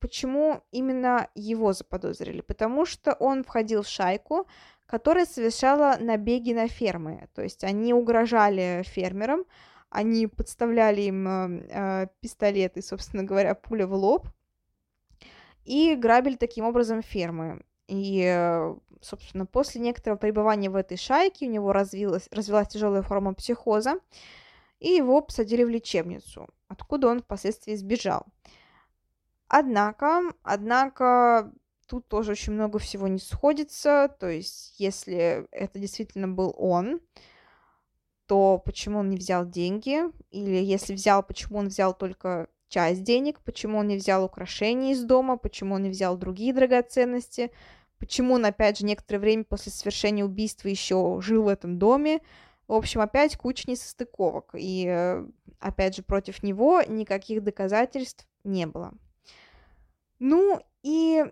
почему 0.00 0.62
именно 0.72 1.28
его 1.34 1.72
заподозрили? 1.72 2.40
Потому 2.40 2.84
что 2.84 3.12
он 3.12 3.44
входил 3.44 3.82
в 3.82 3.88
шайку, 3.88 4.46
которая 4.86 5.24
совершала 5.24 5.96
набеги 6.00 6.52
на 6.52 6.66
фермы. 6.66 7.28
То 7.32 7.42
есть 7.42 7.62
они 7.62 7.94
угрожали 7.94 8.82
фермерам, 8.84 9.44
они 9.88 10.26
подставляли 10.26 11.02
им 11.02 11.28
э, 11.28 12.08
пистолеты, 12.20 12.82
собственно 12.82 13.22
говоря, 13.22 13.54
пуля 13.54 13.86
в 13.86 13.94
лоб, 13.94 14.28
и 15.64 15.94
грабили 15.94 16.36
таким 16.36 16.64
образом 16.64 17.02
фермы. 17.02 17.62
И, 17.88 18.22
э, 18.24 18.74
собственно, 19.00 19.46
после 19.46 19.80
некоторого 19.80 20.18
пребывания 20.18 20.70
в 20.70 20.76
этой 20.76 20.96
шайке 20.96 21.46
у 21.46 21.50
него 21.50 21.72
развилась, 21.72 22.28
развилась 22.30 22.68
тяжелая 22.68 23.02
форма 23.02 23.34
психоза, 23.34 23.98
и 24.78 24.90
его 24.90 25.20
посадили 25.20 25.64
в 25.64 25.68
лечебницу, 25.68 26.48
откуда 26.68 27.08
он 27.08 27.20
впоследствии 27.20 27.74
сбежал. 27.74 28.26
Однако, 29.48 30.22
однако, 30.42 31.52
тут 31.88 32.06
тоже 32.06 32.32
очень 32.32 32.52
много 32.52 32.78
всего 32.78 33.08
не 33.08 33.18
сходится, 33.18 34.14
то 34.20 34.28
есть, 34.28 34.78
если 34.78 35.48
это 35.50 35.80
действительно 35.80 36.28
был 36.28 36.54
он, 36.56 37.00
то 38.26 38.62
почему 38.64 39.00
он 39.00 39.10
не 39.10 39.16
взял 39.16 39.44
деньги, 39.44 40.02
или 40.30 40.62
если 40.62 40.94
взял, 40.94 41.24
почему 41.24 41.58
он 41.58 41.66
взял 41.66 41.92
только 41.92 42.48
часть 42.70 43.02
денег, 43.02 43.40
почему 43.40 43.78
он 43.78 43.88
не 43.88 43.96
взял 43.96 44.24
украшения 44.24 44.92
из 44.92 45.04
дома, 45.04 45.36
почему 45.36 45.74
он 45.74 45.82
не 45.82 45.90
взял 45.90 46.16
другие 46.16 46.54
драгоценности, 46.54 47.50
почему 47.98 48.34
он, 48.34 48.46
опять 48.46 48.78
же, 48.78 48.86
некоторое 48.86 49.18
время 49.18 49.44
после 49.44 49.72
совершения 49.72 50.24
убийства 50.24 50.68
еще 50.68 51.18
жил 51.20 51.42
в 51.42 51.48
этом 51.48 51.78
доме. 51.78 52.20
В 52.66 52.72
общем, 52.72 53.00
опять 53.00 53.36
куча 53.36 53.68
несостыковок. 53.68 54.50
И, 54.54 54.86
э, 54.86 55.26
опять 55.58 55.96
же, 55.96 56.02
против 56.02 56.42
него 56.42 56.80
никаких 56.86 57.42
доказательств 57.42 58.26
не 58.44 58.66
было. 58.66 58.94
Ну 60.20 60.60
и 60.82 61.24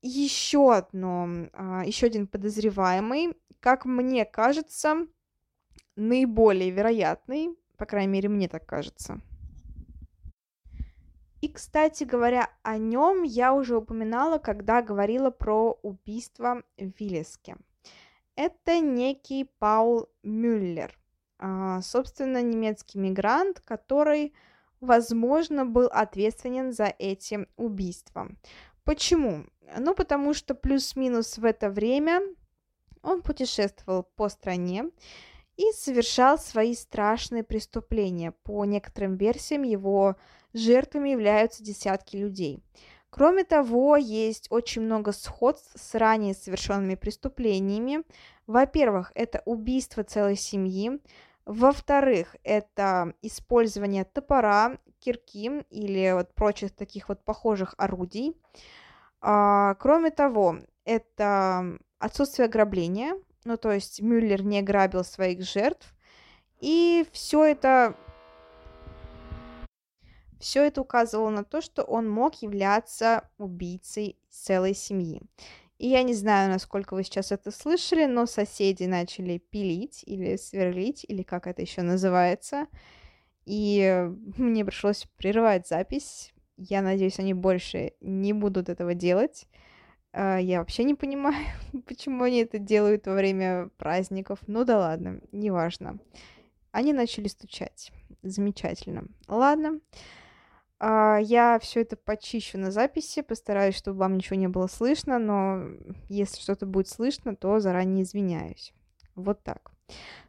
еще 0.00 0.72
одно, 0.72 1.48
а, 1.52 1.82
еще 1.84 2.06
один 2.06 2.26
подозреваемый, 2.26 3.36
как 3.58 3.84
мне 3.84 4.24
кажется, 4.24 5.06
наиболее 5.96 6.70
вероятный, 6.70 7.56
по 7.76 7.86
крайней 7.86 8.12
мере, 8.12 8.28
мне 8.28 8.48
так 8.48 8.64
кажется– 8.64 9.20
и, 11.44 11.48
кстати 11.48 12.04
говоря, 12.04 12.48
о 12.62 12.78
нем 12.78 13.22
я 13.22 13.52
уже 13.52 13.76
упоминала, 13.76 14.38
когда 14.38 14.80
говорила 14.80 15.28
про 15.28 15.78
убийство 15.82 16.62
в 16.78 16.92
Виллиске. 16.98 17.56
Это 18.34 18.80
некий 18.80 19.44
Паул 19.58 20.08
Мюллер, 20.22 20.98
а, 21.38 21.82
собственно, 21.82 22.40
немецкий 22.40 22.98
мигрант, 22.98 23.60
который, 23.60 24.32
возможно, 24.80 25.66
был 25.66 25.90
ответственен 25.92 26.72
за 26.72 26.94
эти 26.98 27.46
убийства. 27.58 28.30
Почему? 28.84 29.44
Ну, 29.78 29.94
потому 29.94 30.32
что 30.32 30.54
плюс-минус 30.54 31.36
в 31.36 31.44
это 31.44 31.68
время 31.68 32.22
он 33.02 33.20
путешествовал 33.20 34.04
по 34.16 34.30
стране 34.30 34.86
и 35.58 35.72
совершал 35.72 36.38
свои 36.38 36.74
страшные 36.74 37.44
преступления. 37.44 38.32
По 38.32 38.64
некоторым 38.64 39.16
версиям 39.16 39.62
его 39.62 40.16
жертвами 40.54 41.10
являются 41.10 41.62
десятки 41.62 42.16
людей. 42.16 42.62
Кроме 43.10 43.44
того, 43.44 43.96
есть 43.96 44.48
очень 44.50 44.82
много 44.82 45.12
сходств 45.12 45.72
с 45.76 45.94
ранее 45.94 46.34
совершенными 46.34 46.96
преступлениями. 46.96 48.02
Во-первых, 48.46 49.12
это 49.14 49.40
убийство 49.44 50.02
целой 50.02 50.36
семьи. 50.36 51.00
Во-вторых, 51.46 52.34
это 52.42 53.14
использование 53.22 54.04
топора, 54.04 54.78
кирки 54.98 55.62
или 55.70 56.12
вот 56.12 56.34
прочих 56.34 56.74
таких 56.74 57.08
вот 57.08 57.22
похожих 57.24 57.74
орудий. 57.78 58.36
А, 59.20 59.74
кроме 59.74 60.10
того, 60.10 60.58
это 60.84 61.78
отсутствие 61.98 62.46
ограбления, 62.46 63.14
ну 63.44 63.56
то 63.56 63.70
есть 63.70 64.00
Мюллер 64.00 64.42
не 64.42 64.60
грабил 64.62 65.04
своих 65.04 65.42
жертв. 65.42 65.94
И 66.60 67.06
все 67.12 67.44
это 67.44 67.96
все 70.40 70.64
это 70.64 70.80
указывало 70.80 71.30
на 71.30 71.44
то, 71.44 71.60
что 71.60 71.82
он 71.82 72.08
мог 72.08 72.42
являться 72.42 73.28
убийцей 73.38 74.18
целой 74.30 74.74
семьи. 74.74 75.22
И 75.78 75.88
я 75.88 76.02
не 76.02 76.14
знаю, 76.14 76.50
насколько 76.50 76.94
вы 76.94 77.02
сейчас 77.02 77.32
это 77.32 77.50
слышали, 77.50 78.06
но 78.06 78.26
соседи 78.26 78.84
начали 78.84 79.38
пилить 79.38 80.04
или 80.06 80.36
сверлить, 80.36 81.04
или 81.08 81.22
как 81.22 81.46
это 81.46 81.62
еще 81.62 81.82
называется. 81.82 82.68
И 83.44 84.08
мне 84.36 84.64
пришлось 84.64 85.06
прерывать 85.16 85.68
запись. 85.68 86.32
Я 86.56 86.80
надеюсь, 86.82 87.18
они 87.18 87.34
больше 87.34 87.92
не 88.00 88.32
будут 88.32 88.68
этого 88.68 88.94
делать. 88.94 89.46
А, 90.12 90.38
я 90.38 90.60
вообще 90.60 90.84
не 90.84 90.94
понимаю, 90.94 91.44
почему 91.86 92.24
они 92.24 92.38
это 92.38 92.58
делают 92.58 93.06
во 93.06 93.14
время 93.14 93.68
праздников. 93.76 94.38
Ну 94.46 94.64
да 94.64 94.78
ладно, 94.78 95.20
неважно. 95.32 95.98
Они 96.70 96.92
начали 96.92 97.28
стучать. 97.28 97.92
Замечательно. 98.22 99.06
Ладно. 99.28 99.80
А, 100.80 101.18
я 101.18 101.58
все 101.60 101.82
это 101.82 101.96
почищу 101.96 102.58
на 102.58 102.70
записи, 102.70 103.22
постараюсь, 103.22 103.76
чтобы 103.76 103.98
вам 103.98 104.16
ничего 104.16 104.36
не 104.36 104.48
было 104.48 104.66
слышно, 104.66 105.18
но 105.18 105.62
если 106.08 106.40
что-то 106.40 106.66
будет 106.66 106.88
слышно, 106.88 107.36
то 107.36 107.60
заранее 107.60 108.04
извиняюсь. 108.04 108.72
Вот 109.14 109.42
так. 109.42 109.70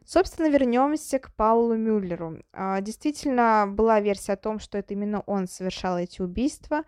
Собственно, 0.04 0.48
вернемся 0.48 1.18
к 1.18 1.34
Паулу 1.34 1.74
Мюллеру. 1.74 2.38
А, 2.52 2.80
действительно, 2.80 3.66
была 3.68 4.00
версия 4.00 4.34
о 4.34 4.36
том, 4.36 4.60
что 4.60 4.78
это 4.78 4.94
именно 4.94 5.20
он 5.26 5.48
совершал 5.48 5.98
эти 5.98 6.22
убийства, 6.22 6.84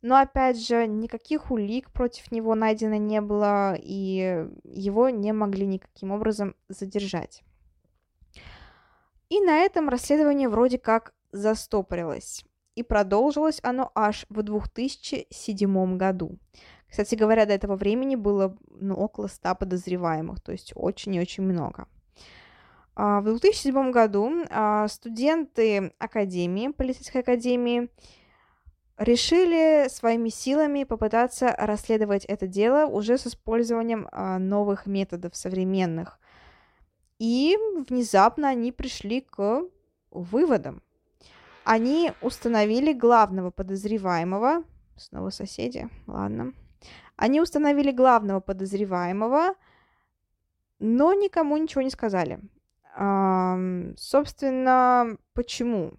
но, 0.00 0.16
опять 0.16 0.58
же, 0.60 0.86
никаких 0.86 1.50
улик 1.50 1.90
против 1.92 2.32
него 2.32 2.54
найдено 2.54 2.96
не 2.96 3.20
было, 3.20 3.76
и 3.78 4.48
его 4.64 5.10
не 5.10 5.32
могли 5.32 5.66
никаким 5.66 6.10
образом 6.10 6.56
задержать. 6.68 7.42
И 9.28 9.40
на 9.40 9.58
этом 9.60 9.88
расследование 9.88 10.48
вроде 10.48 10.78
как 10.78 11.14
застопорилось 11.30 12.44
и 12.74 12.82
продолжилось 12.82 13.60
оно 13.62 13.90
аж 13.94 14.26
в 14.28 14.42
2007 14.42 15.96
году. 15.96 16.38
Кстати 16.88 17.14
говоря, 17.14 17.46
до 17.46 17.54
этого 17.54 17.76
времени 17.76 18.16
было 18.16 18.56
ну, 18.68 18.94
около 18.94 19.26
100 19.26 19.54
подозреваемых, 19.54 20.40
то 20.40 20.52
есть 20.52 20.72
очень 20.74 21.14
и 21.14 21.20
очень 21.20 21.42
много. 21.42 21.86
А, 22.94 23.20
в 23.20 23.24
2007 23.24 23.90
году 23.90 24.44
а, 24.50 24.86
студенты 24.88 25.92
Академии, 25.98 26.68
полицейской 26.68 27.22
академии, 27.22 27.88
решили 28.98 29.88
своими 29.88 30.28
силами 30.28 30.84
попытаться 30.84 31.54
расследовать 31.58 32.24
это 32.26 32.46
дело 32.46 32.86
уже 32.86 33.16
с 33.16 33.26
использованием 33.26 34.08
а, 34.12 34.38
новых 34.38 34.86
методов 34.86 35.34
современных. 35.34 36.18
И 37.18 37.56
внезапно 37.88 38.48
они 38.48 38.72
пришли 38.72 39.20
к 39.22 39.62
выводам. 40.10 40.82
Они 41.64 42.12
установили 42.20 42.92
главного 42.92 43.50
подозреваемого. 43.50 44.64
Снова 44.96 45.30
соседи, 45.30 45.88
ладно. 46.06 46.52
Они 47.16 47.40
установили 47.40 47.92
главного 47.92 48.40
подозреваемого, 48.40 49.54
но 50.78 51.14
никому 51.14 51.56
ничего 51.56 51.82
не 51.82 51.90
сказали. 51.90 52.40
Собственно, 53.96 55.16
почему? 55.32 55.94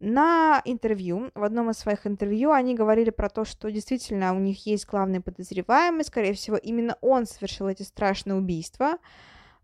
На 0.00 0.60
интервью, 0.66 1.30
в 1.34 1.42
одном 1.44 1.70
из 1.70 1.78
своих 1.78 2.06
интервью, 2.06 2.50
они 2.50 2.74
говорили 2.74 3.10
про 3.10 3.30
то, 3.30 3.44
что 3.46 3.70
действительно 3.70 4.34
у 4.34 4.38
них 4.38 4.66
есть 4.66 4.86
главный 4.86 5.20
подозреваемый, 5.20 6.04
скорее 6.04 6.34
всего, 6.34 6.56
именно 6.56 6.98
он 7.00 7.24
совершил 7.26 7.68
эти 7.68 7.82
страшные 7.84 8.34
убийства, 8.36 8.98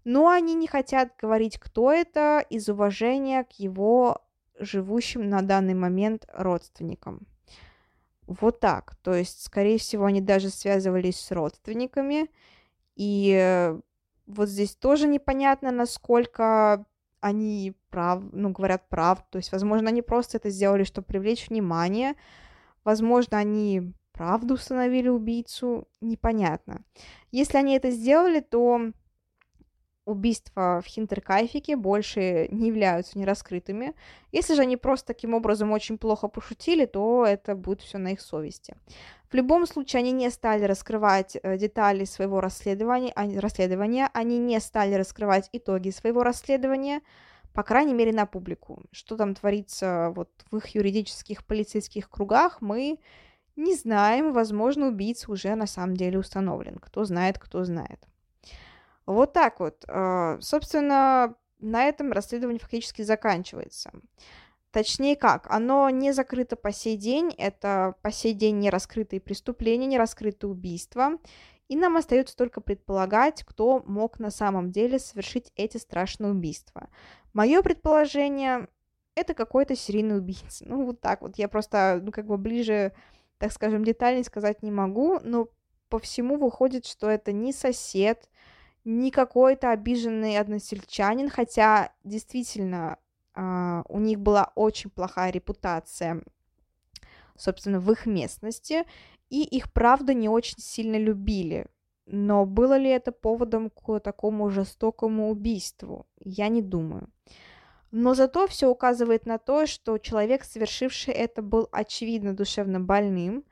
но 0.05 0.29
они 0.29 0.55
не 0.55 0.67
хотят 0.67 1.13
говорить, 1.21 1.59
кто 1.59 1.93
это, 1.93 2.43
из 2.49 2.71
уважения 2.71 3.45
к 3.45 3.53
его 3.59 4.23
живущим 4.61 5.29
на 5.29 5.43
данный 5.43 5.75
момент 5.75 6.27
родственникам. 6.33 7.27
Вот 8.27 8.61
так. 8.61 8.95
То 9.03 9.15
есть, 9.15 9.43
скорее 9.43 9.79
всего, 9.79 10.05
они 10.05 10.21
даже 10.21 10.51
связывались 10.51 11.19
с 11.19 11.33
родственниками. 11.33 12.31
И 12.95 13.33
э, 13.37 13.81
вот 14.27 14.49
здесь 14.49 14.77
тоже 14.77 15.09
непонятно, 15.09 15.73
насколько 15.73 16.85
они 17.21 17.75
прав, 17.91 18.23
ну, 18.33 18.51
говорят 18.51 18.89
правду. 18.89 19.25
То 19.31 19.39
есть, 19.39 19.51
возможно, 19.53 19.89
они 19.89 20.03
просто 20.03 20.37
это 20.37 20.51
сделали, 20.51 20.85
чтобы 20.85 21.07
привлечь 21.07 21.49
внимание. 21.49 22.15
Возможно, 22.85 23.39
они 23.39 23.93
правду 24.13 24.55
установили 24.55 25.09
убийцу. 25.09 25.89
Непонятно. 26.01 26.83
Если 27.33 27.59
они 27.59 27.75
это 27.75 27.91
сделали, 27.91 28.41
то 28.41 28.93
убийства 30.11 30.83
в 30.85 30.89
Хинтеркайфике 30.89 31.77
больше 31.77 32.49
не 32.51 32.69
являются 32.69 33.19
нераскрытыми. 33.19 33.95
Если 34.33 34.55
же 34.55 34.63
они 34.63 34.77
просто 34.77 35.09
таким 35.09 35.35
образом 35.35 35.73
очень 35.73 35.99
плохо 35.99 36.29
пошутили, 36.29 36.87
то 36.87 37.25
это 37.27 37.55
будет 37.55 37.81
все 37.81 37.99
на 37.99 38.13
их 38.13 38.21
совести. 38.21 38.77
В 39.31 39.35
любом 39.35 39.67
случае, 39.67 40.01
они 40.01 40.11
не 40.13 40.29
стали 40.31 40.65
раскрывать 40.65 41.37
э, 41.41 41.57
детали 41.57 42.05
своего 42.05 42.41
расследования, 42.41 43.13
расследования, 43.39 44.11
они 44.13 44.39
не 44.39 44.59
стали 44.59 44.95
раскрывать 44.95 45.49
итоги 45.53 45.91
своего 45.91 46.25
расследования, 46.25 47.01
по 47.55 47.63
крайней 47.63 47.95
мере, 47.95 48.13
на 48.13 48.27
публику. 48.27 48.83
Что 48.91 49.17
там 49.17 49.35
творится 49.35 50.13
вот 50.17 50.31
в 50.51 50.57
их 50.57 50.75
юридических 50.75 51.45
полицейских 51.47 52.11
кругах, 52.11 52.61
мы 52.61 52.99
не 53.55 53.77
знаем. 53.77 54.33
Возможно, 54.33 54.89
убийца 54.89 55.31
уже 55.31 55.55
на 55.55 55.67
самом 55.67 55.97
деле 55.97 56.19
установлен. 56.19 56.79
Кто 56.79 57.05
знает, 57.05 57.39
кто 57.39 57.63
знает. 57.65 58.10
Вот 59.07 59.33
так 59.33 59.61
вот. 59.61 59.85
А, 59.89 60.39
собственно, 60.41 61.35
на 61.59 61.85
этом 61.85 62.13
расследование 62.13 62.61
фактически 62.61 63.03
заканчивается. 63.03 63.93
Точнее 64.73 65.17
как, 65.17 65.51
оно 65.51 65.91
не 65.91 66.13
закрыто 66.13 66.55
по 66.55 66.71
сей 66.71 66.97
день, 66.97 67.35
это 67.37 67.97
по 68.03 68.13
сей 68.13 68.35
день 68.35 68.59
не 68.59 68.71
раскрытые 68.71 69.21
преступления, 69.21 69.87
не 69.87 69.99
раскрытые 69.99 70.51
убийства, 70.51 71.19
и 71.69 71.77
нам 71.77 71.97
остается 71.97 72.37
только 72.37 72.61
предполагать, 72.61 73.43
кто 73.45 73.83
мог 73.87 74.21
на 74.21 74.31
самом 74.31 74.71
деле 74.71 74.99
совершить 74.99 75.53
эти 75.57 75.77
страшные 75.77 76.33
убийства. 76.33 76.89
Мое 77.33 77.63
предположение– 77.63 78.69
это 79.15 79.35
какой-то 79.35 79.77
серийный 79.77 80.19
убийца. 80.19 80.65
Ну, 80.69 80.85
вот 80.85 81.01
так 81.01 81.23
вот. 81.23 81.37
Я 81.37 81.49
просто, 81.49 82.01
ну, 82.03 82.13
как 82.13 82.27
бы 82.27 82.39
ближе, 82.39 82.93
так 83.39 83.53
скажем, 83.53 83.85
детальнее 83.85 84.25
сказать 84.25 84.63
не 84.63 84.71
могу, 84.71 85.21
но 85.23 85.49
по 85.89 85.99
всему 85.99 86.37
выходит, 86.37 86.87
что 86.87 87.09
это 87.09 87.33
не 87.33 87.53
сосед, 87.53 88.29
не 88.85 89.11
какой-то 89.11 89.71
обиженный 89.71 90.39
односельчанин, 90.39 91.29
хотя 91.29 91.93
действительно 92.05 92.99
э, 93.35 93.83
у 93.89 93.99
них 93.99 94.19
была 94.21 94.53
очень 94.55 94.91
плохая 94.91 95.31
репутация, 95.31 96.23
собственно, 97.37 97.81
в 97.81 97.91
их 97.93 98.07
местности, 98.07 98.85
и 99.29 99.45
их, 99.45 99.73
правда, 99.73 100.15
не 100.15 100.29
очень 100.29 100.59
сильно 100.59 100.97
любили. 100.97 101.67
Но 102.07 102.45
было 102.45 102.77
ли 102.77 102.91
это 102.91 103.13
поводом 103.13 103.71
к 103.71 104.01
такому 104.01 104.51
жестокому 104.51 105.31
убийству? 105.31 106.07
Я 106.19 106.49
не 106.49 106.61
думаю. 106.61 107.09
Но 107.93 108.15
зато 108.15 108.47
все 108.47 108.69
указывает 108.69 109.27
на 109.27 109.39
то, 109.39 109.67
что 109.67 109.99
человек, 109.99 110.45
совершивший 110.45 111.15
это, 111.15 111.43
был 111.43 111.69
очевидно 111.73 112.35
душевно 112.35 112.81
больным, 112.81 113.45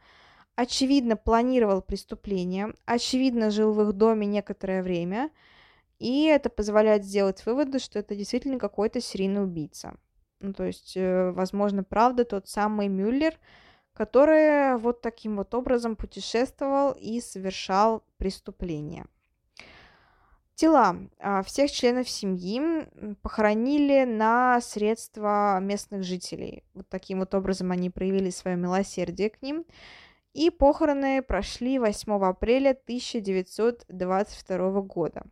очевидно 0.59 1.17
планировал 1.17 1.81
преступление, 1.83 2.75
очевидно 2.85 3.53
жил 3.53 3.73
в 3.73 3.81
их 3.83 3.93
доме 3.93 4.27
некоторое 4.27 4.83
время, 4.83 5.31
и 6.01 6.25
это 6.25 6.51
позволяет 6.51 7.05
сделать 7.05 7.47
выводы, 7.47 7.79
что 7.79 8.01
это 8.01 8.17
действительно 8.17 8.59
какой-то 8.59 9.01
серийный 9.01 9.45
убийца. 9.45 9.95
Ну, 10.41 10.53
то 10.53 10.65
есть, 10.65 10.97
э, 10.97 11.31
возможно, 11.31 11.85
правда, 11.85 12.25
тот 12.25 12.49
самый 12.49 12.89
Мюллер, 12.89 13.39
который 13.93 14.77
вот 14.79 15.01
таким 15.01 15.37
вот 15.37 15.55
образом 15.55 15.95
путешествовал 15.95 16.91
и 16.91 17.21
совершал 17.21 18.03
преступления. 18.17 19.07
Тела 20.57 20.97
а, 21.21 21.45
всех 21.45 21.71
членов 21.71 22.11
семьи 22.11 22.61
похоронили 23.23 24.03
на 24.03 24.61
средства 24.61 25.61
местных 25.61 26.03
жителей. 26.03 26.65
Вот 26.75 26.89
таким 26.89 27.21
вот 27.21 27.33
образом 27.33 27.71
они 27.71 27.91
проявили 27.91 28.31
свое 28.31 28.57
милосердие 28.57 29.31
к 29.31 29.41
ним. 29.41 29.65
И 30.39 30.51
похороны 30.51 31.21
прошли 31.21 31.81
8 31.81 32.25
апреля 32.25 32.71
1922 32.71 34.83
года. 34.83 35.25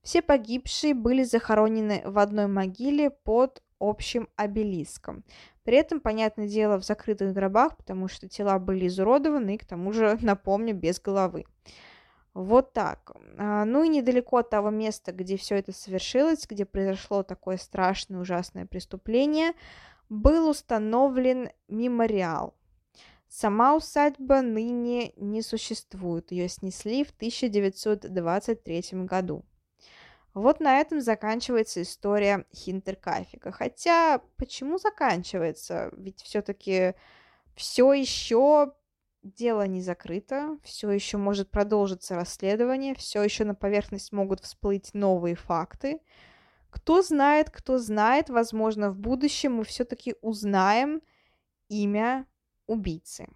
Все 0.00 0.22
погибшие 0.22 0.94
были 0.94 1.24
захоронены 1.24 2.00
в 2.06 2.18
одной 2.18 2.46
могиле 2.46 3.10
под 3.10 3.62
общим 3.78 4.30
обелиском. 4.36 5.24
При 5.62 5.76
этом, 5.76 6.00
понятное 6.00 6.48
дело, 6.48 6.78
в 6.78 6.84
закрытых 6.84 7.34
гробах, 7.34 7.76
потому 7.76 8.08
что 8.08 8.30
тела 8.30 8.58
были 8.58 8.86
изуродованы 8.86 9.56
и, 9.56 9.58
к 9.58 9.66
тому 9.66 9.92
же, 9.92 10.16
напомню, 10.22 10.74
без 10.74 10.98
головы. 10.98 11.44
Вот 12.32 12.72
так. 12.72 13.12
А, 13.36 13.66
ну 13.66 13.82
и 13.82 13.90
недалеко 13.90 14.38
от 14.38 14.48
того 14.48 14.70
места, 14.70 15.12
где 15.12 15.36
все 15.36 15.56
это 15.56 15.72
совершилось, 15.72 16.46
где 16.48 16.64
произошло 16.64 17.24
такое 17.24 17.58
страшное, 17.58 18.20
ужасное 18.20 18.64
преступление, 18.64 19.52
был 20.08 20.48
установлен 20.48 21.50
мемориал– 21.68 22.54
Сама 23.34 23.74
усадьба 23.74 24.42
ныне 24.42 25.14
не 25.16 25.40
существует, 25.40 26.32
ее 26.32 26.48
снесли 26.48 27.02
в 27.02 27.12
1923 27.12 28.84
году. 29.06 29.46
Вот 30.34 30.60
на 30.60 30.78
этом 30.78 31.00
заканчивается 31.00 31.80
история 31.80 32.44
Хинтеркафика. 32.54 33.50
Хотя, 33.50 34.20
почему 34.36 34.76
заканчивается? 34.76 35.88
Ведь 35.96 36.20
все-таки 36.20 36.92
все 37.56 37.94
еще 37.94 38.74
дело 39.22 39.66
не 39.66 39.80
закрыто, 39.80 40.58
все 40.62 40.90
еще 40.90 41.16
может 41.16 41.50
продолжиться 41.50 42.14
расследование, 42.14 42.94
все 42.94 43.22
еще 43.22 43.46
на 43.46 43.54
поверхность 43.54 44.12
могут 44.12 44.40
всплыть 44.40 44.92
новые 44.92 45.36
факты. 45.36 46.00
Кто 46.68 47.00
знает, 47.00 47.48
кто 47.48 47.78
знает, 47.78 48.28
возможно, 48.28 48.90
в 48.90 48.98
будущем 48.98 49.54
мы 49.54 49.64
все-таки 49.64 50.16
узнаем 50.20 51.00
имя 51.70 52.26
убийцы. 52.66 53.26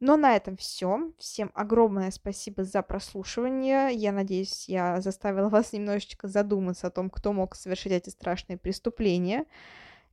Но 0.00 0.16
на 0.16 0.36
этом 0.36 0.56
все. 0.56 1.12
Всем 1.18 1.50
огромное 1.54 2.10
спасибо 2.10 2.62
за 2.62 2.82
прослушивание. 2.82 3.92
Я 3.92 4.12
надеюсь, 4.12 4.68
я 4.68 5.00
заставила 5.00 5.48
вас 5.50 5.72
немножечко 5.72 6.28
задуматься 6.28 6.86
о 6.86 6.90
том, 6.90 7.10
кто 7.10 7.32
мог 7.32 7.56
совершить 7.56 7.92
эти 7.92 8.10
страшные 8.10 8.58
преступления. 8.58 9.44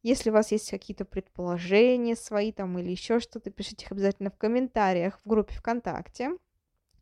Если 0.01 0.29
у 0.29 0.33
вас 0.33 0.51
есть 0.51 0.69
какие-то 0.69 1.05
предположения 1.05 2.15
свои 2.15 2.51
там 2.51 2.77
или 2.77 2.91
еще 2.91 3.19
что-то, 3.19 3.49
пишите 3.49 3.85
их 3.85 3.91
обязательно 3.91 4.29
в 4.29 4.37
комментариях 4.37 5.19
в 5.23 5.27
группе 5.27 5.55
ВКонтакте. 5.55 6.31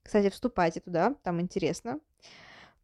Кстати, 0.03 0.29
вступайте 0.29 0.79
туда, 0.79 1.15
там 1.23 1.41
интересно. 1.41 1.99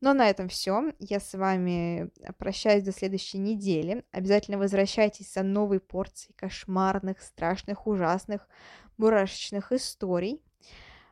Но 0.02 0.14
на 0.14 0.30
этом 0.30 0.48
все. 0.48 0.94
Я 1.00 1.20
с 1.20 1.38
вами 1.38 2.10
прощаюсь 2.38 2.84
до 2.84 2.92
следующей 2.92 3.38
недели. 3.38 4.06
Обязательно 4.12 4.58
возвращайтесь 4.58 5.34
за 5.34 5.44
новой 5.44 5.80
порцией 5.80 6.34
кошмарных, 6.36 7.22
страшных, 7.22 7.86
ужасных, 7.86 8.48
мурашечных 8.98 9.72
историй. 9.74 10.42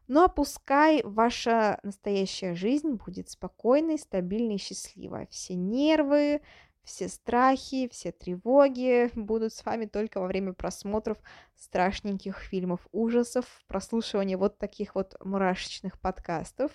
Ну 0.08 0.24
а 0.24 0.30
пускай 0.30 1.02
ваша 1.04 1.80
настоящая 1.84 2.56
жизнь 2.56 2.94
будет 2.94 3.30
спокойной, 3.30 4.00
стабильной 4.00 4.56
и 4.56 4.60
счастливой. 4.60 5.28
Все 5.30 5.56
нервы, 5.56 6.42
все 6.88 7.10
страхи, 7.10 7.90
все 7.90 8.14
тревоги 8.14 9.12
будут 9.20 9.54
с 9.54 9.66
вами 9.66 9.86
только 9.86 10.22
во 10.22 10.28
время 10.28 10.54
просмотров 10.54 11.18
страшненьких 11.58 12.38
фильмов 12.40 12.88
ужасов, 12.94 13.46
прослушивания 13.68 14.38
вот 14.38 14.58
таких 14.58 14.96
вот 14.96 15.18
мурашечных 15.22 16.00
подкастов 16.00 16.72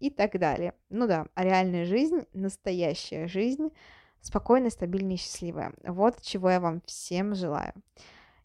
и 0.00 0.10
так 0.10 0.38
далее. 0.38 0.74
Ну 0.90 1.06
да, 1.06 1.26
а 1.34 1.44
реальная 1.44 1.84
жизнь, 1.84 2.26
настоящая 2.32 3.26
жизнь, 3.26 3.70
спокойная, 4.20 4.70
стабильная 4.70 5.14
и 5.14 5.18
счастливая. 5.18 5.74
Вот 5.84 6.20
чего 6.22 6.50
я 6.50 6.60
вам 6.60 6.82
всем 6.86 7.34
желаю. 7.34 7.72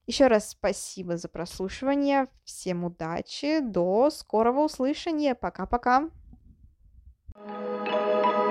Еще 0.08 0.28
раз 0.28 0.50
спасибо 0.50 1.18
за 1.18 1.30
прослушивание. 1.30 2.28
Всем 2.44 2.84
удачи. 2.84 3.60
До 3.60 4.10
скорого 4.10 4.60
услышания. 4.60 5.36
Пока-пока. 5.36 6.10
thank 7.42 8.38
you 8.38 8.49